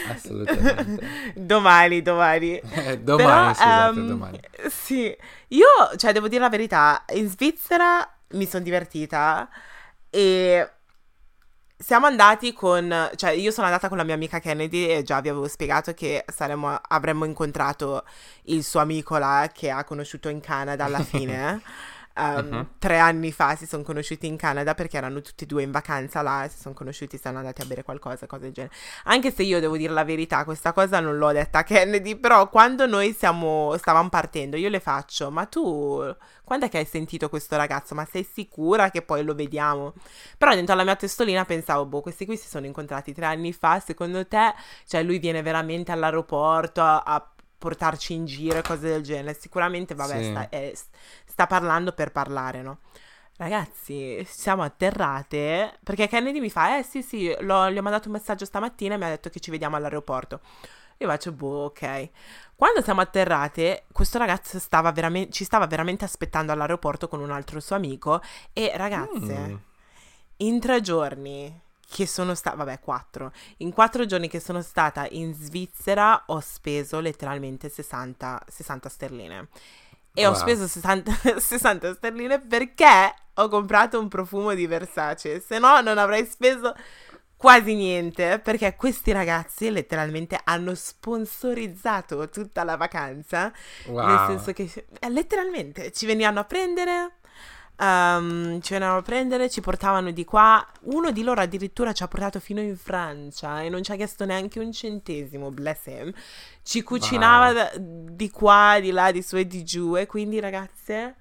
Assolutamente. 0.08 1.32
domani, 1.34 2.00
domani. 2.02 2.60
Eh, 2.72 2.98
domani, 3.00 3.24
Però, 3.28 3.54
scusate, 3.54 3.98
ehm, 3.98 4.06
domani. 4.08 4.40
Sì, 4.70 5.14
io, 5.48 5.66
cioè, 5.96 6.12
devo 6.12 6.28
dire 6.28 6.40
la 6.40 6.48
verità, 6.48 7.04
in 7.14 7.28
Svizzera 7.28 8.08
mi 8.30 8.46
sono 8.46 8.62
divertita 8.62 9.48
e 10.08 10.70
siamo 11.82 12.06
andati 12.06 12.52
con, 12.52 13.10
cioè, 13.16 13.30
io 13.30 13.50
sono 13.50 13.66
andata 13.66 13.88
con 13.88 13.96
la 13.96 14.04
mia 14.04 14.14
amica 14.14 14.38
Kennedy 14.38 14.86
e 14.86 15.02
già 15.02 15.20
vi 15.20 15.28
avevo 15.28 15.48
spiegato 15.48 15.92
che 15.94 16.24
saremmo, 16.32 16.80
avremmo 16.88 17.24
incontrato 17.24 18.04
il 18.44 18.62
suo 18.62 18.80
amico 18.80 19.18
là 19.18 19.50
che 19.52 19.68
ha 19.70 19.82
conosciuto 19.84 20.28
in 20.28 20.40
Canada 20.40 20.84
alla 20.84 21.02
fine. 21.02 21.60
Um, 22.14 22.46
Mhm. 22.50 22.66
Tre 22.78 22.98
anni 22.98 23.32
fa 23.32 23.54
si 23.56 23.66
sono 23.66 23.82
conosciuti 23.82 24.26
in 24.26 24.36
Canada 24.36 24.74
perché 24.74 24.96
erano 24.98 25.20
tutti 25.22 25.44
e 25.44 25.46
due 25.46 25.62
in 25.62 25.70
vacanza 25.70 26.20
là, 26.20 26.46
si 26.50 26.58
sono 26.60 26.74
conosciuti, 26.74 27.16
sono 27.18 27.38
andati 27.38 27.62
a 27.62 27.64
bere 27.64 27.82
qualcosa, 27.84 28.26
cose 28.26 28.42
del 28.42 28.52
genere. 28.52 28.74
Anche 29.04 29.30
se 29.32 29.42
io 29.44 29.60
devo 29.60 29.76
dire 29.76 29.92
la 29.92 30.04
verità, 30.04 30.44
questa 30.44 30.72
cosa 30.72 31.00
non 31.00 31.16
l'ho 31.16 31.32
detta 31.32 31.60
a 31.60 31.62
Kennedy, 31.64 32.16
però 32.16 32.48
quando 32.48 32.86
noi 32.86 33.12
siamo, 33.14 33.74
stavamo 33.78 34.08
partendo, 34.08 34.56
io 34.56 34.68
le 34.68 34.80
faccio, 34.80 35.30
ma 35.30 35.46
tu 35.46 36.02
quando 36.44 36.66
è 36.66 36.68
che 36.68 36.78
hai 36.78 36.84
sentito 36.84 37.28
questo 37.28 37.56
ragazzo? 37.56 37.94
Ma 37.94 38.04
sei 38.04 38.24
sicura 38.30 38.90
che 38.90 39.02
poi 39.02 39.24
lo 39.24 39.34
vediamo? 39.34 39.94
Però 40.36 40.54
dentro 40.54 40.74
alla 40.74 40.84
mia 40.84 40.96
testolina 40.96 41.44
pensavo, 41.44 41.86
boh, 41.86 42.00
questi 42.02 42.26
qui 42.26 42.36
si 42.36 42.48
sono 42.48 42.66
incontrati 42.66 43.12
tre 43.14 43.26
anni 43.26 43.52
fa, 43.52 43.80
secondo 43.80 44.26
te, 44.26 44.52
cioè 44.86 45.02
lui 45.02 45.18
viene 45.18 45.40
veramente 45.42 45.92
all'aeroporto 45.92 46.82
a, 46.82 47.00
a 47.02 47.26
portarci 47.58 48.12
in 48.14 48.24
giro 48.24 48.58
e 48.58 48.62
cose 48.62 48.88
del 48.88 49.02
genere? 49.02 49.34
Sicuramente, 49.38 49.94
vabbè, 49.94 50.18
Sì. 50.18 50.24
sta, 50.30 50.48
è- 50.48 50.72
sta 51.32 51.46
parlando 51.46 51.92
per 51.92 52.12
parlare, 52.12 52.60
no? 52.62 52.80
Ragazzi, 53.38 54.22
siamo 54.28 54.62
atterrate 54.62 55.78
perché 55.82 56.06
Kennedy 56.06 56.38
mi 56.38 56.50
fa: 56.50 56.76
Eh 56.78 56.82
sì, 56.82 57.02
sì, 57.02 57.34
l'ho- 57.40 57.70
gli 57.70 57.78
ho 57.78 57.82
mandato 57.82 58.08
un 58.08 58.14
messaggio 58.14 58.44
stamattina 58.44 58.94
e 58.94 58.98
mi 58.98 59.04
ha 59.04 59.08
detto 59.08 59.30
che 59.30 59.40
ci 59.40 59.50
vediamo 59.50 59.76
all'aeroporto. 59.76 60.40
Io 60.98 61.08
faccio, 61.08 61.32
boh, 61.32 61.64
ok. 61.64 62.10
Quando 62.54 62.82
siamo 62.82 63.00
atterrate, 63.00 63.86
questo 63.90 64.18
ragazzo 64.18 64.58
stava 64.60 64.92
veramen- 64.92 65.32
ci 65.32 65.42
stava 65.44 65.66
veramente 65.66 66.04
aspettando 66.04 66.52
all'aeroporto 66.52 67.08
con 67.08 67.20
un 67.20 67.30
altro 67.32 67.58
suo 67.58 67.74
amico. 67.74 68.20
E 68.52 68.70
ragazze, 68.76 69.38
Mm. 69.48 69.54
in 70.38 70.60
tre 70.60 70.80
giorni 70.80 71.60
che 71.88 72.06
sono 72.06 72.34
stata, 72.34 72.56
vabbè, 72.56 72.78
quattro, 72.80 73.32
in 73.58 73.72
quattro 73.72 74.06
giorni 74.06 74.28
che 74.28 74.40
sono 74.40 74.62
stata 74.62 75.06
in 75.10 75.34
Svizzera 75.34 76.22
ho 76.26 76.38
speso 76.40 77.00
letteralmente 77.00 77.68
60, 77.68 78.40
60 78.46 78.88
sterline. 78.88 79.48
E 80.14 80.26
ho 80.26 80.32
Wow. 80.32 80.34
speso 80.34 80.66
60, 80.66 81.12
60 81.38 81.94
sterline 81.96 82.40
perché 82.40 83.14
ho 83.34 83.48
comprato 83.48 83.98
un 83.98 84.08
profumo 84.08 84.54
di 84.54 84.66
Versace, 84.66 85.40
se 85.40 85.58
no 85.58 85.80
non 85.80 85.96
avrei 85.98 86.26
speso 86.26 86.74
quasi 87.36 87.74
niente 87.74 88.38
perché 88.38 88.76
questi 88.76 89.10
ragazzi 89.10 89.70
letteralmente 89.70 90.38
hanno 90.44 90.74
sponsorizzato 90.74 92.28
tutta 92.28 92.62
la 92.62 92.76
vacanza 92.76 93.52
Wow. 93.84 94.00
nel 94.00 94.20
senso 94.20 94.52
che 94.52 94.86
letteralmente 95.08 95.90
ci 95.92 96.06
venivano 96.06 96.40
a 96.40 96.44
prendere, 96.44 97.14
ehm, 97.82 98.60
ci 98.60 98.72
venivano 98.72 98.98
a 98.98 99.02
prendere, 99.02 99.50
ci 99.50 99.60
portavano 99.60 100.10
di 100.12 100.24
qua. 100.24 100.64
Uno 100.82 101.10
di 101.10 101.22
loro 101.22 101.40
addirittura 101.40 101.92
ci 101.92 102.02
ha 102.02 102.08
portato 102.08 102.38
fino 102.40 102.60
in 102.60 102.76
Francia 102.76 103.60
e 103.62 103.68
non 103.68 103.82
ci 103.82 103.92
ha 103.92 103.96
chiesto 103.96 104.24
neanche 104.24 104.58
un 104.60 104.72
centesimo, 104.72 105.50
bless 105.50 105.86
him. 105.86 106.12
Ci 106.62 106.82
cucinava 106.82 107.46
Wow. 107.46 107.54
da- 107.54 107.72
di 107.78 108.30
qua, 108.30 108.78
di 108.80 108.90
là, 108.92 109.10
di 109.10 109.22
su 109.22 109.36
e 109.36 109.46
di 109.46 109.64
giù. 109.64 109.96
E 109.96 110.06
quindi, 110.06 110.38
ragazze, 110.40 111.16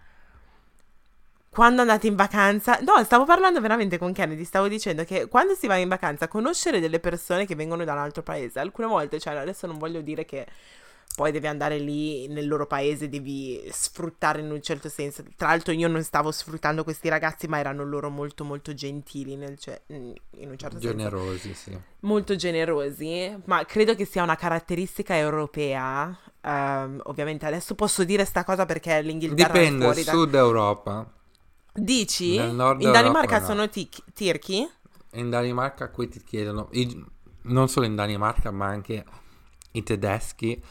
quando 1.50 1.82
andate 1.82 2.08
in 2.08 2.16
vacanza, 2.16 2.78
no, 2.82 3.04
stavo 3.04 3.26
parlando 3.26 3.60
veramente 3.60 3.98
con 3.98 4.14
Kennedy, 4.14 4.46
stavo 4.46 4.68
dicendo 4.70 5.04
che 5.04 5.28
quando 5.28 5.54
si 5.54 5.68
va 5.68 5.76
in 5.76 5.90
vacanza, 5.90 6.28
conoscere 6.30 6.80
delle 6.80 7.00
persone 7.02 7.46
che 7.46 7.56
vengono 7.56 7.84
da 7.84 7.92
un 7.94 8.00
altro 8.00 8.24
paese, 8.24 8.60
alcune 8.60 8.88
volte, 8.88 9.20
cioè 9.20 9.36
adesso 9.36 9.68
non 9.68 9.78
voglio 9.78 10.00
dire 10.02 10.24
che 10.24 10.46
poi 11.16 11.32
devi 11.32 11.48
andare 11.48 11.78
lì 11.78 12.28
nel 12.28 12.48
loro 12.48 12.66
paese, 12.66 13.10
devi 13.10 13.62
sfruttare 13.72 14.40
in 14.42 14.52
un 14.52 14.62
certo 14.62 14.90
senso. 14.90 15.24
Tra 15.36 15.50
l'altro 15.50 15.74
io 15.74 15.88
non 15.88 16.04
stavo 16.04 16.32
sfruttando 16.32 16.84
questi 16.84 17.10
ragazzi, 17.10 17.48
ma 17.48 17.60
erano 17.60 17.84
loro 17.84 18.10
molto 18.10 18.44
molto 18.44 18.74
gentili, 18.74 19.36
nel, 19.36 19.58
cioè, 19.58 19.80
in 19.88 20.16
un 20.38 20.58
certo 20.58 20.80
senso 20.80 20.96
Generosi, 20.96 21.54
sì. 21.54 21.78
molto 22.02 22.36
generosi, 22.36 23.36
ma 23.46 23.66
credo 23.66 23.96
che 23.96 24.06
sia 24.06 24.24
una 24.24 24.36
caratteristica 24.36 25.18
europea. 25.18 26.18
Ehm, 26.42 27.02
ovviamente 27.06 27.46
adesso 27.46 27.76
posso 27.76 28.04
dire 28.04 28.26
sta 28.26 28.44
cosa 28.44 28.66
perché 28.66 29.02
l'Inghilterra 29.02 29.54
è 29.54 29.60
Dipende, 29.60 29.86
fuori 29.86 30.04
da... 30.04 30.12
Sud 30.12 30.36
Europa. 30.36 31.12
Dici? 31.74 32.36
In 32.36 32.58
Danimarca 32.58 33.00
Europa 33.06 33.40
no. 33.40 33.46
sono 33.46 33.70
tic- 33.70 34.04
tirchi? 34.14 34.68
In 35.14 35.30
Danimarca 35.30 35.90
qui 35.90 36.08
ti 36.08 36.24
chiedono, 36.24 36.70
i- 36.72 37.06
non 37.44 37.68
solo 37.68 37.86
in 37.86 37.96
Danimarca, 37.96 38.52
ma 38.52 38.68
anche 38.68 39.04
i 39.74 39.84
tedeschi 39.84 40.62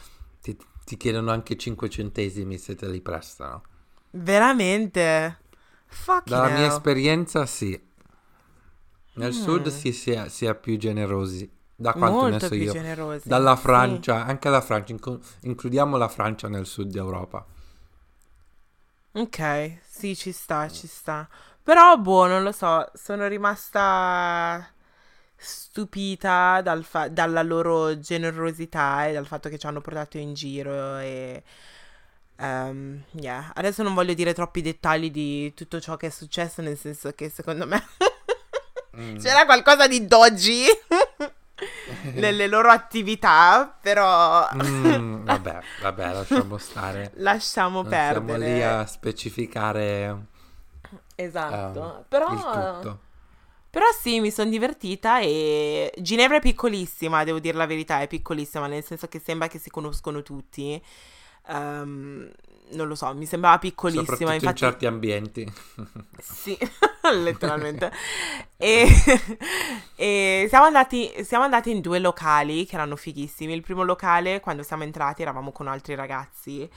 ti, 0.95 0.97
chiedono 0.97 1.31
anche 1.31 1.57
5 1.57 1.89
centesimi 1.89 2.57
se 2.57 2.75
te 2.75 2.87
li 2.89 3.01
prestano. 3.01 3.63
Veramente? 4.13 5.37
Fucking 5.87 6.45
Dalla 6.45 6.49
mia 6.49 6.65
hell. 6.65 6.65
esperienza, 6.65 7.45
sì. 7.45 7.79
Nel 9.13 9.31
Mm. 9.31 9.33
sud 9.33 9.69
si 9.69 9.93
sia, 9.93 10.27
sia 10.27 10.53
più 10.53 10.77
generosi, 10.77 11.49
da 11.73 11.95
quanto 11.95 12.27
ne 12.27 12.39
Molto 12.39 12.41
so 12.41 12.55
più 12.55 12.65
io. 12.65 12.77
generosi. 12.77 13.21
Dalla 13.21 13.55
Sì. 13.55 13.55
Francia, 13.55 14.25
anche 14.25 14.49
la 14.49 14.59
Francia, 14.59 14.91
inclu- 14.91 15.23
includiamo 15.43 15.95
la 15.95 16.09
Francia 16.09 16.49
nel 16.49 16.65
sud 16.65 16.93
Europa. 16.95 17.45
Ok, 19.13 19.79
sì, 19.83 20.15
ci 20.15 20.31
sta, 20.31 20.69
ci 20.69 20.87
sta. 20.87 21.27
Però, 21.63 21.97
boh, 21.97 22.27
non 22.27 22.43
lo 22.43 22.51
so, 22.53 22.89
sono 22.93 23.27
rimasta 23.27 24.65
stupita 25.41 26.61
dal 26.61 26.83
fa- 26.83 27.07
dalla 27.09 27.41
loro 27.43 27.99
generosità 27.99 29.07
e 29.07 29.13
dal 29.13 29.25
fatto 29.25 29.49
che 29.49 29.57
ci 29.57 29.65
hanno 29.67 29.81
portato 29.81 30.17
in 30.17 30.33
giro 30.33 30.97
e... 30.99 31.43
ehm, 32.37 33.03
yeah. 33.13 33.51
Adesso 33.55 33.83
non 33.83 33.93
voglio 33.93 34.13
dire 34.13 34.33
troppi 34.33 34.61
dettagli 34.61 35.09
di 35.11 35.53
tutto 35.55 35.79
ciò 35.81 35.97
che 35.97 36.07
è 36.07 36.09
successo, 36.09 36.61
nel 36.61 36.77
senso 36.77 37.11
che 37.13 37.29
secondo 37.29 37.65
me 37.67 37.83
Mm. 38.97 39.15
c'era 39.23 39.45
qualcosa 39.45 39.87
di 39.87 40.05
dodgy 40.05 40.65
nelle 42.15 42.47
loro 42.47 42.69
attività, 42.69 43.73
però 43.81 44.47
Mm, 44.61 45.23
vabbè, 45.25 45.59
vabbè, 45.81 46.11
lasciamo 46.13 46.57
stare. 46.57 47.11
lasciamo 47.15 47.81
Non 47.83 47.91
siamo 47.91 48.25
perdere. 48.25 48.53
lì 48.53 48.61
a 48.63 48.85
specificare 48.85 50.25
Esatto, 51.15 51.99
eh, 51.99 52.03
però... 52.07 52.99
Però 53.71 53.85
sì, 53.97 54.19
mi 54.19 54.31
sono 54.31 54.49
divertita 54.49 55.21
e 55.21 55.93
Ginevra 55.97 56.37
è 56.37 56.41
piccolissima, 56.41 57.23
devo 57.23 57.39
dire 57.39 57.55
la 57.55 57.65
verità, 57.65 58.01
è 58.01 58.07
piccolissima, 58.07 58.67
nel 58.67 58.83
senso 58.83 59.07
che 59.07 59.21
sembra 59.23 59.47
che 59.47 59.59
si 59.59 59.69
conoscono 59.69 60.21
tutti. 60.23 60.81
Ehm, 61.47 62.29
non 62.71 62.87
lo 62.87 62.95
so, 62.95 63.13
mi 63.15 63.25
sembrava 63.25 63.57
piccolissima, 63.59 64.03
Soprattutto 64.03 64.29
in 64.29 64.35
infatti 64.35 64.57
certi 64.57 64.85
ambienti. 64.85 65.53
sì, 66.19 66.57
letteralmente. 67.13 67.91
E, 68.61 68.85
e 69.95 70.45
siamo 70.47 70.65
andati, 70.65 71.11
siamo 71.23 71.45
andati 71.45 71.71
in 71.71 71.81
due 71.81 71.97
locali 71.97 72.63
che 72.67 72.75
erano 72.75 72.95
fighissimi. 72.95 73.53
Il 73.53 73.63
primo 73.63 73.81
locale, 73.81 74.39
quando 74.39 74.61
siamo 74.61 74.83
entrati, 74.83 75.23
eravamo 75.23 75.51
con 75.51 75.67
altri 75.67 75.95
ragazzi. 75.95 76.69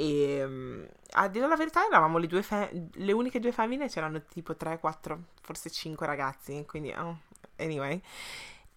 E 0.00 0.44
mm, 0.46 0.84
a 1.14 1.26
dire 1.26 1.48
la 1.48 1.56
verità, 1.56 1.84
eravamo 1.84 2.18
le, 2.18 2.42
fe- 2.42 2.88
le 2.92 3.12
uniche 3.12 3.40
due 3.40 3.50
femmine, 3.50 3.88
c'erano 3.88 4.22
tipo 4.26 4.54
3, 4.54 4.78
4, 4.78 5.18
forse 5.42 5.70
5 5.70 6.06
ragazzi. 6.06 6.64
Quindi, 6.68 6.92
oh, 6.92 7.18
anyway. 7.56 8.00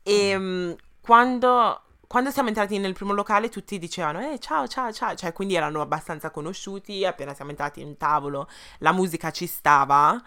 E 0.02 0.36
mm, 0.38 0.72
quando, 1.00 1.82
quando 2.08 2.32
siamo 2.32 2.48
entrati 2.48 2.80
nel 2.80 2.94
primo 2.94 3.14
locale, 3.14 3.50
tutti 3.50 3.78
dicevano: 3.78 4.20
Eh, 4.32 4.40
ciao, 4.40 4.68
ciao, 4.68 4.92
ciao. 4.92 5.14
Cioè, 5.14 5.32
quindi 5.32 5.54
erano 5.54 5.82
abbastanza 5.82 6.32
conosciuti. 6.32 7.06
Appena 7.06 7.36
siamo 7.36 7.52
entrati 7.52 7.82
in 7.82 7.98
tavolo, 7.98 8.48
la 8.80 8.92
musica 8.92 9.30
ci 9.32 9.46
stava. 9.46 10.20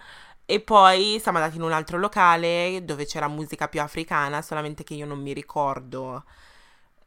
E 0.46 0.60
poi 0.60 1.18
siamo 1.20 1.38
andati 1.38 1.56
in 1.56 1.62
un 1.62 1.72
altro 1.72 1.98
locale 1.98 2.82
dove 2.84 3.06
c'era 3.06 3.26
musica 3.28 3.66
più 3.66 3.80
africana, 3.80 4.42
solamente 4.42 4.84
che 4.84 4.94
io 4.94 5.06
non 5.06 5.20
mi 5.20 5.32
ricordo 5.32 6.22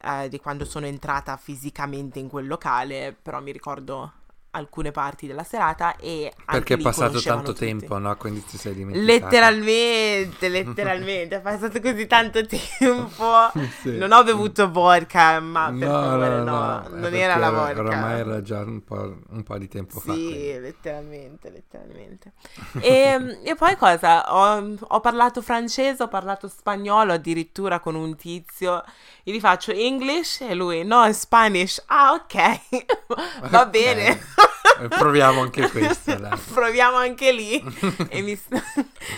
eh, 0.02 0.28
di 0.28 0.38
quando 0.38 0.64
sono 0.64 0.86
entrata 0.86 1.36
fisicamente 1.36 2.18
in 2.18 2.28
quel 2.28 2.46
locale, 2.46 3.16
però 3.20 3.40
mi 3.40 3.52
ricordo 3.52 4.12
alcune 4.50 4.90
parti 4.90 5.26
della 5.26 5.44
serata 5.44 5.96
e 5.96 6.32
Perché 6.48 6.74
è 6.74 6.78
passato 6.78 7.22
tanto 7.22 7.52
tutti. 7.52 7.64
tempo, 7.66 7.98
no? 7.98 8.16
Quindi 8.16 8.44
ti 8.44 8.56
sei 8.56 8.74
dimenticato. 8.74 9.06
Letteralmente, 9.06 10.48
letteralmente, 10.48 11.36
è 11.36 11.40
passato 11.40 11.80
così 11.80 12.06
tanto 12.06 12.44
tempo. 12.46 13.52
Sì. 13.80 13.96
Non 13.96 14.12
ho 14.12 14.22
bevuto 14.24 14.70
vodka, 14.70 15.40
ma 15.40 15.74
per 15.78 15.88
No, 15.88 15.92
favore, 15.92 16.40
no, 16.40 16.42
no, 16.42 16.88
no, 16.88 16.88
non 16.88 17.14
era 17.14 17.36
la 17.36 17.50
vodka. 17.50 17.80
Oramai 17.80 18.20
era 18.20 18.42
già 18.42 18.60
un 18.60 18.82
po', 18.82 19.18
un 19.28 19.42
po' 19.42 19.58
di 19.58 19.68
tempo 19.68 20.00
fa. 20.00 20.20
quindi. 20.24 20.50
Sì, 20.54 20.58
letteralmente, 20.60 21.50
letteralmente. 21.50 22.32
E, 22.78 23.40
e 23.44 23.54
poi 23.54 23.76
cosa? 23.76 24.34
Ho, 24.34 24.74
ho 24.80 25.00
parlato 25.00 25.42
francese, 25.42 26.02
ho 26.02 26.08
parlato 26.08 26.48
spagnolo 26.48 27.12
addirittura 27.12 27.80
con 27.80 27.94
un 27.94 28.16
tizio. 28.16 28.82
Gli 29.30 29.40
faccio 29.40 29.72
English 29.72 30.40
e 30.40 30.54
lui 30.54 30.84
no, 30.84 31.12
Spanish. 31.12 31.82
Ah, 31.88 32.12
ok, 32.12 32.60
va 33.50 33.66
bene. 33.66 34.18
Proviamo 34.88 35.42
anche 35.42 35.68
questo, 35.68 36.14
dai. 36.14 36.38
Proviamo 36.38 36.96
anche 36.96 37.30
lì. 37.32 37.62
e 38.08 38.22
mi, 38.22 38.40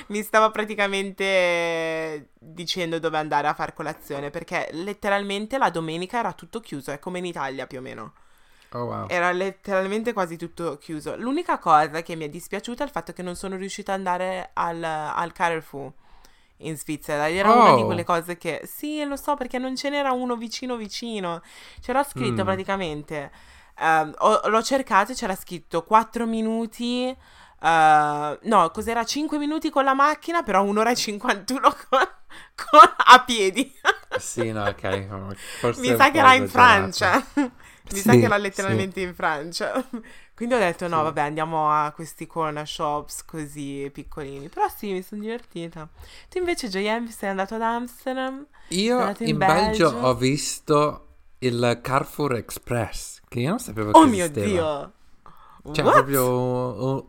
mi 0.09 0.23
stava 0.25 0.51
praticamente 0.51 2.31
dicendo 2.41 2.99
dove 2.99 3.19
andare 3.19 3.47
a 3.47 3.55
far 3.55 3.73
colazione 3.73 4.31
perché 4.31 4.71
letteralmente 4.73 5.59
la 5.59 5.71
domenica 5.71 6.19
era 6.19 6.33
tutto 6.33 6.59
chiuso, 6.59 6.91
è 6.91 6.99
come 6.99 7.19
in 7.19 7.27
Italia 7.27 7.69
più 7.69 7.79
o 7.79 7.83
meno. 7.83 8.15
Oh 8.73 8.87
wow. 8.87 9.07
Era 9.09 9.31
letteralmente 9.31 10.13
quasi 10.13 10.37
tutto 10.37 10.77
chiuso. 10.79 11.15
L'unica 11.17 11.59
cosa 11.59 12.03
che 12.03 12.17
mi 12.17 12.25
è 12.25 12.29
dispiaciuta 12.29 12.83
è 12.83 12.87
il 12.87 12.93
fatto 12.93 13.13
che 13.13 13.23
non 13.23 13.37
sono 13.37 13.55
riuscita 13.55 13.93
ad 13.93 13.99
andare 13.99 14.51
al, 14.55 14.83
al 14.83 15.31
Carrefour 15.31 15.93
in 16.61 16.77
Svizzera. 16.77 17.29
Ed 17.29 17.37
Era 17.37 17.53
una 17.53 17.75
di 17.75 17.83
Oh. 17.83 17.87
quelle 17.87 18.05
cose 18.05 18.37
che... 18.39 18.63
Sì, 18.65 19.05
lo 19.05 19.17
so, 19.17 19.35
perché 19.37 19.59
non 19.59 19.77
ce 19.77 19.89
n'era 19.91 20.13
uno 20.13 20.37
vicino 20.37 20.77
vicino. 20.77 21.43
C'era 21.81 22.03
scritto 22.05 22.43
Mm. 22.43 22.47
praticamente... 22.47 23.31
ehm, 23.79 24.15
ho- 24.19 24.49
l'ho 24.49 24.63
cercato 24.63 25.13
e 25.13 25.15
c'era 25.15 25.35
scritto 25.35 25.83
4 25.85 26.27
minuti... 26.27 27.09
eh, 27.63 28.39
no, 28.43 28.71
cos'era? 28.71 29.05
5 29.05 29.39
minuti 29.39 29.71
con 29.71 29.85
la 29.85 29.95
macchina, 29.95 30.43
però 30.43 30.63
un'ora 30.63 30.91
e 30.91 30.97
51 30.97 31.61
con, 31.89 31.99
con- 32.55 32.93
a 33.07 33.23
piedi. 33.25 33.73
Sì, 34.19 34.51
no, 34.53 34.65
ok. 34.65 35.35
Forse 35.61 35.81
Mi 35.81 35.95
sa 35.97 36.11
che 36.11 36.19
era 36.19 36.35
in. 36.35 36.49
Francia. 36.49 37.25
Mi 37.93 37.99
sa 37.99 38.13
Sì, 38.13 38.19
che 38.21 38.25
era 38.27 38.37
sì. 38.37 38.43
letteralmente 38.43 39.01
in 39.01 39.15
Francia. 39.15 39.85
Quindi 40.41 40.55
ho 40.55 40.59
detto 40.59 40.89
no, 40.89 41.03
Sì. 41.03 41.03
vabbè, 41.03 41.21
andiamo 41.21 41.71
a 41.71 41.93
questi 41.93 42.27
corner 42.27 42.67
shops 42.67 43.25
così 43.25 43.91
piccolini. 43.93 44.49
Però 44.49 44.67
sì, 44.69 44.93
mi 44.93 45.03
sono 45.03 45.21
divertita. 45.21 45.87
Tu 46.31 46.39
invece, 46.39 46.69
JM, 46.69 47.09
sei 47.09 47.29
andato 47.29 47.55
ad 47.57 47.63
Amsterdam? 47.63 48.47
Io 48.73 49.19
in 49.25 49.43
in 49.43 49.45
Belgio 49.45 49.89
Belgio? 49.91 49.99
ho 50.01 50.15
visto 50.15 51.07
il 51.39 51.81
Carrefour 51.83 52.35
Express, 52.37 53.21
che 53.29 53.41
io 53.41 53.51
non 53.51 53.59
sapevo 53.59 53.95
Oh 53.95 54.07
che 54.07 54.07
mio 54.07 54.29
esisteva. 54.29 54.29
Dio! 54.29 54.93
Cioè, 55.73 55.85
What? 55.85 55.93
proprio 55.93 56.25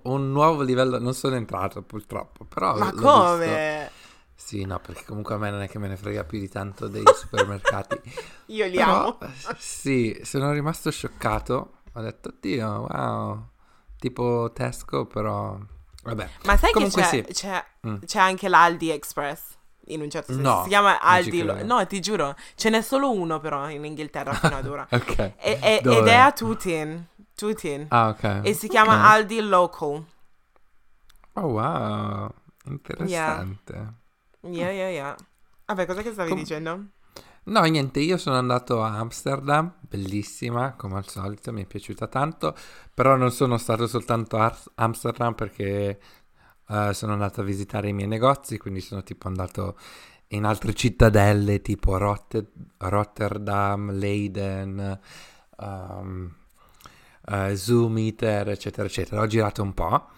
un, 0.04 0.14
un 0.14 0.32
nuovo 0.32 0.62
livello. 0.62 1.00
Non 1.00 1.14
sono 1.14 1.36
entrato 1.36 1.82
purtroppo, 1.84 2.46
però 2.46 2.78
Ma 2.80 2.92
l'ho 2.92 3.10
visto. 3.10 3.66
come? 3.74 3.92
Sì, 4.36 4.66
no, 4.66 4.80
perché 4.80 5.06
comunque 5.06 5.36
a 5.36 5.38
me 5.38 5.50
non 5.52 5.62
è 5.62 5.70
che 5.70 5.80
me 5.80 5.88
ne 5.88 5.98
frega 5.98 6.24
più 6.26 6.40
di 6.40 6.50
tanto 6.50 6.88
dei 6.88 7.12
supermercati. 7.14 8.02
Io 8.48 8.68
li 8.68 8.80
Però, 8.80 8.82
amo. 8.82 9.18
sì, 9.56 10.20
sono 10.24 10.52
rimasto 10.54 10.92
scioccato. 10.92 11.81
Ho 11.94 12.02
detto, 12.02 12.30
oddio, 12.30 12.88
wow. 12.90 13.48
Tipo 14.00 14.52
Tesco, 14.54 15.06
però... 15.06 15.58
Vabbè. 16.04 16.30
Ma 16.46 16.58
sai 16.58 16.72
Comunque 16.72 17.02
che 17.04 17.08
c'è, 17.08 17.24
sì. 17.28 17.34
c'è, 17.34 17.66
Mm. 17.88 17.96
c'è 18.06 18.20
anche 18.20 18.48
l'Aldi 18.50 18.90
Express? 18.90 19.58
In 19.88 20.02
un 20.02 20.10
certo 20.10 20.34
senso. 20.34 20.50
No, 20.50 20.62
si 20.64 20.70
chiama 20.70 21.00
Aldi. 21.02 21.42
lo- 21.44 21.64
no, 21.66 21.86
ti 21.88 22.00
giuro. 22.00 22.36
Ce 22.56 22.70
n'è 22.70 22.82
solo 22.82 23.12
uno 23.12 23.40
però 23.40 23.68
in 23.70 23.84
Inghilterra 23.84 24.32
fino 24.34 24.56
ad 24.56 24.66
ora. 24.68 24.88
Ok. 24.92 25.18
E- 25.38 25.60
e- 25.62 25.82
ed 25.84 26.08
è 26.08 26.16
a 26.16 26.32
Tutin. 26.32 27.06
Tutin. 27.36 27.88
Ah, 27.90 28.08
ok. 28.10 28.40
E 28.44 28.54
si 28.54 28.68
chiama 28.68 28.94
Ok. 28.94 29.06
Aldi 29.06 29.42
Local. 29.42 30.06
Oh, 31.34 31.42
wow. 31.48 32.30
Interessante. 32.66 33.94
Yeah, 34.42 34.70
yeah, 34.72 34.90
yeah. 34.90 35.16
Vabbè, 35.66 35.86
cosa 35.86 36.02
che 36.02 36.12
stavi 36.12 36.30
Com- 36.30 36.38
dicendo? 36.40 36.86
No, 37.44 37.64
niente, 37.64 38.00
io 38.00 38.18
sono 38.18 38.38
andato 38.38 38.84
a 38.84 38.98
Amsterdam, 39.00 39.74
bellissima, 39.82 40.74
come 40.76 40.98
al 40.98 41.08
solito, 41.08 41.52
mi 41.52 41.64
è 41.64 41.66
piaciuta 41.66 42.08
tanto, 42.08 42.56
però 42.94 43.16
non 43.16 43.32
sono 43.32 43.58
stato 43.58 43.88
soltanto 43.88 44.38
a 44.38 44.56
Amsterdam 44.76 45.34
perché 45.34 46.00
uh, 46.68 46.92
sono 46.92 47.14
andato 47.14 47.42
a 47.42 47.44
visitare 47.44 47.90
i 47.90 47.94
miei 47.94 48.08
negozi, 48.08 48.58
quindi 48.60 48.80
sono 48.80 49.02
tipo 49.04 49.28
andato 49.28 49.76
in 50.30 50.46
altre 50.46 50.74
cittadelle 50.76 51.62
tipo 51.62 51.98
Rotter- 51.98 52.52
Rotterdam, 52.78 53.92
Leiden, 53.92 55.00
um, 55.58 56.34
uh, 57.28 57.56
Zoomiter, 57.56 58.50
eccetera, 58.50 58.88
eccetera. 58.88 59.22
Ho 59.22 59.28
girato 59.28 59.64
un 59.64 59.74
po'. 59.74 60.10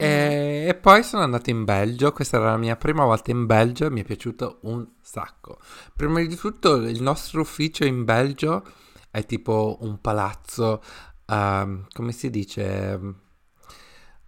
E, 0.00 0.66
e, 0.68 0.74
poi 0.76 1.02
sono 1.02 1.24
andato 1.24 1.50
in 1.50 1.64
Belgio, 1.64 2.12
questa 2.12 2.36
era 2.36 2.52
la 2.52 2.56
mia 2.56 2.76
prima 2.76 3.04
volta 3.04 3.32
in 3.32 3.46
Belgio 3.46 3.86
e 3.86 3.90
mi 3.90 4.02
è 4.02 4.04
piaciuto 4.04 4.60
un 4.62 4.86
sacco. 5.00 5.58
Prima 5.96 6.20
di 6.20 6.36
tutto 6.36 6.76
il 6.76 7.02
nostro 7.02 7.40
ufficio 7.40 7.84
in 7.84 8.04
Belgio 8.04 8.64
è 9.10 9.26
tipo 9.26 9.78
un 9.80 10.00
palazzo, 10.00 10.80
um, 11.26 11.84
come 11.92 12.12
si 12.12 12.30
dice? 12.30 13.00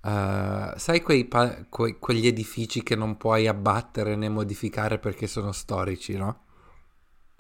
Uh, 0.02 0.72
sai 0.76 1.02
quei 1.02 1.26
pa- 1.26 1.64
que- 1.68 1.98
quegli 2.00 2.26
edifici 2.26 2.83
che 2.83 2.96
non 2.96 3.16
puoi 3.16 3.46
abbattere 3.46 4.16
né 4.16 4.28
modificare 4.28 4.98
perché 4.98 5.28
sono 5.28 5.52
storici, 5.52 6.16
no? 6.16 6.46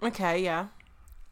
Ok, 0.02 0.18
yeah. 0.20 0.70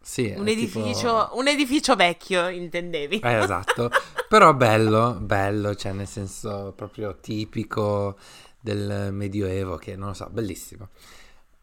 Sì, 0.00 0.32
un 0.36 0.48
edificio, 0.48 1.24
tipo... 1.24 1.38
un 1.38 1.48
edificio 1.48 1.94
vecchio, 1.94 2.48
intendevi? 2.48 3.18
Eh, 3.18 3.38
esatto, 3.42 3.90
però 4.28 4.54
bello, 4.54 5.18
bello, 5.20 5.74
cioè 5.74 5.92
nel 5.92 6.06
senso 6.06 6.72
proprio 6.74 7.18
tipico 7.20 8.16
del 8.60 9.12
Medioevo, 9.12 9.76
che 9.76 9.96
non 9.96 10.08
lo 10.08 10.14
so, 10.14 10.28
bellissimo. 10.30 10.88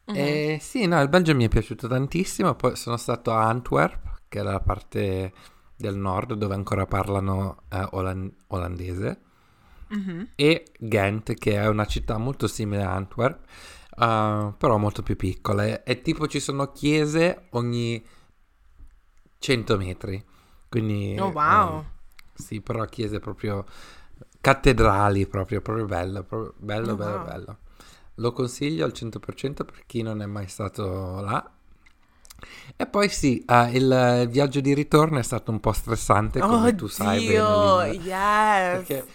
Uh-huh. 0.06 0.16
E 0.16 0.60
sì, 0.62 0.86
no, 0.86 1.02
il 1.02 1.10
Belgio 1.10 1.34
mi 1.34 1.46
è 1.46 1.48
piaciuto 1.48 1.88
tantissimo, 1.88 2.54
poi 2.54 2.76
sono 2.76 2.98
stato 2.98 3.32
a 3.32 3.48
Antwerp, 3.48 4.22
che 4.28 4.40
è 4.40 4.44
la 4.44 4.60
parte 4.60 5.34
del 5.76 5.96
nord 5.96 6.34
dove 6.34 6.54
ancora 6.54 6.86
parlano 6.86 7.64
eh, 7.70 7.88
oland- 7.92 8.32
olandese 8.48 9.22
uh-huh. 9.90 10.28
e 10.36 10.72
Ghent, 10.78 11.34
che 11.34 11.54
è 11.54 11.68
una 11.68 11.86
città 11.86 12.18
molto 12.18 12.48
simile 12.48 12.84
a 12.84 12.94
Antwerp, 12.94 13.40
uh, 13.98 14.56
però 14.58 14.78
molto 14.78 15.02
più 15.02 15.16
piccola. 15.16 15.84
E 15.84 16.02
tipo 16.02 16.28
ci 16.28 16.40
sono 16.40 16.72
chiese 16.72 17.48
ogni 17.52 18.04
100 19.46 19.78
metri. 19.78 20.26
Quindi, 20.68 21.16
oh 21.20 21.30
wow! 21.30 21.76
Um, 21.76 21.86
sì, 22.34 22.62
però 22.62 22.84
chiese 22.86 23.20
proprio 23.20 23.64
cattedrali, 24.42 25.28
proprio, 25.28 25.62
proprio 25.62 25.86
bello, 25.86 26.24
proprio 26.24 26.54
bello, 26.58 26.94
oh, 26.94 26.96
bello, 26.96 27.18
wow. 27.18 27.26
bello. 27.26 27.58
Lo 28.16 28.32
consiglio 28.32 28.86
al 28.86 28.94
100% 28.96 29.54
per 29.54 29.84
chi 29.86 30.02
non 30.02 30.22
è 30.22 30.26
mai 30.26 30.48
stato 30.48 31.22
là. 31.22 31.52
E 32.76 32.86
poi 32.88 33.08
sì, 33.10 33.46
uh, 33.48 33.68
il, 33.72 34.20
il, 34.22 34.30
viaggio 34.30 34.62
di 34.62 34.74
ritorno 34.74 35.20
è 35.20 35.24
stato 35.24 35.52
un 35.52 35.60
po' 35.60 35.74
stressante, 35.74 36.40
come 36.40 36.70
oh 36.70 36.76
tu 36.76 36.88
sai 36.88 37.28
Dio, 37.28 37.78
bene. 37.78 37.94
Yes! 37.94 38.86
Perché 38.86 39.06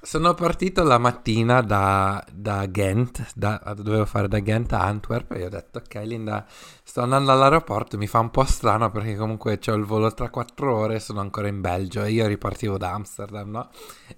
sono 0.00 0.32
partito 0.34 0.84
la 0.84 0.98
mattina 0.98 1.60
da, 1.60 2.24
da 2.32 2.66
Ghent, 2.66 3.32
da, 3.34 3.60
dovevo 3.76 4.04
fare 4.04 4.28
da 4.28 4.38
Ghent 4.38 4.72
a 4.72 4.84
Antwerp 4.84 5.32
e 5.32 5.46
ho 5.46 5.48
detto 5.48 5.78
ok 5.78 5.94
Linda, 6.04 6.46
sto 6.84 7.02
andando 7.02 7.32
all'aeroporto, 7.32 7.98
mi 7.98 8.06
fa 8.06 8.20
un 8.20 8.30
po' 8.30 8.44
strano 8.44 8.90
perché 8.90 9.16
comunque 9.16 9.58
ho 9.66 9.74
il 9.74 9.84
volo 9.84 10.12
tra 10.14 10.30
quattro 10.30 10.76
ore, 10.76 11.00
sono 11.00 11.20
ancora 11.20 11.48
in 11.48 11.60
Belgio 11.60 12.04
e 12.04 12.12
io 12.12 12.26
ripartivo 12.26 12.78
da 12.78 12.92
Amsterdam, 12.92 13.50
no? 13.50 13.70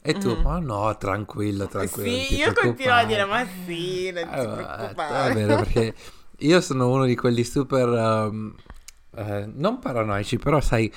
E 0.02 0.18
tu, 0.18 0.36
mm. 0.36 0.42
ma 0.42 0.58
no, 0.58 0.96
tranquillo, 0.98 1.66
tranquillo. 1.66 2.24
Sì, 2.24 2.34
io 2.36 2.52
continuo 2.52 2.94
a 2.94 3.04
dire 3.04 3.24
ma 3.24 3.46
sì, 3.66 4.10
non 4.10 4.24
ti 4.24 4.28
preoccupare. 4.28 5.28
Va 5.28 5.32
bene, 5.32 5.54
perché 5.56 5.94
io 6.38 6.60
sono 6.60 6.90
uno 6.90 7.06
di 7.06 7.16
quelli 7.16 7.42
super, 7.42 7.88
um, 7.88 8.54
eh, 9.16 9.50
non 9.54 9.78
paranoici, 9.78 10.36
però 10.36 10.60
sai, 10.60 10.92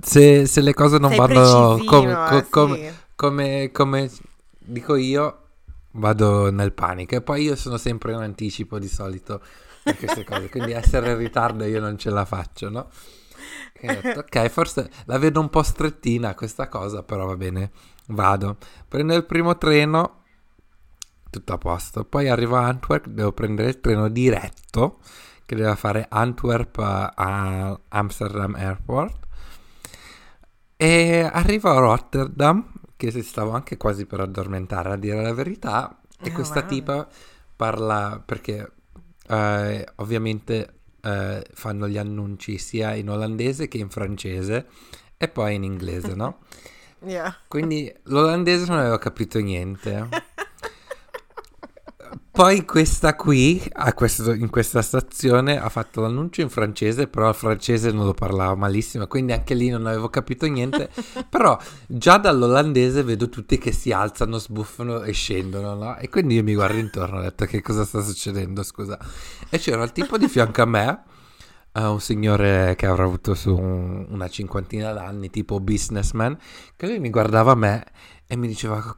se, 0.00 0.46
se 0.46 0.60
le 0.60 0.74
cose 0.74 0.98
non 0.98 1.10
Sei 1.10 1.18
vanno 1.18 1.80
come... 1.86 2.12
Com, 2.12 2.46
com, 2.50 2.74
sì 2.74 3.06
come, 3.18 3.72
come 3.72 4.08
dico 4.60 4.94
io, 4.94 5.46
vado 5.94 6.52
nel 6.52 6.72
panico. 6.72 7.16
E 7.16 7.20
poi 7.20 7.42
io 7.42 7.56
sono 7.56 7.76
sempre 7.76 8.12
in 8.12 8.20
anticipo 8.20 8.78
di 8.78 8.86
solito 8.86 9.42
per 9.82 9.96
queste 9.96 10.22
cose, 10.22 10.48
quindi 10.48 10.70
essere 10.70 11.10
in 11.10 11.16
ritardo 11.16 11.64
io 11.64 11.80
non 11.80 11.98
ce 11.98 12.10
la 12.10 12.24
faccio, 12.24 12.68
no? 12.68 12.88
Detto, 13.80 14.20
ok, 14.20 14.48
forse 14.48 14.88
la 15.06 15.18
vedo 15.18 15.40
un 15.40 15.50
po' 15.50 15.64
strettina 15.64 16.36
questa 16.36 16.68
cosa, 16.68 17.02
però 17.02 17.26
va 17.26 17.34
bene, 17.34 17.72
vado. 18.06 18.56
Prendo 18.86 19.16
il 19.16 19.26
primo 19.26 19.58
treno, 19.58 20.22
tutto 21.28 21.52
a 21.54 21.58
posto. 21.58 22.04
Poi 22.04 22.28
arrivo 22.28 22.54
a 22.54 22.66
Antwerp, 22.66 23.08
devo 23.08 23.32
prendere 23.32 23.70
il 23.70 23.80
treno 23.80 24.08
diretto 24.08 25.00
che 25.44 25.56
deve 25.56 25.74
fare 25.74 26.06
Antwerp 26.08 26.78
a 26.78 27.80
Amsterdam 27.88 28.54
Airport. 28.54 29.26
E 30.76 31.28
arrivo 31.32 31.70
a 31.70 31.80
Rotterdam 31.80 32.76
che 32.98 33.22
stavo 33.22 33.52
anche 33.52 33.78
quasi 33.78 34.04
per 34.04 34.20
addormentare, 34.20 34.90
a 34.90 34.96
dire 34.96 35.22
la 35.22 35.32
verità. 35.32 35.98
E 36.20 36.30
oh, 36.30 36.32
questa 36.32 36.60
wow. 36.60 36.68
tipa 36.68 37.08
parla 37.56 38.20
perché 38.24 38.72
eh, 39.28 39.86
ovviamente 39.96 40.74
eh, 41.00 41.46
fanno 41.54 41.88
gli 41.88 41.96
annunci 41.96 42.58
sia 42.58 42.94
in 42.94 43.08
olandese 43.08 43.68
che 43.68 43.78
in 43.78 43.88
francese 43.88 44.66
e 45.16 45.28
poi 45.28 45.54
in 45.54 45.62
inglese, 45.62 46.14
no? 46.14 46.40
yeah. 47.06 47.34
Quindi 47.46 47.92
l'olandese 48.04 48.66
non 48.66 48.78
avevo 48.78 48.98
capito 48.98 49.38
niente. 49.38 50.08
Poi 52.38 52.64
questa 52.64 53.16
qui, 53.16 53.60
questo, 53.96 54.32
in 54.32 54.48
questa 54.48 54.80
stazione, 54.80 55.60
ha 55.60 55.68
fatto 55.68 56.02
l'annuncio 56.02 56.40
in 56.40 56.48
francese, 56.48 57.08
però 57.08 57.30
il 57.30 57.34
francese 57.34 57.90
non 57.90 58.06
lo 58.06 58.14
parlava 58.14 58.54
malissimo, 58.54 59.08
quindi 59.08 59.32
anche 59.32 59.54
lì 59.54 59.70
non 59.70 59.86
avevo 59.86 60.08
capito 60.08 60.46
niente. 60.46 60.88
però 61.28 61.58
già 61.88 62.16
dall'olandese 62.16 63.02
vedo 63.02 63.28
tutti 63.28 63.58
che 63.58 63.72
si 63.72 63.90
alzano, 63.90 64.38
sbuffano 64.38 65.02
e 65.02 65.10
scendono, 65.10 65.74
no? 65.74 65.96
E 65.96 66.08
quindi 66.08 66.36
io 66.36 66.44
mi 66.44 66.54
guardo 66.54 66.78
intorno 66.78 67.16
e 67.16 67.18
ho 67.18 67.22
detto 67.22 67.44
che 67.44 67.60
cosa 67.60 67.84
sta 67.84 68.02
succedendo, 68.02 68.62
scusa. 68.62 68.96
E 69.48 69.58
c'era 69.58 69.82
il 69.82 69.90
tipo 69.90 70.16
di 70.16 70.28
fianco 70.28 70.62
a 70.62 70.66
me, 70.66 71.02
uh, 71.72 71.90
un 71.90 72.00
signore 72.00 72.76
che 72.76 72.86
avrà 72.86 73.02
avuto 73.02 73.34
su 73.34 73.52
un, 73.52 74.06
una 74.10 74.28
cinquantina 74.28 74.92
d'anni, 74.92 75.28
tipo 75.28 75.58
businessman, 75.58 76.38
che 76.76 76.86
lui 76.86 77.00
mi 77.00 77.10
guardava 77.10 77.50
a 77.50 77.56
me 77.56 77.84
e 78.28 78.36
mi 78.36 78.46
diceva 78.46 78.96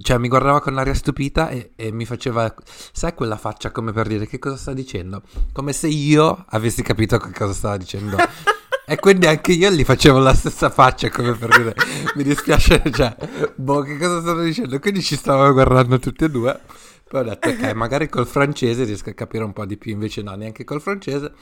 cioè 0.00 0.18
mi 0.18 0.28
guardava 0.28 0.60
con 0.60 0.74
l'aria 0.74 0.94
stupita 0.94 1.48
e, 1.48 1.72
e, 1.76 1.92
mi 1.92 2.04
faceva, 2.04 2.52
sai 2.92 3.14
quella 3.14 3.36
faccia 3.36 3.70
come 3.70 3.92
per 3.92 4.06
dire 4.06 4.26
che 4.26 4.38
cosa 4.38 4.56
sta 4.56 4.72
dicendo? 4.72 5.22
Come 5.52 5.72
se 5.72 5.88
io 5.88 6.44
avessi 6.48 6.82
capito 6.82 7.18
che 7.18 7.32
cosa 7.32 7.52
stava 7.52 7.76
dicendo. 7.76 8.16
e 8.86 8.96
quindi 8.96 9.26
anche 9.26 9.52
io 9.52 9.70
gli 9.70 9.84
facevo 9.84 10.18
la 10.18 10.34
stessa 10.34 10.70
faccia 10.70 11.10
come 11.10 11.32
per 11.32 11.56
dire, 11.56 11.74
mi 12.14 12.22
dispiace, 12.22 12.82
cioè, 12.92 13.16
boh, 13.54 13.82
che 13.82 13.98
cosa 13.98 14.20
stanno 14.20 14.42
dicendo? 14.42 14.78
Quindi 14.78 15.02
ci 15.02 15.16
stavamo 15.16 15.52
guardando 15.52 15.98
tutti 15.98 16.24
e 16.24 16.30
due. 16.30 16.60
Poi 17.08 17.20
ho 17.20 17.24
detto, 17.24 17.48
ok, 17.48 17.72
magari 17.74 18.08
col 18.08 18.26
francese 18.26 18.84
riesco 18.84 19.10
a 19.10 19.12
capire 19.12 19.44
un 19.44 19.52
po' 19.52 19.64
di 19.64 19.76
più, 19.76 19.92
invece 19.92 20.22
no, 20.22 20.34
neanche 20.34 20.64
col 20.64 20.80
francese. 20.80 21.32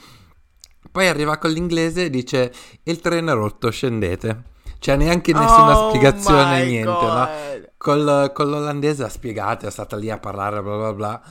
Poi 0.91 1.07
arriva 1.07 1.37
con 1.37 1.49
l'inglese 1.49 2.05
e 2.05 2.09
dice, 2.09 2.53
il 2.83 2.99
treno 2.99 3.31
è 3.31 3.33
rotto, 3.33 3.71
scendete. 3.71 4.53
Cioè 4.79 4.97
neanche 4.97 5.33
nessuna 5.33 5.79
oh 5.79 5.89
spiegazione, 5.89 6.65
niente, 6.65 6.91
God. 6.91 7.03
no? 7.03 7.29
Col, 7.85 8.31
con 8.33 8.49
l'olandese 8.49 9.03
ha 9.03 9.09
spiegato, 9.09 9.67
è 9.67 9.69
stata 9.69 9.95
lì 9.95 10.09
a 10.09 10.17
parlare, 10.17 10.59
bla 10.63 10.75
bla 10.75 10.93
bla. 10.93 11.21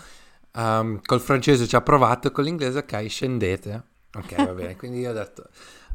Um, 0.53 1.01
col 1.05 1.21
francese 1.21 1.67
ci 1.67 1.75
ha 1.75 1.81
provato, 1.81 2.31
con 2.31 2.45
l'inglese, 2.45 2.79
ok, 2.79 3.09
scendete. 3.09 3.83
Ok, 4.15 4.37
va 4.37 4.53
bene. 4.53 4.77
Quindi 4.79 5.01
io 5.01 5.11
ho 5.11 5.13
detto, 5.13 5.49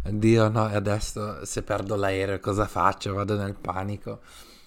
Dio, 0.03 0.49
no, 0.49 0.69
e 0.69 0.75
adesso 0.75 1.45
se 1.45 1.63
perdo 1.63 1.95
l'aereo 1.95 2.41
cosa 2.41 2.67
faccio? 2.67 3.13
Vado 3.13 3.37
nel 3.37 3.55
panico. 3.55 4.19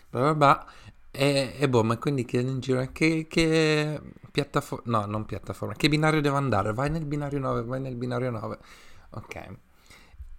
Bla 0.09 0.21
bla 0.21 0.35
bla. 0.35 0.67
E, 1.11 1.57
e 1.59 1.69
boh, 1.69 1.85
ma 1.85 1.99
quindi 1.99 2.25
chiedo 2.25 2.49
in 2.49 2.61
giro, 2.61 2.89
che, 2.91 3.27
che 3.29 4.01
piattaforma, 4.31 5.01
no, 5.01 5.05
non 5.05 5.27
piattaforma, 5.27 5.75
che 5.75 5.91
binario 5.91 6.23
devo 6.23 6.37
andare? 6.37 6.73
Vai 6.73 6.89
nel 6.89 7.05
binario 7.05 7.39
9, 7.39 7.65
vai 7.65 7.81
nel 7.83 7.97
binario 7.97 8.31
9. 8.31 8.59
Ok. 9.11 9.57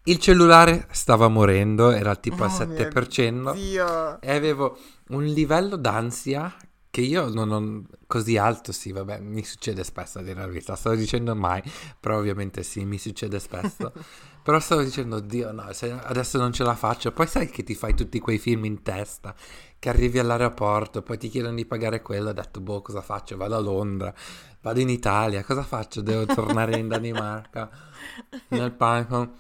Il 0.05 0.17
cellulare 0.17 0.87
stava 0.89 1.27
morendo, 1.27 1.91
era 1.91 2.15
tipo 2.15 2.43
al 2.43 2.49
7% 2.49 4.19
e 4.19 4.31
avevo 4.31 4.77
un 5.13 5.25
livello 5.25 5.75
d'ansia 5.75 6.55
che 6.93 7.01
io 7.01 7.27
non 7.27 7.51
ho 7.51 7.83
così 8.05 8.37
alto, 8.37 8.71
sì, 8.71 8.91
vabbè, 8.91 9.19
mi 9.19 9.43
succede 9.43 9.83
spesso 9.83 10.19
a 10.19 10.21
dire 10.21 10.39
la 10.39 10.45
verità, 10.45 10.75
stavo 10.75 10.95
dicendo 10.95 11.35
mai, 11.35 11.59
però 11.99 12.19
ovviamente 12.19 12.61
sì, 12.61 12.85
mi 12.85 12.99
succede 12.99 13.39
spesso. 13.39 13.91
però 14.43 14.59
stavo 14.59 14.83
dicendo, 14.83 15.19
Dio 15.19 15.51
no, 15.51 15.63
adesso 15.63 16.37
non 16.37 16.53
ce 16.53 16.63
la 16.63 16.75
faccio. 16.75 17.11
Poi 17.11 17.25
sai 17.25 17.49
che 17.49 17.63
ti 17.63 17.73
fai 17.73 17.95
tutti 17.95 18.19
quei 18.19 18.37
film 18.37 18.65
in 18.65 18.83
testa, 18.83 19.33
che 19.79 19.89
arrivi 19.89 20.19
all'aeroporto, 20.19 21.01
poi 21.01 21.17
ti 21.17 21.29
chiedono 21.29 21.55
di 21.55 21.65
pagare 21.65 22.03
quello, 22.03 22.29
ho 22.29 22.33
detto, 22.33 22.61
boh, 22.61 22.83
cosa 22.83 23.01
faccio? 23.01 23.37
Vado 23.37 23.55
a 23.55 23.59
Londra, 23.59 24.13
vado 24.61 24.79
in 24.79 24.89
Italia, 24.89 25.43
cosa 25.43 25.63
faccio? 25.63 26.01
Devo 26.01 26.27
tornare 26.31 26.77
in 26.77 26.87
Danimarca, 26.87 27.71
nel 28.49 28.71
panico. 28.71 29.31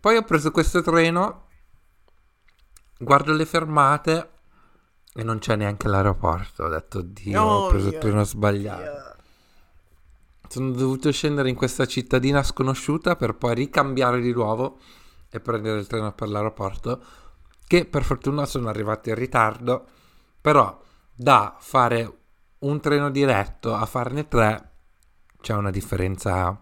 Poi 0.00 0.16
ho 0.16 0.22
preso 0.22 0.50
questo 0.52 0.80
treno, 0.80 1.48
guardo 2.98 3.34
le 3.34 3.44
fermate 3.44 4.36
e 5.18 5.24
non 5.24 5.40
c'è 5.40 5.56
neanche 5.56 5.88
l'aeroporto. 5.88 6.62
Ho 6.62 6.68
detto, 6.68 7.02
Dio, 7.02 7.42
oh, 7.42 7.64
ho 7.64 7.68
preso 7.70 7.88
il 7.88 7.98
treno 7.98 8.22
sbagliato. 8.22 9.16
sono 10.46 10.70
dovuto 10.70 11.10
scendere 11.10 11.48
in 11.48 11.56
questa 11.56 11.86
cittadina 11.86 12.44
sconosciuta 12.44 13.16
per 13.16 13.34
poi 13.34 13.56
ricambiare 13.56 14.20
di 14.20 14.32
nuovo 14.32 14.78
e 15.28 15.40
prendere 15.40 15.80
il 15.80 15.88
treno 15.88 16.12
per 16.12 16.28
l'aeroporto, 16.28 17.02
che 17.66 17.84
per 17.84 18.04
fortuna 18.04 18.46
sono 18.46 18.68
arrivati 18.68 19.08
in 19.08 19.16
ritardo, 19.16 19.88
però 20.40 20.80
da 21.12 21.56
fare 21.58 22.18
un 22.60 22.80
treno 22.80 23.10
diretto 23.10 23.74
a 23.74 23.86
farne 23.86 24.28
tre 24.28 24.70
c'è 25.40 25.54
una 25.54 25.72
differenza 25.72 26.56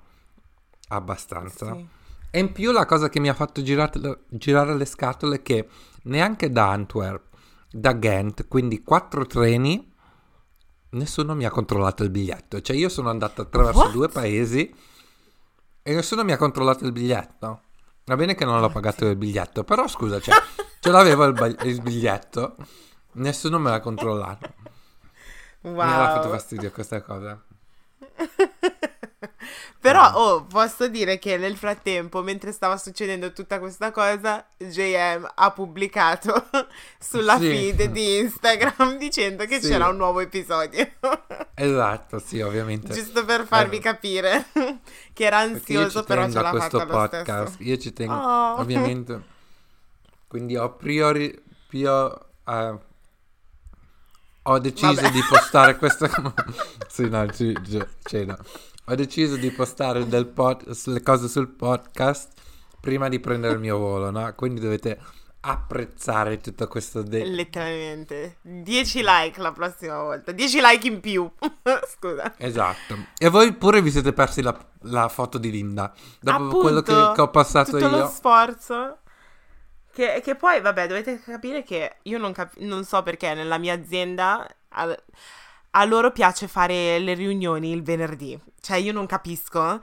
abbastanza. 0.88 1.74
Sì. 1.74 1.88
E 2.30 2.38
in 2.38 2.52
più 2.52 2.72
la 2.72 2.86
cosa 2.86 3.11
che 3.11 3.20
mi 3.20 3.28
ha 3.28 3.34
fatto 3.34 3.61
girare, 3.61 4.24
girare 4.28 4.74
le 4.74 4.86
scatole 4.86 5.36
è 5.36 5.42
che 5.42 5.68
neanche 6.04 6.50
da 6.50 6.70
Antwerp, 6.70 7.34
da 7.76 7.92
Ghent, 7.92 8.48
quindi 8.48 8.82
quattro 8.82 9.26
treni, 9.26 9.94
nessuno 10.90 11.34
mi 11.34 11.44
ha 11.44 11.50
controllato 11.50 12.02
il 12.02 12.10
biglietto. 12.10 12.60
Cioè 12.60 12.76
io 12.76 12.88
sono 12.88 13.10
andato 13.10 13.42
attraverso 13.42 13.80
What? 13.80 13.92
due 13.92 14.08
paesi 14.08 14.74
e 15.82 15.94
nessuno 15.94 16.24
mi 16.24 16.32
ha 16.32 16.36
controllato 16.36 16.84
il 16.84 16.92
biglietto. 16.92 17.60
Va 18.04 18.16
bene 18.16 18.34
che 18.34 18.44
non 18.44 18.60
l'ho 18.60 18.70
pagato 18.70 19.06
il 19.06 19.16
biglietto, 19.16 19.64
però 19.64 19.88
scusa, 19.88 20.20
cioè, 20.20 20.34
ce 20.80 20.90
l'avevo 20.90 21.24
il, 21.24 21.32
ba- 21.32 21.46
il 21.46 21.82
biglietto, 21.82 22.56
nessuno 23.12 23.58
me 23.58 23.70
l'ha 23.70 23.80
controllato. 23.80 24.54
Wow. 25.62 25.74
Mi 25.74 25.82
ha 25.82 26.14
fatto 26.14 26.28
fastidio 26.28 26.70
questa 26.70 27.02
cosa. 27.02 27.42
Però, 29.80 30.00
ah. 30.00 30.18
oh, 30.18 30.44
posso 30.44 30.88
dire 30.88 31.18
che 31.18 31.36
nel 31.36 31.56
frattempo, 31.56 32.22
mentre 32.22 32.52
stava 32.52 32.76
succedendo 32.76 33.32
tutta 33.32 33.58
questa 33.58 33.90
cosa, 33.90 34.44
JM 34.56 35.30
ha 35.34 35.50
pubblicato 35.52 36.48
sulla 36.98 37.38
sì. 37.38 37.48
feed 37.48 37.84
di 37.90 38.18
Instagram 38.18 38.96
dicendo 38.98 39.44
che 39.44 39.60
sì. 39.60 39.68
c'era 39.68 39.88
un 39.88 39.96
nuovo 39.96 40.20
episodio. 40.20 40.88
esatto, 41.54 42.18
sì, 42.18 42.40
ovviamente. 42.40 42.92
Giusto 42.92 43.24
per 43.24 43.46
farvi 43.46 43.76
eh. 43.76 43.80
capire 43.80 44.46
che 45.12 45.24
era 45.24 45.38
ansioso, 45.38 46.04
però 46.04 46.28
ce 46.28 46.40
l'ha 46.40 46.50
questo 46.50 46.78
fatta 46.78 47.08
podcast. 47.08 47.56
Io 47.60 47.76
ci 47.76 47.92
tengo, 47.92 48.14
oh. 48.14 48.60
ovviamente. 48.60 49.34
Quindi 50.26 50.56
ho 50.56 50.74
priori... 50.74 51.44
Prio, 51.66 52.28
uh, 52.44 52.80
ho 54.42 54.58
deciso 54.60 54.94
Vabbè. 54.94 55.10
di 55.10 55.20
postare 55.28 55.76
questa... 55.76 56.08
sì, 56.86 57.08
no, 57.08 57.26
c- 57.26 57.60
c- 57.60 57.86
cioè 58.04 58.24
no 58.24 58.38
ho 58.89 58.95
deciso 58.95 59.37
di 59.37 59.51
postare 59.51 60.05
pod- 60.26 60.64
le 60.87 61.03
cose 61.03 61.28
sul 61.28 61.49
podcast 61.49 62.32
prima 62.80 63.09
di 63.09 63.18
prendere 63.18 63.55
il 63.55 63.59
mio 63.59 63.78
volo, 63.78 64.11
no? 64.11 64.32
Quindi 64.37 64.61
dovete 64.61 64.99
apprezzare 65.41 66.39
tutto 66.39 66.68
questo. 66.68 67.03
De- 67.03 67.24
Letteralmente 67.24 68.39
10 68.43 69.03
like 69.03 69.41
la 69.41 69.51
prossima 69.53 70.01
volta, 70.03 70.30
10 70.30 70.61
like 70.61 70.87
in 70.87 71.01
più. 71.01 71.28
Scusa. 71.89 72.34
Esatto. 72.37 72.97
E 73.18 73.28
voi 73.28 73.53
pure 73.55 73.82
vi 73.82 73.91
siete 73.91 74.12
persi 74.12 74.41
la, 74.41 74.57
la 74.82 75.09
foto 75.09 75.39
di 75.39 75.51
Linda 75.51 75.93
dopo 76.20 76.37
Appunto, 76.37 76.59
quello 76.59 76.82
che, 76.82 77.12
che, 77.14 77.20
ho 77.20 77.30
passato 77.30 77.72
tutto 77.72 77.82
io. 77.82 77.91
Tutto 77.91 78.03
lo 78.03 78.09
sforzo. 78.09 78.99
Che, 79.93 80.20
che, 80.22 80.34
poi, 80.37 80.61
vabbè, 80.61 80.87
dovete 80.87 81.20
capire 81.20 81.64
che 81.64 81.97
io 82.03 82.18
non, 82.18 82.32
cap- 82.32 82.59
non 82.59 82.84
so 82.84 83.03
perché 83.03 83.34
nella 83.34 83.59
mia 83.59 83.74
azienda. 83.74 84.47
Al- 84.68 85.03
a 85.76 85.84
loro 85.84 86.10
piace 86.10 86.48
fare 86.48 86.98
le 86.98 87.14
riunioni 87.14 87.70
il 87.70 87.82
venerdì. 87.82 88.38
Cioè, 88.60 88.78
io 88.78 88.92
non 88.92 89.06
capisco. 89.06 89.80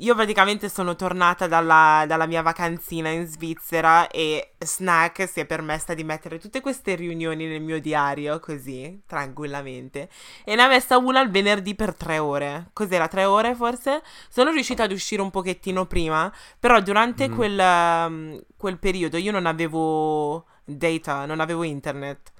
Io 0.00 0.14
praticamente 0.14 0.70
sono 0.70 0.96
tornata 0.96 1.46
dalla, 1.46 2.04
dalla, 2.06 2.24
mia 2.24 2.40
vacanzina 2.40 3.10
in 3.10 3.26
Svizzera 3.26 4.08
e 4.08 4.54
Snack 4.58 5.28
si 5.28 5.40
è 5.40 5.44
permessa 5.44 5.92
di 5.92 6.04
mettere 6.04 6.38
tutte 6.38 6.62
queste 6.62 6.94
riunioni 6.94 7.46
nel 7.46 7.60
mio 7.60 7.80
diario, 7.80 8.40
così, 8.40 9.02
tranquillamente. 9.06 10.08
E 10.44 10.54
ne 10.54 10.62
ha 10.62 10.68
messa 10.68 10.96
una 10.96 11.20
il 11.20 11.30
venerdì 11.30 11.74
per 11.74 11.94
tre 11.94 12.18
ore. 12.18 12.70
Cos'era, 12.72 13.08
tre 13.08 13.26
ore 13.26 13.54
forse? 13.54 14.02
Sono 14.30 14.52
riuscita 14.52 14.84
ad 14.84 14.92
uscire 14.92 15.20
un 15.20 15.30
pochettino 15.30 15.84
prima, 15.84 16.32
però 16.58 16.80
durante 16.80 17.28
mm. 17.28 17.34
quel, 17.34 17.58
um, 17.58 18.42
quel 18.56 18.78
periodo 18.78 19.18
io 19.18 19.32
non 19.32 19.44
avevo 19.44 20.46
data, 20.64 21.26
non 21.26 21.40
avevo 21.40 21.62
internet. 21.62 22.32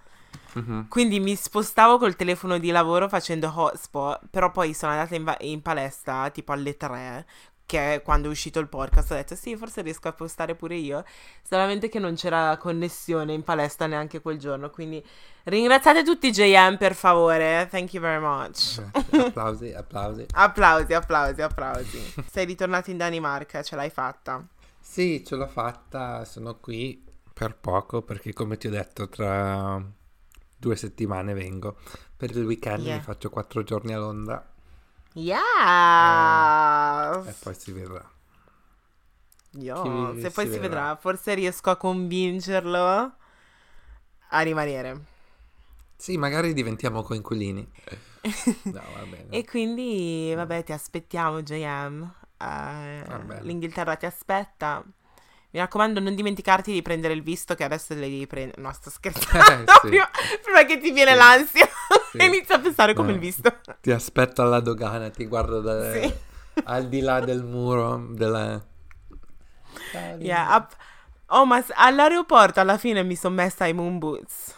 Mm-hmm. 0.58 0.88
Quindi 0.88 1.20
mi 1.20 1.34
spostavo 1.36 1.98
col 1.98 2.16
telefono 2.16 2.58
di 2.58 2.70
lavoro 2.70 3.08
facendo 3.08 3.52
hotspot, 3.54 4.20
però 4.30 4.50
poi 4.50 4.74
sono 4.74 4.92
andata 4.92 5.14
in, 5.14 5.24
va- 5.24 5.36
in 5.40 5.62
palestra 5.62 6.30
tipo 6.30 6.52
alle 6.52 6.76
3, 6.76 7.26
che 7.70 7.94
è 7.94 8.02
quando 8.02 8.26
è 8.26 8.30
uscito 8.32 8.58
il 8.58 8.66
podcast 8.66 9.12
ho 9.12 9.14
detto 9.14 9.36
sì, 9.36 9.56
forse 9.56 9.82
riesco 9.82 10.08
a 10.08 10.12
postare 10.12 10.56
pure 10.56 10.74
io, 10.74 11.04
solamente 11.40 11.88
che 11.88 12.00
non 12.00 12.16
c'era 12.16 12.56
connessione 12.56 13.32
in 13.32 13.44
palestra 13.44 13.86
neanche 13.86 14.20
quel 14.20 14.38
giorno, 14.38 14.70
quindi 14.70 15.00
ringraziate 15.44 16.02
tutti 16.02 16.32
JM 16.32 16.76
per 16.78 16.96
favore, 16.96 17.68
thank 17.70 17.92
you 17.92 18.02
very 18.02 18.20
much. 18.20 18.82
applausi, 19.12 19.72
applausi. 19.72 20.26
applausi, 20.34 20.94
applausi, 20.94 21.42
applausi. 21.42 22.14
Sei 22.28 22.44
ritornato 22.44 22.90
in 22.90 22.96
Danimarca, 22.96 23.62
ce 23.62 23.76
l'hai 23.76 23.90
fatta? 23.90 24.44
Sì, 24.80 25.22
ce 25.24 25.36
l'ho 25.36 25.46
fatta, 25.46 26.24
sono 26.24 26.56
qui 26.56 27.06
per 27.32 27.56
poco 27.56 28.02
perché 28.02 28.32
come 28.32 28.56
ti 28.56 28.66
ho 28.66 28.70
detto 28.70 29.08
tra 29.08 29.80
due 30.60 30.76
settimane 30.76 31.32
vengo. 31.32 31.78
Per 32.16 32.30
il 32.30 32.44
weekend 32.44 32.84
yeah. 32.84 32.96
mi 32.96 33.02
faccio 33.02 33.30
quattro 33.30 33.64
giorni 33.64 33.94
a 33.94 33.98
Londra. 33.98 34.46
Yeah! 35.14 35.44
E, 37.24 37.30
e 37.30 37.34
poi 37.40 37.54
si 37.54 37.72
vedrà. 37.72 38.08
Io, 39.54 40.14
se 40.20 40.30
poi 40.30 40.46
si, 40.46 40.52
si 40.52 40.58
vedrà. 40.58 40.58
vedrà, 40.60 40.96
forse 40.96 41.34
riesco 41.34 41.70
a 41.70 41.76
convincerlo 41.76 43.14
a 44.32 44.40
rimanere. 44.42 45.00
Sì, 45.96 46.16
magari 46.16 46.52
diventiamo 46.52 47.02
coinquilini. 47.02 47.68
no, 48.64 48.82
va 48.94 49.04
bene. 49.06 49.26
e 49.30 49.44
quindi, 49.44 50.32
vabbè, 50.34 50.62
ti 50.62 50.72
aspettiamo, 50.72 51.42
JM. 51.42 52.14
Uh, 52.38 53.42
L'Inghilterra 53.42 53.96
ti 53.96 54.06
aspetta. 54.06 54.84
Mi 55.52 55.58
raccomando, 55.58 55.98
non 55.98 56.14
dimenticarti 56.14 56.72
di 56.72 56.80
prendere 56.80 57.12
il 57.12 57.22
visto 57.22 57.54
che 57.54 57.64
adesso 57.64 57.94
le 57.94 58.00
devi 58.00 58.26
prendere. 58.26 58.60
No, 58.60 58.72
sto 58.72 58.88
scherzando. 58.88 59.72
sì. 59.82 59.88
prima, 59.88 60.08
prima, 60.42 60.64
che 60.64 60.78
ti 60.78 60.92
viene 60.92 61.12
sì. 61.12 61.16
l'ansia, 61.16 61.68
sì. 62.12 62.22
inizia 62.24 62.56
a 62.56 62.60
pensare 62.60 62.94
come 62.94 63.08
no. 63.08 63.14
il 63.14 63.20
visto. 63.20 63.52
Ti 63.80 63.90
aspetto 63.90 64.42
alla 64.42 64.60
dogana, 64.60 65.10
ti 65.10 65.26
guardo 65.26 65.60
da, 65.60 65.92
al 66.64 66.88
di 66.88 67.00
là 67.00 67.20
del 67.20 67.42
muro 67.42 68.06
della... 68.10 68.62
Yeah, 70.18 70.54
up... 70.54 70.76
Oh, 71.26 71.46
ma 71.46 71.64
all'aeroporto 71.74 72.60
alla 72.60 72.78
fine 72.78 73.02
mi 73.02 73.16
sono 73.16 73.34
messa 73.34 73.66
i 73.66 73.72
moon 73.72 73.98
boots. 73.98 74.54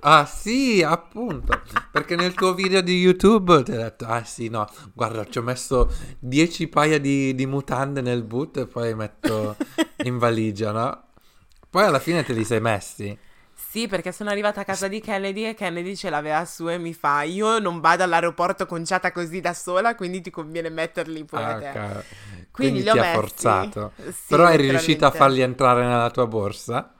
Ah 0.00 0.24
sì, 0.26 0.82
appunto, 0.82 1.62
perché 1.90 2.16
nel 2.16 2.34
tuo 2.34 2.54
video 2.54 2.80
di 2.80 2.98
YouTube 2.98 3.62
ti 3.62 3.72
ho 3.72 3.76
detto, 3.76 4.06
ah 4.06 4.22
sì, 4.24 4.48
no, 4.48 4.66
guarda, 4.92 5.26
ci 5.26 5.38
ho 5.38 5.42
messo 5.42 5.92
10 6.18 6.68
paia 6.68 6.98
di, 6.98 7.34
di, 7.34 7.46
mutande 7.46 8.00
nel 8.00 8.22
boot 8.22 8.58
e 8.58 8.66
poi 8.66 8.94
metto 8.94 9.56
in 10.04 10.18
valigia, 10.18 10.70
no? 10.72 11.02
Poi 11.70 11.84
alla 11.84 11.98
fine 11.98 12.24
te 12.24 12.32
li 12.32 12.44
sei 12.44 12.60
messi. 12.60 13.18
Sì, 13.54 13.88
perché 13.88 14.12
sono 14.12 14.30
arrivata 14.30 14.60
a 14.60 14.64
casa 14.64 14.86
di 14.86 15.00
Kennedy 15.00 15.44
e 15.44 15.54
Kennedy 15.54 15.96
ce 15.96 16.10
l'aveva 16.10 16.44
su 16.44 16.68
e 16.68 16.78
mi 16.78 16.94
fa, 16.94 17.22
io 17.22 17.58
non 17.58 17.80
vado 17.80 18.04
all'aeroporto 18.04 18.66
conciata 18.66 19.12
così 19.12 19.40
da 19.40 19.52
sola, 19.52 19.94
quindi 19.94 20.20
ti 20.20 20.30
conviene 20.30 20.70
metterli 20.70 21.24
pure 21.24 21.42
ah, 21.42 21.58
te. 21.58 21.70
Quindi, 21.72 22.46
quindi 22.50 22.82
li 22.82 22.88
ho 22.88 22.92
ti 22.92 22.98
messi. 23.00 23.10
ha 23.10 23.14
forzato. 23.14 23.92
Sì, 23.96 24.12
Però 24.28 24.48
eri 24.48 24.68
riuscita 24.70 25.08
a 25.08 25.10
farli 25.10 25.40
entrare 25.40 25.84
nella 25.84 26.10
tua 26.10 26.26
borsa? 26.26 26.92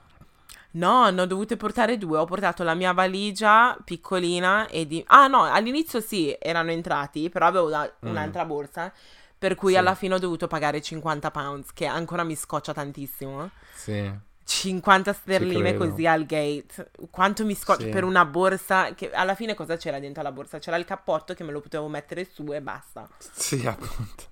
No, 0.72 1.08
ne 1.10 1.22
ho 1.22 1.26
dovute 1.26 1.56
portare 1.56 1.96
due. 1.96 2.18
Ho 2.18 2.24
portato 2.24 2.62
la 2.62 2.74
mia 2.74 2.92
valigia 2.92 3.76
piccolina 3.82 4.66
e 4.68 4.86
di... 4.86 5.02
Ah 5.08 5.26
no, 5.26 5.44
all'inizio 5.44 6.00
sì, 6.00 6.36
erano 6.38 6.70
entrati, 6.70 7.30
però 7.30 7.46
avevo 7.46 7.68
da- 7.68 7.90
mm. 8.04 8.08
un'altra 8.08 8.44
borsa, 8.44 8.92
per 9.36 9.54
cui 9.54 9.72
sì. 9.72 9.78
alla 9.78 9.94
fine 9.94 10.14
ho 10.14 10.18
dovuto 10.18 10.46
pagare 10.46 10.82
50 10.82 11.30
pounds, 11.30 11.72
che 11.72 11.86
ancora 11.86 12.22
mi 12.22 12.36
scoccia 12.36 12.72
tantissimo. 12.72 13.50
Sì. 13.74 14.26
50 14.48 15.12
sterline 15.12 15.76
così 15.76 16.06
al 16.06 16.24
gate. 16.24 16.90
Quanto 17.10 17.44
mi 17.44 17.54
scoccia 17.54 17.84
sì. 17.84 17.90
per 17.90 18.02
una 18.02 18.24
borsa. 18.24 18.94
Che 18.94 19.10
alla 19.10 19.34
fine 19.34 19.54
cosa 19.54 19.76
c'era 19.76 20.00
dentro 20.00 20.22
la 20.22 20.32
borsa? 20.32 20.58
C'era 20.58 20.76
il 20.76 20.86
cappotto 20.86 21.34
che 21.34 21.44
me 21.44 21.52
lo 21.52 21.60
potevo 21.60 21.86
mettere 21.88 22.24
su 22.24 22.42
e 22.52 22.62
basta. 22.62 23.06
Sì, 23.18 23.66
appunto. 23.66 24.24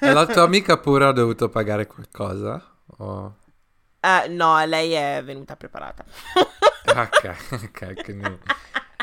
e 0.00 0.12
la 0.12 0.24
tua 0.24 0.42
amica 0.42 0.78
pure 0.78 1.04
ha 1.04 1.12
dovuto 1.12 1.50
pagare 1.50 1.86
qualcosa? 1.86 2.62
O... 2.98 3.34
Uh, 4.06 4.32
no, 4.32 4.64
lei 4.64 4.92
è 4.92 5.20
venuta 5.24 5.56
preparata. 5.56 6.04
ok, 6.86 7.36
ok, 7.50 8.04
quindi... 8.04 8.38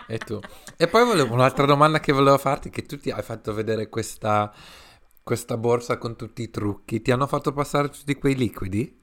E 0.08 0.18
tu? 0.18 0.40
E 0.78 0.88
poi 0.88 1.06
volevo 1.06 1.34
un'altra 1.34 1.66
domanda 1.66 2.00
che 2.00 2.14
volevo 2.14 2.38
farti, 2.38 2.70
che 2.70 2.84
tu 2.84 2.98
ti 2.98 3.12
hai 3.12 3.22
fatto 3.22 3.54
vedere 3.54 3.90
questa, 3.90 4.54
questa 5.22 5.58
borsa 5.58 5.98
con 5.98 6.16
tutti 6.16 6.42
i 6.42 6.50
trucchi. 6.50 7.02
Ti 7.02 7.12
hanno 7.12 7.28
fatto 7.28 7.52
passare 7.52 7.90
tutti 7.90 8.16
quei 8.16 8.36
liquidi? 8.36 9.02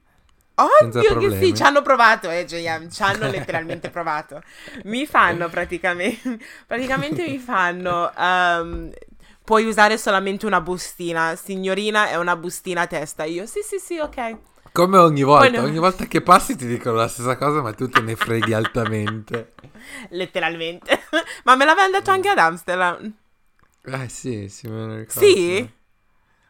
Ovvio 0.55 1.19
che 1.19 1.39
sì, 1.39 1.55
ci 1.55 1.63
hanno 1.63 1.81
provato, 1.81 2.29
eh, 2.29 2.45
JM, 2.45 2.91
ci 2.91 3.03
hanno 3.03 3.29
letteralmente 3.31 3.89
provato. 3.91 4.43
Mi 4.85 5.07
fanno 5.07 5.49
praticamente, 5.49 6.39
praticamente 6.67 7.27
mi 7.27 7.39
fanno, 7.39 8.13
um, 8.17 8.91
puoi 9.43 9.65
usare 9.65 9.97
solamente 9.97 10.45
una 10.45 10.61
bustina, 10.61 11.35
signorina 11.35 12.09
è 12.09 12.17
una 12.17 12.37
bustina 12.37 12.83
a 12.83 12.87
testa. 12.87 13.25
Io, 13.25 13.47
sì, 13.47 13.61
sì, 13.63 13.79
sì, 13.79 13.99
ok. 13.99 14.37
Come 14.73 14.99
ogni 14.99 15.23
volta, 15.23 15.61
ne... 15.61 15.69
ogni 15.69 15.79
volta 15.79 16.07
che 16.07 16.23
passi 16.23 16.57
ti 16.57 16.67
dicono 16.67 16.97
la 16.97 17.09
stessa 17.09 17.37
cosa, 17.37 17.61
ma 17.61 17.73
tu 17.73 17.89
te 17.89 18.01
ne 18.01 18.17
freghi 18.17 18.53
altamente. 18.53 19.55
Letteralmente. 20.11 21.01
ma 21.45 21.57
me 21.57 21.65
l'avevano 21.65 21.93
detto 21.99 22.11
anche 22.11 22.29
ad 22.29 22.39
Amsterdam. 22.39 23.15
Eh 23.85 24.09
sì, 24.09 24.49
sì, 24.49 24.69
me 24.69 24.87
lo 24.87 24.97
ricordo. 24.97 25.21
Sì? 25.21 25.71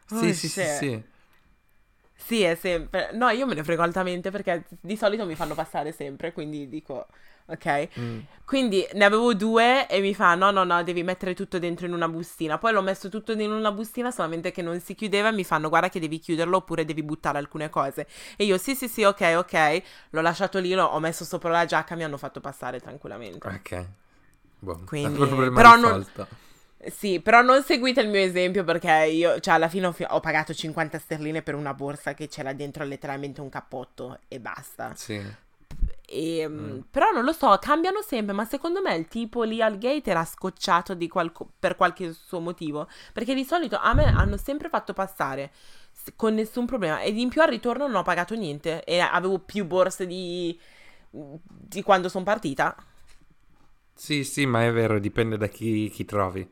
Sì, 0.05 0.15
Oh, 0.15 0.33
sì, 0.33 0.49
sì, 0.49 0.65
sì. 0.65 1.03
Sì, 2.15 2.43
è 2.43 2.55
sempre. 2.55 3.09
No, 3.13 3.29
io 3.29 3.45
me 3.45 3.55
ne 3.55 3.63
frego 3.63 3.81
altamente 3.81 4.31
perché 4.31 4.65
di 4.79 4.95
solito 4.95 5.25
mi 5.25 5.35
fanno 5.35 5.55
passare 5.55 5.91
sempre, 5.91 6.31
quindi 6.33 6.69
dico, 6.69 7.07
ok. 7.51 7.89
Mm. 7.99 8.19
Quindi 8.45 8.85
ne 8.93 9.05
avevo 9.05 9.33
due 9.33 9.87
e 9.87 10.01
mi 10.01 10.13
fa: 10.13 10.35
no, 10.35 10.51
no, 10.51 10.63
no, 10.63 10.83
devi 10.83 11.03
mettere 11.03 11.33
tutto 11.33 11.57
dentro 11.57 11.85
in 11.85 11.93
una 11.93 12.09
bustina. 12.09 12.57
Poi 12.57 12.73
l'ho 12.73 12.81
messo 12.81 13.07
tutto 13.07 13.31
in 13.31 13.49
una 13.51 13.71
bustina, 13.71 14.11
solamente 14.11 14.51
che 14.51 14.61
non 14.61 14.79
si 14.81 14.93
chiudeva 14.93 15.29
e 15.29 15.31
mi 15.31 15.45
fanno: 15.45 15.69
guarda 15.69 15.87
che 15.87 15.99
devi 15.99 16.19
chiuderlo 16.19 16.57
oppure 16.57 16.83
devi 16.83 17.01
buttare 17.01 17.37
alcune 17.37 17.69
cose. 17.69 18.07
E 18.35 18.43
io: 18.43 18.57
sì, 18.57 18.75
sì, 18.75 18.87
sì, 18.89 19.03
ok, 19.03 19.35
ok. 19.37 19.81
L'ho 20.09 20.21
lasciato 20.21 20.59
lì, 20.59 20.73
l'ho 20.73 20.83
ho 20.83 20.99
messo 20.99 21.23
sopra 21.23 21.49
la 21.49 21.65
giacca, 21.65 21.95
mi 21.95 22.03
hanno 22.03 22.17
fatto 22.17 22.41
passare 22.41 22.79
tranquillamente. 22.81 23.47
Ok. 23.47 23.85
Boh, 24.59 24.81
Quindi- 24.85 25.17
però 25.51 25.75
non-. 25.77 26.05
Sì, 26.87 27.19
però 27.19 27.41
non 27.43 27.61
seguite 27.63 28.01
il 28.01 28.09
mio 28.09 28.21
esempio 28.21 28.63
perché 28.63 29.07
io, 29.11 29.39
cioè, 29.39 29.53
alla 29.53 29.69
fine 29.69 29.85
ho, 29.85 29.91
fi- 29.91 30.05
ho 30.09 30.19
pagato 30.19 30.51
50 30.51 30.97
sterline 30.97 31.43
per 31.43 31.53
una 31.53 31.75
borsa 31.75 32.15
che 32.15 32.27
c'era 32.27 32.53
dentro 32.53 32.83
letteralmente 32.83 33.39
un 33.39 33.49
cappotto 33.49 34.17
e 34.27 34.39
basta. 34.39 34.91
Sì. 34.95 35.21
E, 36.13 36.47
Mm. 36.47 36.79
Però 36.91 37.11
non 37.11 37.23
lo 37.23 37.31
so, 37.31 37.57
cambiano 37.61 38.01
sempre, 38.01 38.33
ma 38.35 38.43
secondo 38.45 38.81
me 38.81 38.95
il 38.95 39.07
tipo 39.07 39.43
lì 39.43 39.61
al 39.61 39.77
gate 39.77 40.09
era 40.09 40.25
scocciato 40.25 40.97
qualco- 41.07 41.49
per 41.57 41.75
qualche 41.75 42.11
suo 42.13 42.39
motivo, 42.41 42.87
perché 43.13 43.33
di 43.33 43.45
solito 43.45 43.77
a 43.79 43.93
me 43.93 44.11
hanno 44.11 44.35
sempre 44.37 44.67
fatto 44.69 44.93
passare 44.93 45.51
con 46.15 46.33
nessun 46.33 46.65
problema 46.65 47.01
ed 47.01 47.17
in 47.17 47.29
più 47.29 47.41
al 47.41 47.47
ritorno 47.49 47.85
non 47.87 47.95
ho 47.97 48.03
pagato 48.03 48.33
niente 48.35 48.83
e 48.83 48.99
avevo 48.99 49.39
più 49.39 49.65
borse 49.65 50.05
di, 50.07 50.59
di 51.09 51.81
quando 51.83 52.09
sono 52.09 52.23
partita. 52.23 52.75
Sì, 53.93 54.25
sì, 54.25 54.45
ma 54.45 54.65
è 54.65 54.71
vero, 54.73 54.99
dipende 54.99 55.37
da 55.37 55.47
chi, 55.47 55.89
chi 55.89 56.03
trovi. 56.03 56.45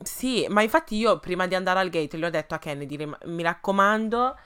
Sì, 0.00 0.46
ma 0.48 0.62
infatti 0.62 0.94
io 0.96 1.18
prima 1.18 1.46
di 1.48 1.54
andare 1.56 1.80
al 1.80 1.90
gate 1.90 2.16
gli 2.18 2.24
ho 2.24 2.30
detto 2.30 2.54
a 2.54 2.58
Kennedy, 2.58 2.96
"Rim- 2.96 3.18
mi 3.24 3.42
raccomando, 3.42 4.38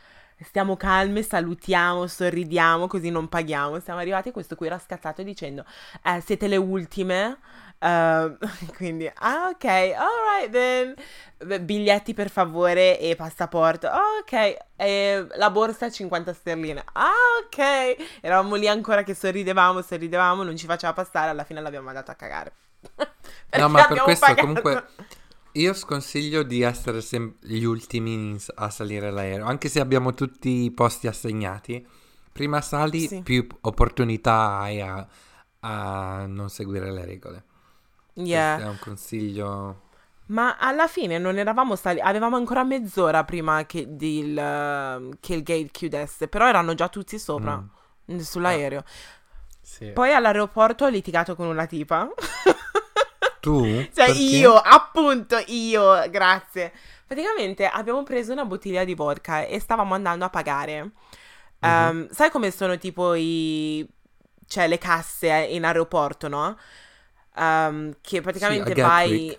stiamo 0.45 0.77
calme, 0.77 1.23
salutiamo, 1.23 2.07
sorridiamo, 2.07 2.87
così 2.87 3.11
non 3.11 3.29
paghiamo. 3.29 3.81
Siamo 3.81 4.01
arrivati 4.01 4.29
e 4.29 4.33
questo 4.33 4.57
qui 4.57 4.67
era 4.67 4.79
scazzato 4.79 5.23
dicendo, 5.23 5.65
eh, 6.05 6.21
siete 6.21 6.49
le 6.49 6.57
ultime. 6.57 7.39
Eh, 7.79 8.37
quindi, 8.77 9.11
ah 9.13 9.49
ok, 9.53 9.65
alright 9.65 10.51
then. 10.51 10.95
Biglietti 11.65 12.15
per 12.15 12.31
favore 12.31 12.99
e 12.99 13.17
passaporto. 13.17 13.89
Ok, 14.21 14.57
e 14.77 15.27
la 15.35 15.51
borsa 15.51 15.91
50 15.91 16.33
sterline. 16.33 16.85
Ah 16.93 17.11
ok. 17.45 17.97
Eravamo 18.21 18.55
lì 18.55 18.69
ancora 18.69 19.03
che 19.03 19.15
sorridevamo, 19.15 19.83
sorridevamo, 19.83 20.43
non 20.43 20.57
ci 20.57 20.67
faceva 20.67 20.93
passare, 20.93 21.31
alla 21.31 21.45
fine 21.45 21.61
l'abbiamo 21.61 21.87
mandato 21.87 22.11
a 22.11 22.15
cagare. 22.15 22.53
No, 23.55 23.69
ma 23.69 23.87
per 23.87 24.01
questo 24.01 24.25
pagato. 24.25 24.47
comunque 24.47 24.85
io 25.53 25.75
sconsiglio 25.75 26.43
di 26.43 26.63
essere 26.63 27.01
sem- 27.01 27.35
gli 27.41 27.63
ultimi 27.65 28.37
a 28.57 28.71
salire 28.71 29.11
l'aereo, 29.11 29.47
anche 29.47 29.69
se 29.69 29.81
abbiamo 29.81 30.15
tutti 30.15 30.65
i 30.65 30.71
posti 30.71 31.07
assegnati. 31.07 31.87
Prima 32.33 32.61
sali, 32.61 33.07
Sì. 33.07 33.21
più 33.23 33.47
opportunità 33.61 34.59
hai 34.59 34.81
a, 34.81 35.07
a 35.61 36.25
non 36.27 36.49
seguire 36.49 36.91
le 36.91 37.05
regole. 37.05 37.45
Yeah. 38.15 38.55
Questo 38.55 38.69
è 38.71 38.73
un 38.73 38.79
consiglio. 38.81 39.81
Ma 40.27 40.57
alla 40.57 40.87
fine 40.89 41.19
non 41.19 41.37
eravamo 41.37 41.77
stati, 41.77 42.01
avevamo 42.01 42.37
ancora 42.37 42.65
mezz'ora 42.65 43.25
prima 43.25 43.67
che, 43.67 43.87
di 43.97 44.19
il, 44.21 45.17
che 45.21 45.35
il 45.35 45.43
gate 45.43 45.69
chiudesse, 45.71 46.29
però 46.29 46.49
erano 46.49 46.73
già 46.75 46.89
tutti 46.89 47.19
sopra, 47.19 47.63
Mm. 48.11 48.19
sull'aereo. 48.19 48.83
Sì. 49.61 49.91
Poi 49.93 50.13
all'aeroporto 50.13 50.85
ho 50.85 50.89
litigato 50.89 51.37
con 51.37 51.47
una 51.47 51.67
tipa. 51.67 52.09
Tu? 53.43 53.61
Cioè 53.93 54.07
Perché? 54.07 54.21
io, 54.21 54.55
appunto 54.55 55.37
io, 55.49 56.09
grazie. 56.11 56.73
Praticamente 57.05 57.67
abbiamo 57.67 58.05
preso 58.05 58.31
una 58.31 58.45
bottiglia 58.45 58.85
di 58.85 58.95
vodka 58.95 59.45
e 59.45 59.59
stavamo 59.59 59.95
andando 59.95 60.25
a 60.25 60.31
pagare. 60.31 60.83
Mhm. 60.83 60.91
Ehm, 61.61 62.09
sai 62.11 62.31
come 62.31 62.53
sono 62.53 62.79
tipo 62.79 63.15
i... 63.15 63.85
cioè 64.47 64.69
le 64.69 64.79
casse 64.79 65.29
in 65.51 65.65
aeroporto, 65.65 66.29
no? 66.29 66.57
Ehm, 67.37 67.97
che 68.01 68.21
praticamente 68.21 68.75
Sì, 68.75 68.81
vai... 68.81 69.39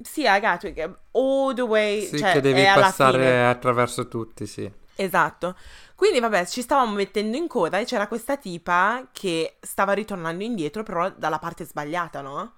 Sì, 0.00 0.26
a 0.26 0.38
Gatwick, 0.38 0.98
all 1.10 1.52
the 1.52 1.60
way, 1.62 2.06
Sì, 2.06 2.18
cioè 2.18 2.32
che 2.34 2.40
devi 2.40 2.62
passare 2.72 3.44
attraverso 3.46 4.06
tutti, 4.06 4.46
sì. 4.46 4.70
Esatto. 4.94 5.56
Quindi 5.96 6.20
vabbè, 6.20 6.46
ci 6.46 6.62
stavamo 6.62 6.94
mettendo 6.94 7.36
in 7.36 7.48
coda 7.48 7.78
e 7.78 7.84
c'era 7.84 8.06
questa 8.06 8.36
tipa 8.36 9.08
che 9.12 9.56
stava 9.60 9.92
ritornando 9.92 10.44
indietro, 10.44 10.84
però 10.84 11.10
dalla 11.10 11.38
parte 11.38 11.64
sbagliata, 11.64 12.20
no? 12.22 12.52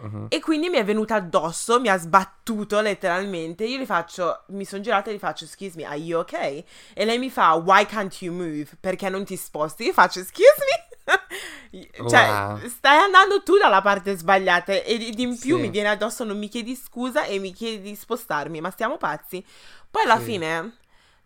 Mhm. 0.00 0.26
E 0.30 0.40
quindi 0.40 0.68
mi 0.68 0.76
è 0.78 0.84
venuta 0.84 1.16
addosso, 1.16 1.80
mi 1.80 1.88
ha 1.88 1.96
sbattuto 1.98 2.80
letteralmente. 2.80 3.64
Io 3.64 3.78
gli 3.78 3.86
faccio, 3.86 4.42
mi 4.48 4.64
sono 4.64 4.82
girata 4.82 5.10
e 5.10 5.14
gli 5.14 5.18
faccio, 5.18 5.44
excuse 5.44 5.76
me, 5.76 5.84
are 5.84 5.96
you 5.96 6.20
okay? 6.20 6.64
E 6.94 7.04
lei 7.04 7.18
mi 7.18 7.30
fa, 7.30 7.54
why 7.54 7.84
can't 7.86 8.20
you 8.22 8.32
move? 8.34 8.68
Perché 8.80 9.08
non 9.08 9.24
ti 9.24 9.36
sposti? 9.36 9.84
Io 9.84 9.92
faccio, 9.92 10.20
excuse 10.20 10.54
me? 10.58 10.86
cioè, 12.06 12.44
Wow. 12.56 12.66
stai 12.68 12.98
andando 12.98 13.42
tu 13.42 13.56
dalla 13.56 13.80
parte 13.82 14.16
sbagliata 14.16 14.72
ed 14.72 15.18
in 15.18 15.38
più 15.38 15.56
Sì. 15.56 15.62
mi 15.62 15.70
viene 15.70 15.88
addosso, 15.88 16.24
non 16.24 16.38
mi 16.38 16.48
chiedi 16.48 16.74
scusa 16.76 17.24
e 17.24 17.38
mi 17.38 17.52
chiedi 17.52 17.80
di 17.80 17.94
spostarmi, 17.96 18.60
ma 18.60 18.70
stiamo 18.70 18.96
pazzi? 18.98 19.44
Poi 19.90 20.04
alla 20.04 20.18
Sì. 20.18 20.24
fine... 20.24 20.76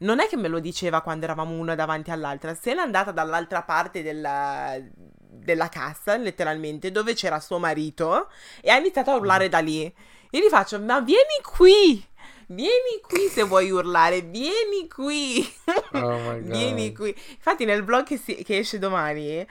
Non 0.02 0.18
è 0.18 0.26
che 0.26 0.36
me 0.36 0.48
lo 0.48 0.58
diceva 0.58 1.00
quando 1.00 1.26
eravamo 1.26 1.54
una 1.56 1.76
davanti 1.76 2.10
all'altra, 2.10 2.54
se 2.56 2.74
n'è 2.74 2.80
andata 2.80 3.12
dall'altra 3.12 3.62
parte 3.62 4.02
della, 4.02 4.76
della 5.32 5.68
cassa, 5.68 6.16
letteralmente, 6.16 6.90
dove 6.90 7.14
c'era 7.14 7.40
suo 7.40 7.58
marito, 7.58 8.28
e 8.60 8.70
ha 8.70 8.76
iniziato 8.76 9.10
a 9.10 9.16
urlare 9.16 9.48
da 9.48 9.58
lì. 9.58 9.82
Io 10.30 10.40
gli 10.40 10.48
faccio, 10.48 10.78
ma 10.80 11.00
vieni 11.00 11.40
qui! 11.42 12.04
Vieni 12.46 13.00
qui 13.02 13.28
se 13.28 13.42
vuoi 13.44 13.70
urlare, 13.70 14.20
vieni 14.20 14.86
qui! 14.88 15.40
Oh 15.92 16.18
my 16.18 16.40
God. 16.42 16.50
vieni 16.50 16.92
qui! 16.94 17.14
Infatti 17.30 17.64
nel 17.64 17.82
vlog 17.84 18.04
che, 18.04 18.18
si- 18.18 18.42
che 18.42 18.58
esce 18.58 18.78
domani 18.78 19.46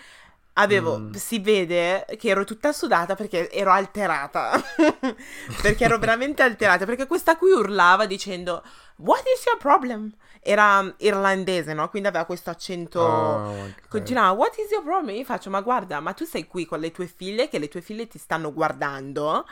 avevo, 0.54 0.98
Mm. 1.00 1.14
si 1.14 1.40
vede 1.40 2.06
che 2.20 2.30
ero 2.30 2.44
tutta 2.44 2.72
sudata 2.74 3.16
perché 3.16 3.50
ero 3.50 3.72
alterata. 3.72 4.62
perché 5.62 5.84
ero 5.86 5.98
veramente 6.00 6.44
alterata, 6.44 6.86
perché 6.86 7.08
questa 7.08 7.38
qui 7.38 7.52
urlava 7.52 8.06
dicendo, 8.06 8.62
what 8.98 9.24
is 9.36 9.44
your 9.46 9.58
problem? 9.58 10.12
Era 10.44 10.94
irlandese, 10.98 11.74
no? 11.74 11.90
Quindi 11.90 12.08
aveva 12.10 12.26
questo 12.26 12.50
accento... 12.50 13.44
Oh 13.46 13.74
God. 13.90 13.92
Continuava, 13.92 14.32
what 14.32 14.58
is 14.58 14.72
your 14.72 14.84
problem? 14.84 15.16
Io 15.16 15.26
faccio, 15.26 15.50
ma 15.50 15.60
guarda, 15.62 16.00
ma 16.00 16.14
tu 16.14 16.24
sei 16.26 16.48
qui 16.48 16.66
con 16.66 16.80
le 16.80 16.92
tue 16.92 17.08
figlie, 17.08 17.50
che 17.50 17.60
le 17.60 17.68
tue 17.68 17.82
figlie 17.82 18.08
ti 18.08 18.18
stanno 18.18 18.54
guardando, 18.54 19.46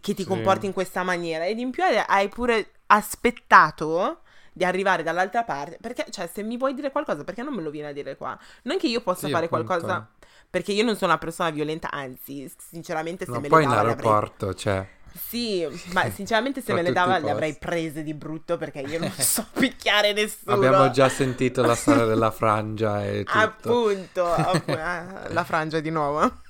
che 0.00 0.14
ti 0.14 0.24
Sì. 0.24 0.24
comporti 0.24 0.66
in 0.66 0.72
questa 0.72 1.02
maniera, 1.02 1.46
ed 1.46 1.58
in 1.58 1.70
più 1.70 1.82
hai 1.82 2.28
pure 2.28 2.72
aspettato 2.86 4.20
di 4.52 4.64
arrivare 4.64 5.02
dall'altra 5.02 5.44
parte, 5.44 5.78
perché, 5.80 6.06
cioè, 6.10 6.26
se 6.26 6.42
mi 6.42 6.56
vuoi 6.56 6.74
dire 6.74 6.90
qualcosa, 6.90 7.24
perché 7.24 7.42
non 7.42 7.54
me 7.54 7.62
lo 7.62 7.70
vieni 7.70 7.88
a 7.88 7.92
dire 7.92 8.16
qua? 8.16 8.38
Non 8.64 8.76
che 8.78 8.88
io 8.88 9.00
possa 9.00 9.28
Sì, 9.28 9.30
fare 9.30 9.48
appunto. 9.48 9.48
qualcosa, 9.48 10.06
perché 10.50 10.72
io 10.72 10.84
non 10.84 10.96
sono 10.96 11.12
una 11.12 11.20
persona 11.20 11.50
violenta, 11.50 11.90
anzi, 11.90 12.50
sinceramente 12.58 13.24
se 13.26 13.38
No, 13.38 13.40
me 13.40 13.48
poi 13.48 13.48
le 13.48 13.58
in 13.62 13.72
dava 13.72 13.82
le 13.82 13.90
avrei... 13.92 14.18
aeroporto, 14.18 14.54
cioè... 14.54 14.86
Sì, 15.12 15.66
ma 15.92 16.08
sinceramente 16.12 16.60
se 16.60 16.72
me 16.72 16.82
le 16.82 16.92
dava 16.92 17.18
le 17.18 17.30
avrei 17.30 17.54
prese 17.54 18.02
di 18.02 18.14
brutto, 18.14 18.56
perché 18.56 18.80
io 18.80 18.98
non 18.98 19.10
so 19.18 19.46
picchiare 19.52 20.12
nessuno. 20.12 20.54
Abbiamo 20.54 20.90
già 20.90 21.08
sentito 21.08 21.62
la 21.62 21.74
storia 21.74 22.04
della 22.04 22.30
frangia 22.30 23.04
e 23.04 23.24
tutto. 23.28 23.38
Appunto, 23.38 24.32
appu- 24.32 24.76
ah, 24.78 25.28
la 25.28 25.44
frangia 25.44 25.80
di 25.80 25.90
nuovo. 25.90 26.40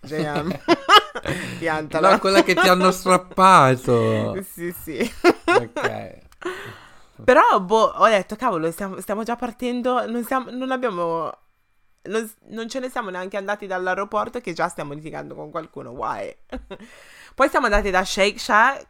JM. 0.00 0.58
Piantala. 1.58 2.10
No, 2.12 2.18
quella 2.18 2.42
che 2.42 2.54
ti 2.54 2.68
hanno 2.68 2.90
strappato. 2.90 4.42
Sì, 4.42 4.74
sì. 4.82 5.12
ok. 5.44 6.26
Però, 7.24 7.60
boh, 7.60 7.94
ho 7.96 8.06
detto, 8.06 8.36
cavolo, 8.36 8.70
stiamo, 8.70 9.00
stiamo 9.00 9.22
già 9.24 9.36
partendo, 9.36 10.06
non, 10.08 10.24
siamo, 10.24 10.50
non 10.50 10.70
abbiamo... 10.70 11.32
Non, 12.02 12.30
non 12.50 12.68
ce 12.68 12.78
ne 12.78 12.88
siamo 12.88 13.10
neanche 13.10 13.36
andati 13.36 13.66
dall'aeroporto 13.66 14.40
che 14.40 14.52
già 14.52 14.68
stiamo 14.68 14.92
litigando 14.92 15.34
con 15.34 15.50
qualcuno, 15.50 15.90
why? 15.90 16.34
Poi 17.38 17.48
siamo 17.48 17.66
andati 17.66 17.90
da 17.90 18.04
Shake 18.04 18.36
Shack, 18.36 18.86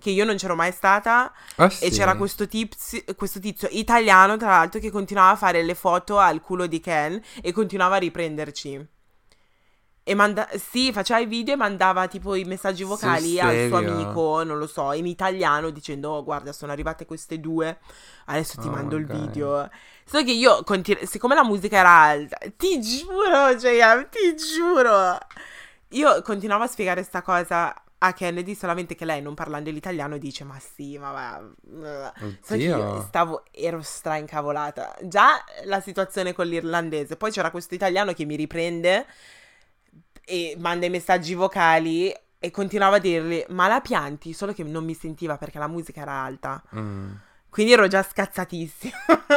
che 0.00 0.10
io 0.10 0.24
non 0.24 0.34
c'ero 0.34 0.56
mai 0.56 0.72
stata, 0.72 1.32
Ah, 1.54 1.68
E 1.68 1.90
sì? 1.90 1.90
c'era 1.90 2.16
questo, 2.16 2.48
tizi- 2.48 3.04
questo 3.14 3.38
tizio 3.38 3.68
italiano, 3.70 4.36
tra 4.36 4.48
l'altro, 4.48 4.80
che 4.80 4.90
continuava 4.90 5.30
a 5.30 5.36
fare 5.36 5.62
le 5.62 5.76
foto 5.76 6.18
al 6.18 6.40
culo 6.40 6.66
di 6.66 6.80
Ken 6.80 7.22
e 7.40 7.52
continuava 7.52 7.94
a 7.94 7.98
riprenderci. 8.00 8.84
E 10.06 10.14
manda- 10.14 10.48
sì, 10.58 10.92
faceva 10.92 11.20
i 11.20 11.26
video 11.26 11.54
e 11.54 11.56
mandava 11.56 12.08
tipo 12.08 12.34
i 12.34 12.42
messaggi 12.44 12.82
vocali 12.82 13.40
al 13.40 13.66
suo 13.68 13.76
amico, 13.78 14.42
non 14.42 14.58
lo 14.58 14.66
so, 14.66 14.92
in 14.92 15.06
italiano, 15.06 15.70
dicendo: 15.70 16.10
Oh, 16.10 16.24
guarda, 16.24 16.52
sono 16.52 16.72
arrivate 16.72 17.06
queste 17.06 17.38
due, 17.38 17.78
adesso 18.26 18.58
ti 18.58 18.66
Oh 18.66 18.72
mando 18.72 18.96
my 18.96 19.02
il 19.02 19.06
video. 19.06 19.70
Solo 20.04 20.24
che 20.24 20.32
io, 20.32 20.64
continu- 20.64 21.04
siccome 21.06 21.36
la 21.36 21.44
musica 21.44 21.78
era 21.78 21.90
alta, 21.90 22.38
ti 22.56 22.80
giuro, 22.80 23.54
JM, 23.54 24.08
ti 24.10 24.34
giuro. 24.36 25.16
Io 25.90 26.22
continuavo 26.22 26.64
a 26.64 26.66
spiegare 26.66 27.02
sta 27.02 27.22
cosa 27.22 27.72
a 28.06 28.12
Kennedy, 28.12 28.54
solamente 28.54 28.94
che 28.94 29.04
lei, 29.04 29.22
non 29.22 29.34
parlando 29.34 29.70
l'italiano, 29.70 30.18
dice: 30.18 30.44
Ma 30.44 30.58
sì, 30.58 30.98
ma 30.98 31.12
va. 31.12 32.12
Che 32.46 32.56
io 32.56 33.00
stavo, 33.02 33.44
ero 33.50 33.82
stra 33.82 34.16
incavolata. 34.16 34.96
Già 35.02 35.42
la 35.64 35.80
situazione 35.80 36.32
con 36.32 36.46
l'irlandese, 36.46 37.16
poi 37.16 37.30
c'era 37.30 37.50
questo 37.50 37.74
italiano 37.74 38.12
che 38.12 38.24
mi 38.24 38.36
riprende 38.36 39.06
e 40.24 40.54
manda 40.58 40.86
i 40.86 40.90
messaggi 40.90 41.34
vocali 41.34 42.14
e 42.38 42.50
continuavo 42.50 42.96
a 42.96 42.98
dirgli, 42.98 43.44
ma 43.48 43.68
la 43.68 43.80
pianti? 43.80 44.32
Solo 44.32 44.52
che 44.52 44.62
non 44.62 44.84
mi 44.84 44.94
sentiva 44.94 45.38
perché 45.38 45.58
la 45.58 45.68
musica 45.68 46.02
era 46.02 46.22
alta. 46.22 46.62
Mm. 46.76 47.12
Quindi 47.54 47.74
ero 47.74 47.86
già 47.86 48.02
scazzatissima. 48.02 48.96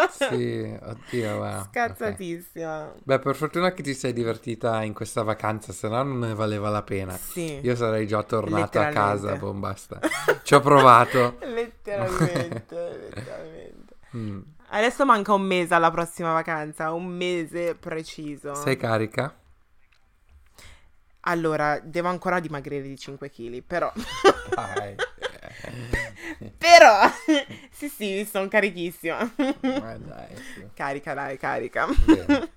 Sì, 0.10 0.76
oddio, 0.82 1.36
ok. 1.36 1.68
Scazzatissima. 1.70 2.94
Beh, 3.04 3.20
per 3.20 3.36
fortuna 3.36 3.72
che 3.74 3.84
ti 3.84 3.94
sei 3.94 4.12
divertita 4.12 4.82
in 4.82 4.94
questa 4.94 5.22
vacanza, 5.22 5.72
se 5.72 5.88
no 5.88 6.02
non 6.02 6.18
ne 6.18 6.34
valeva 6.34 6.70
la 6.70 6.82
pena. 6.82 7.16
Sì. 7.16 7.60
Io 7.62 7.76
sarei 7.76 8.08
già 8.08 8.24
tornato 8.24 8.80
a 8.80 8.88
casa, 8.88 9.36
boh, 9.36 9.54
basta. 9.54 10.00
Ci 10.42 10.56
ho 10.56 10.60
provato. 10.62 11.38
letteralmente, 11.46 13.12
letteralmente. 13.14 13.96
Mm. 14.16 14.40
Adesso 14.70 15.06
manca 15.06 15.34
un 15.34 15.44
mese 15.44 15.76
alla 15.76 15.92
prossima 15.92 16.34
vacanza, 16.34 16.94
un 16.94 17.06
mese 17.06 17.76
preciso. 17.76 18.56
Sei 18.56 18.78
carica? 18.78 19.32
Allora, 21.20 21.80
devo 21.84 22.08
ancora 22.08 22.40
dimagrire 22.40 22.82
di 22.82 22.98
5 22.98 23.30
kg, 23.30 23.62
però... 23.62 23.94
Dai. 24.56 24.96
però... 26.58 27.10
sì, 27.72 27.90
sì, 27.90 28.28
sono 28.30 28.48
carichissima. 28.48 29.34
Ma 29.38 29.98
dai, 29.98 30.36
sì. 30.54 30.68
carica, 30.74 31.14
dai, 31.14 31.38
carica. 31.38 31.88
Bene. 32.06 32.52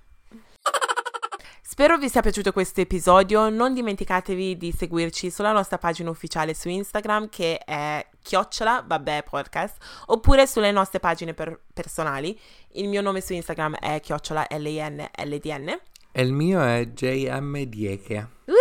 Spero 1.71 1.97
vi 1.97 2.09
sia 2.09 2.21
piaciuto 2.21 2.51
questo 2.51 2.81
episodio. 2.81 3.47
Non 3.47 3.73
dimenticatevi 3.73 4.57
di 4.57 4.73
seguirci 4.77 5.31
sulla 5.31 5.53
nostra 5.53 5.77
pagina 5.77 6.09
ufficiale 6.09 6.53
su 6.53 6.67
Instagram 6.67 7.29
che 7.29 7.59
è 7.59 8.05
chiocciola 8.21 8.83
vabbè 8.85 9.23
podcast 9.23 9.77
oppure 10.07 10.45
sulle 10.47 10.71
nostre 10.71 10.99
pagine 10.99 11.33
per- 11.33 11.61
personali. 11.73 12.37
Il 12.73 12.89
mio 12.89 13.01
nome 13.01 13.21
su 13.21 13.31
Instagram 13.31 13.77
è 13.77 14.01
chiocciola 14.01 14.47
LINLDN. 14.49 15.79
E 16.11 16.21
il 16.21 16.33
mio 16.33 16.61
è 16.61 16.87
JM 16.87 17.63
Dieke. 17.63 18.27
Uh, 18.45 18.53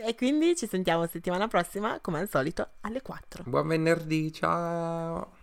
e 0.00 0.14
quindi 0.14 0.56
ci 0.56 0.66
sentiamo 0.66 1.06
settimana 1.06 1.48
prossima, 1.48 1.98
come 2.00 2.20
al 2.20 2.28
solito, 2.28 2.68
alle 2.80 3.02
4. 3.02 3.44
Buon 3.46 3.66
venerdì, 3.66 4.32
ciao. 4.32 5.36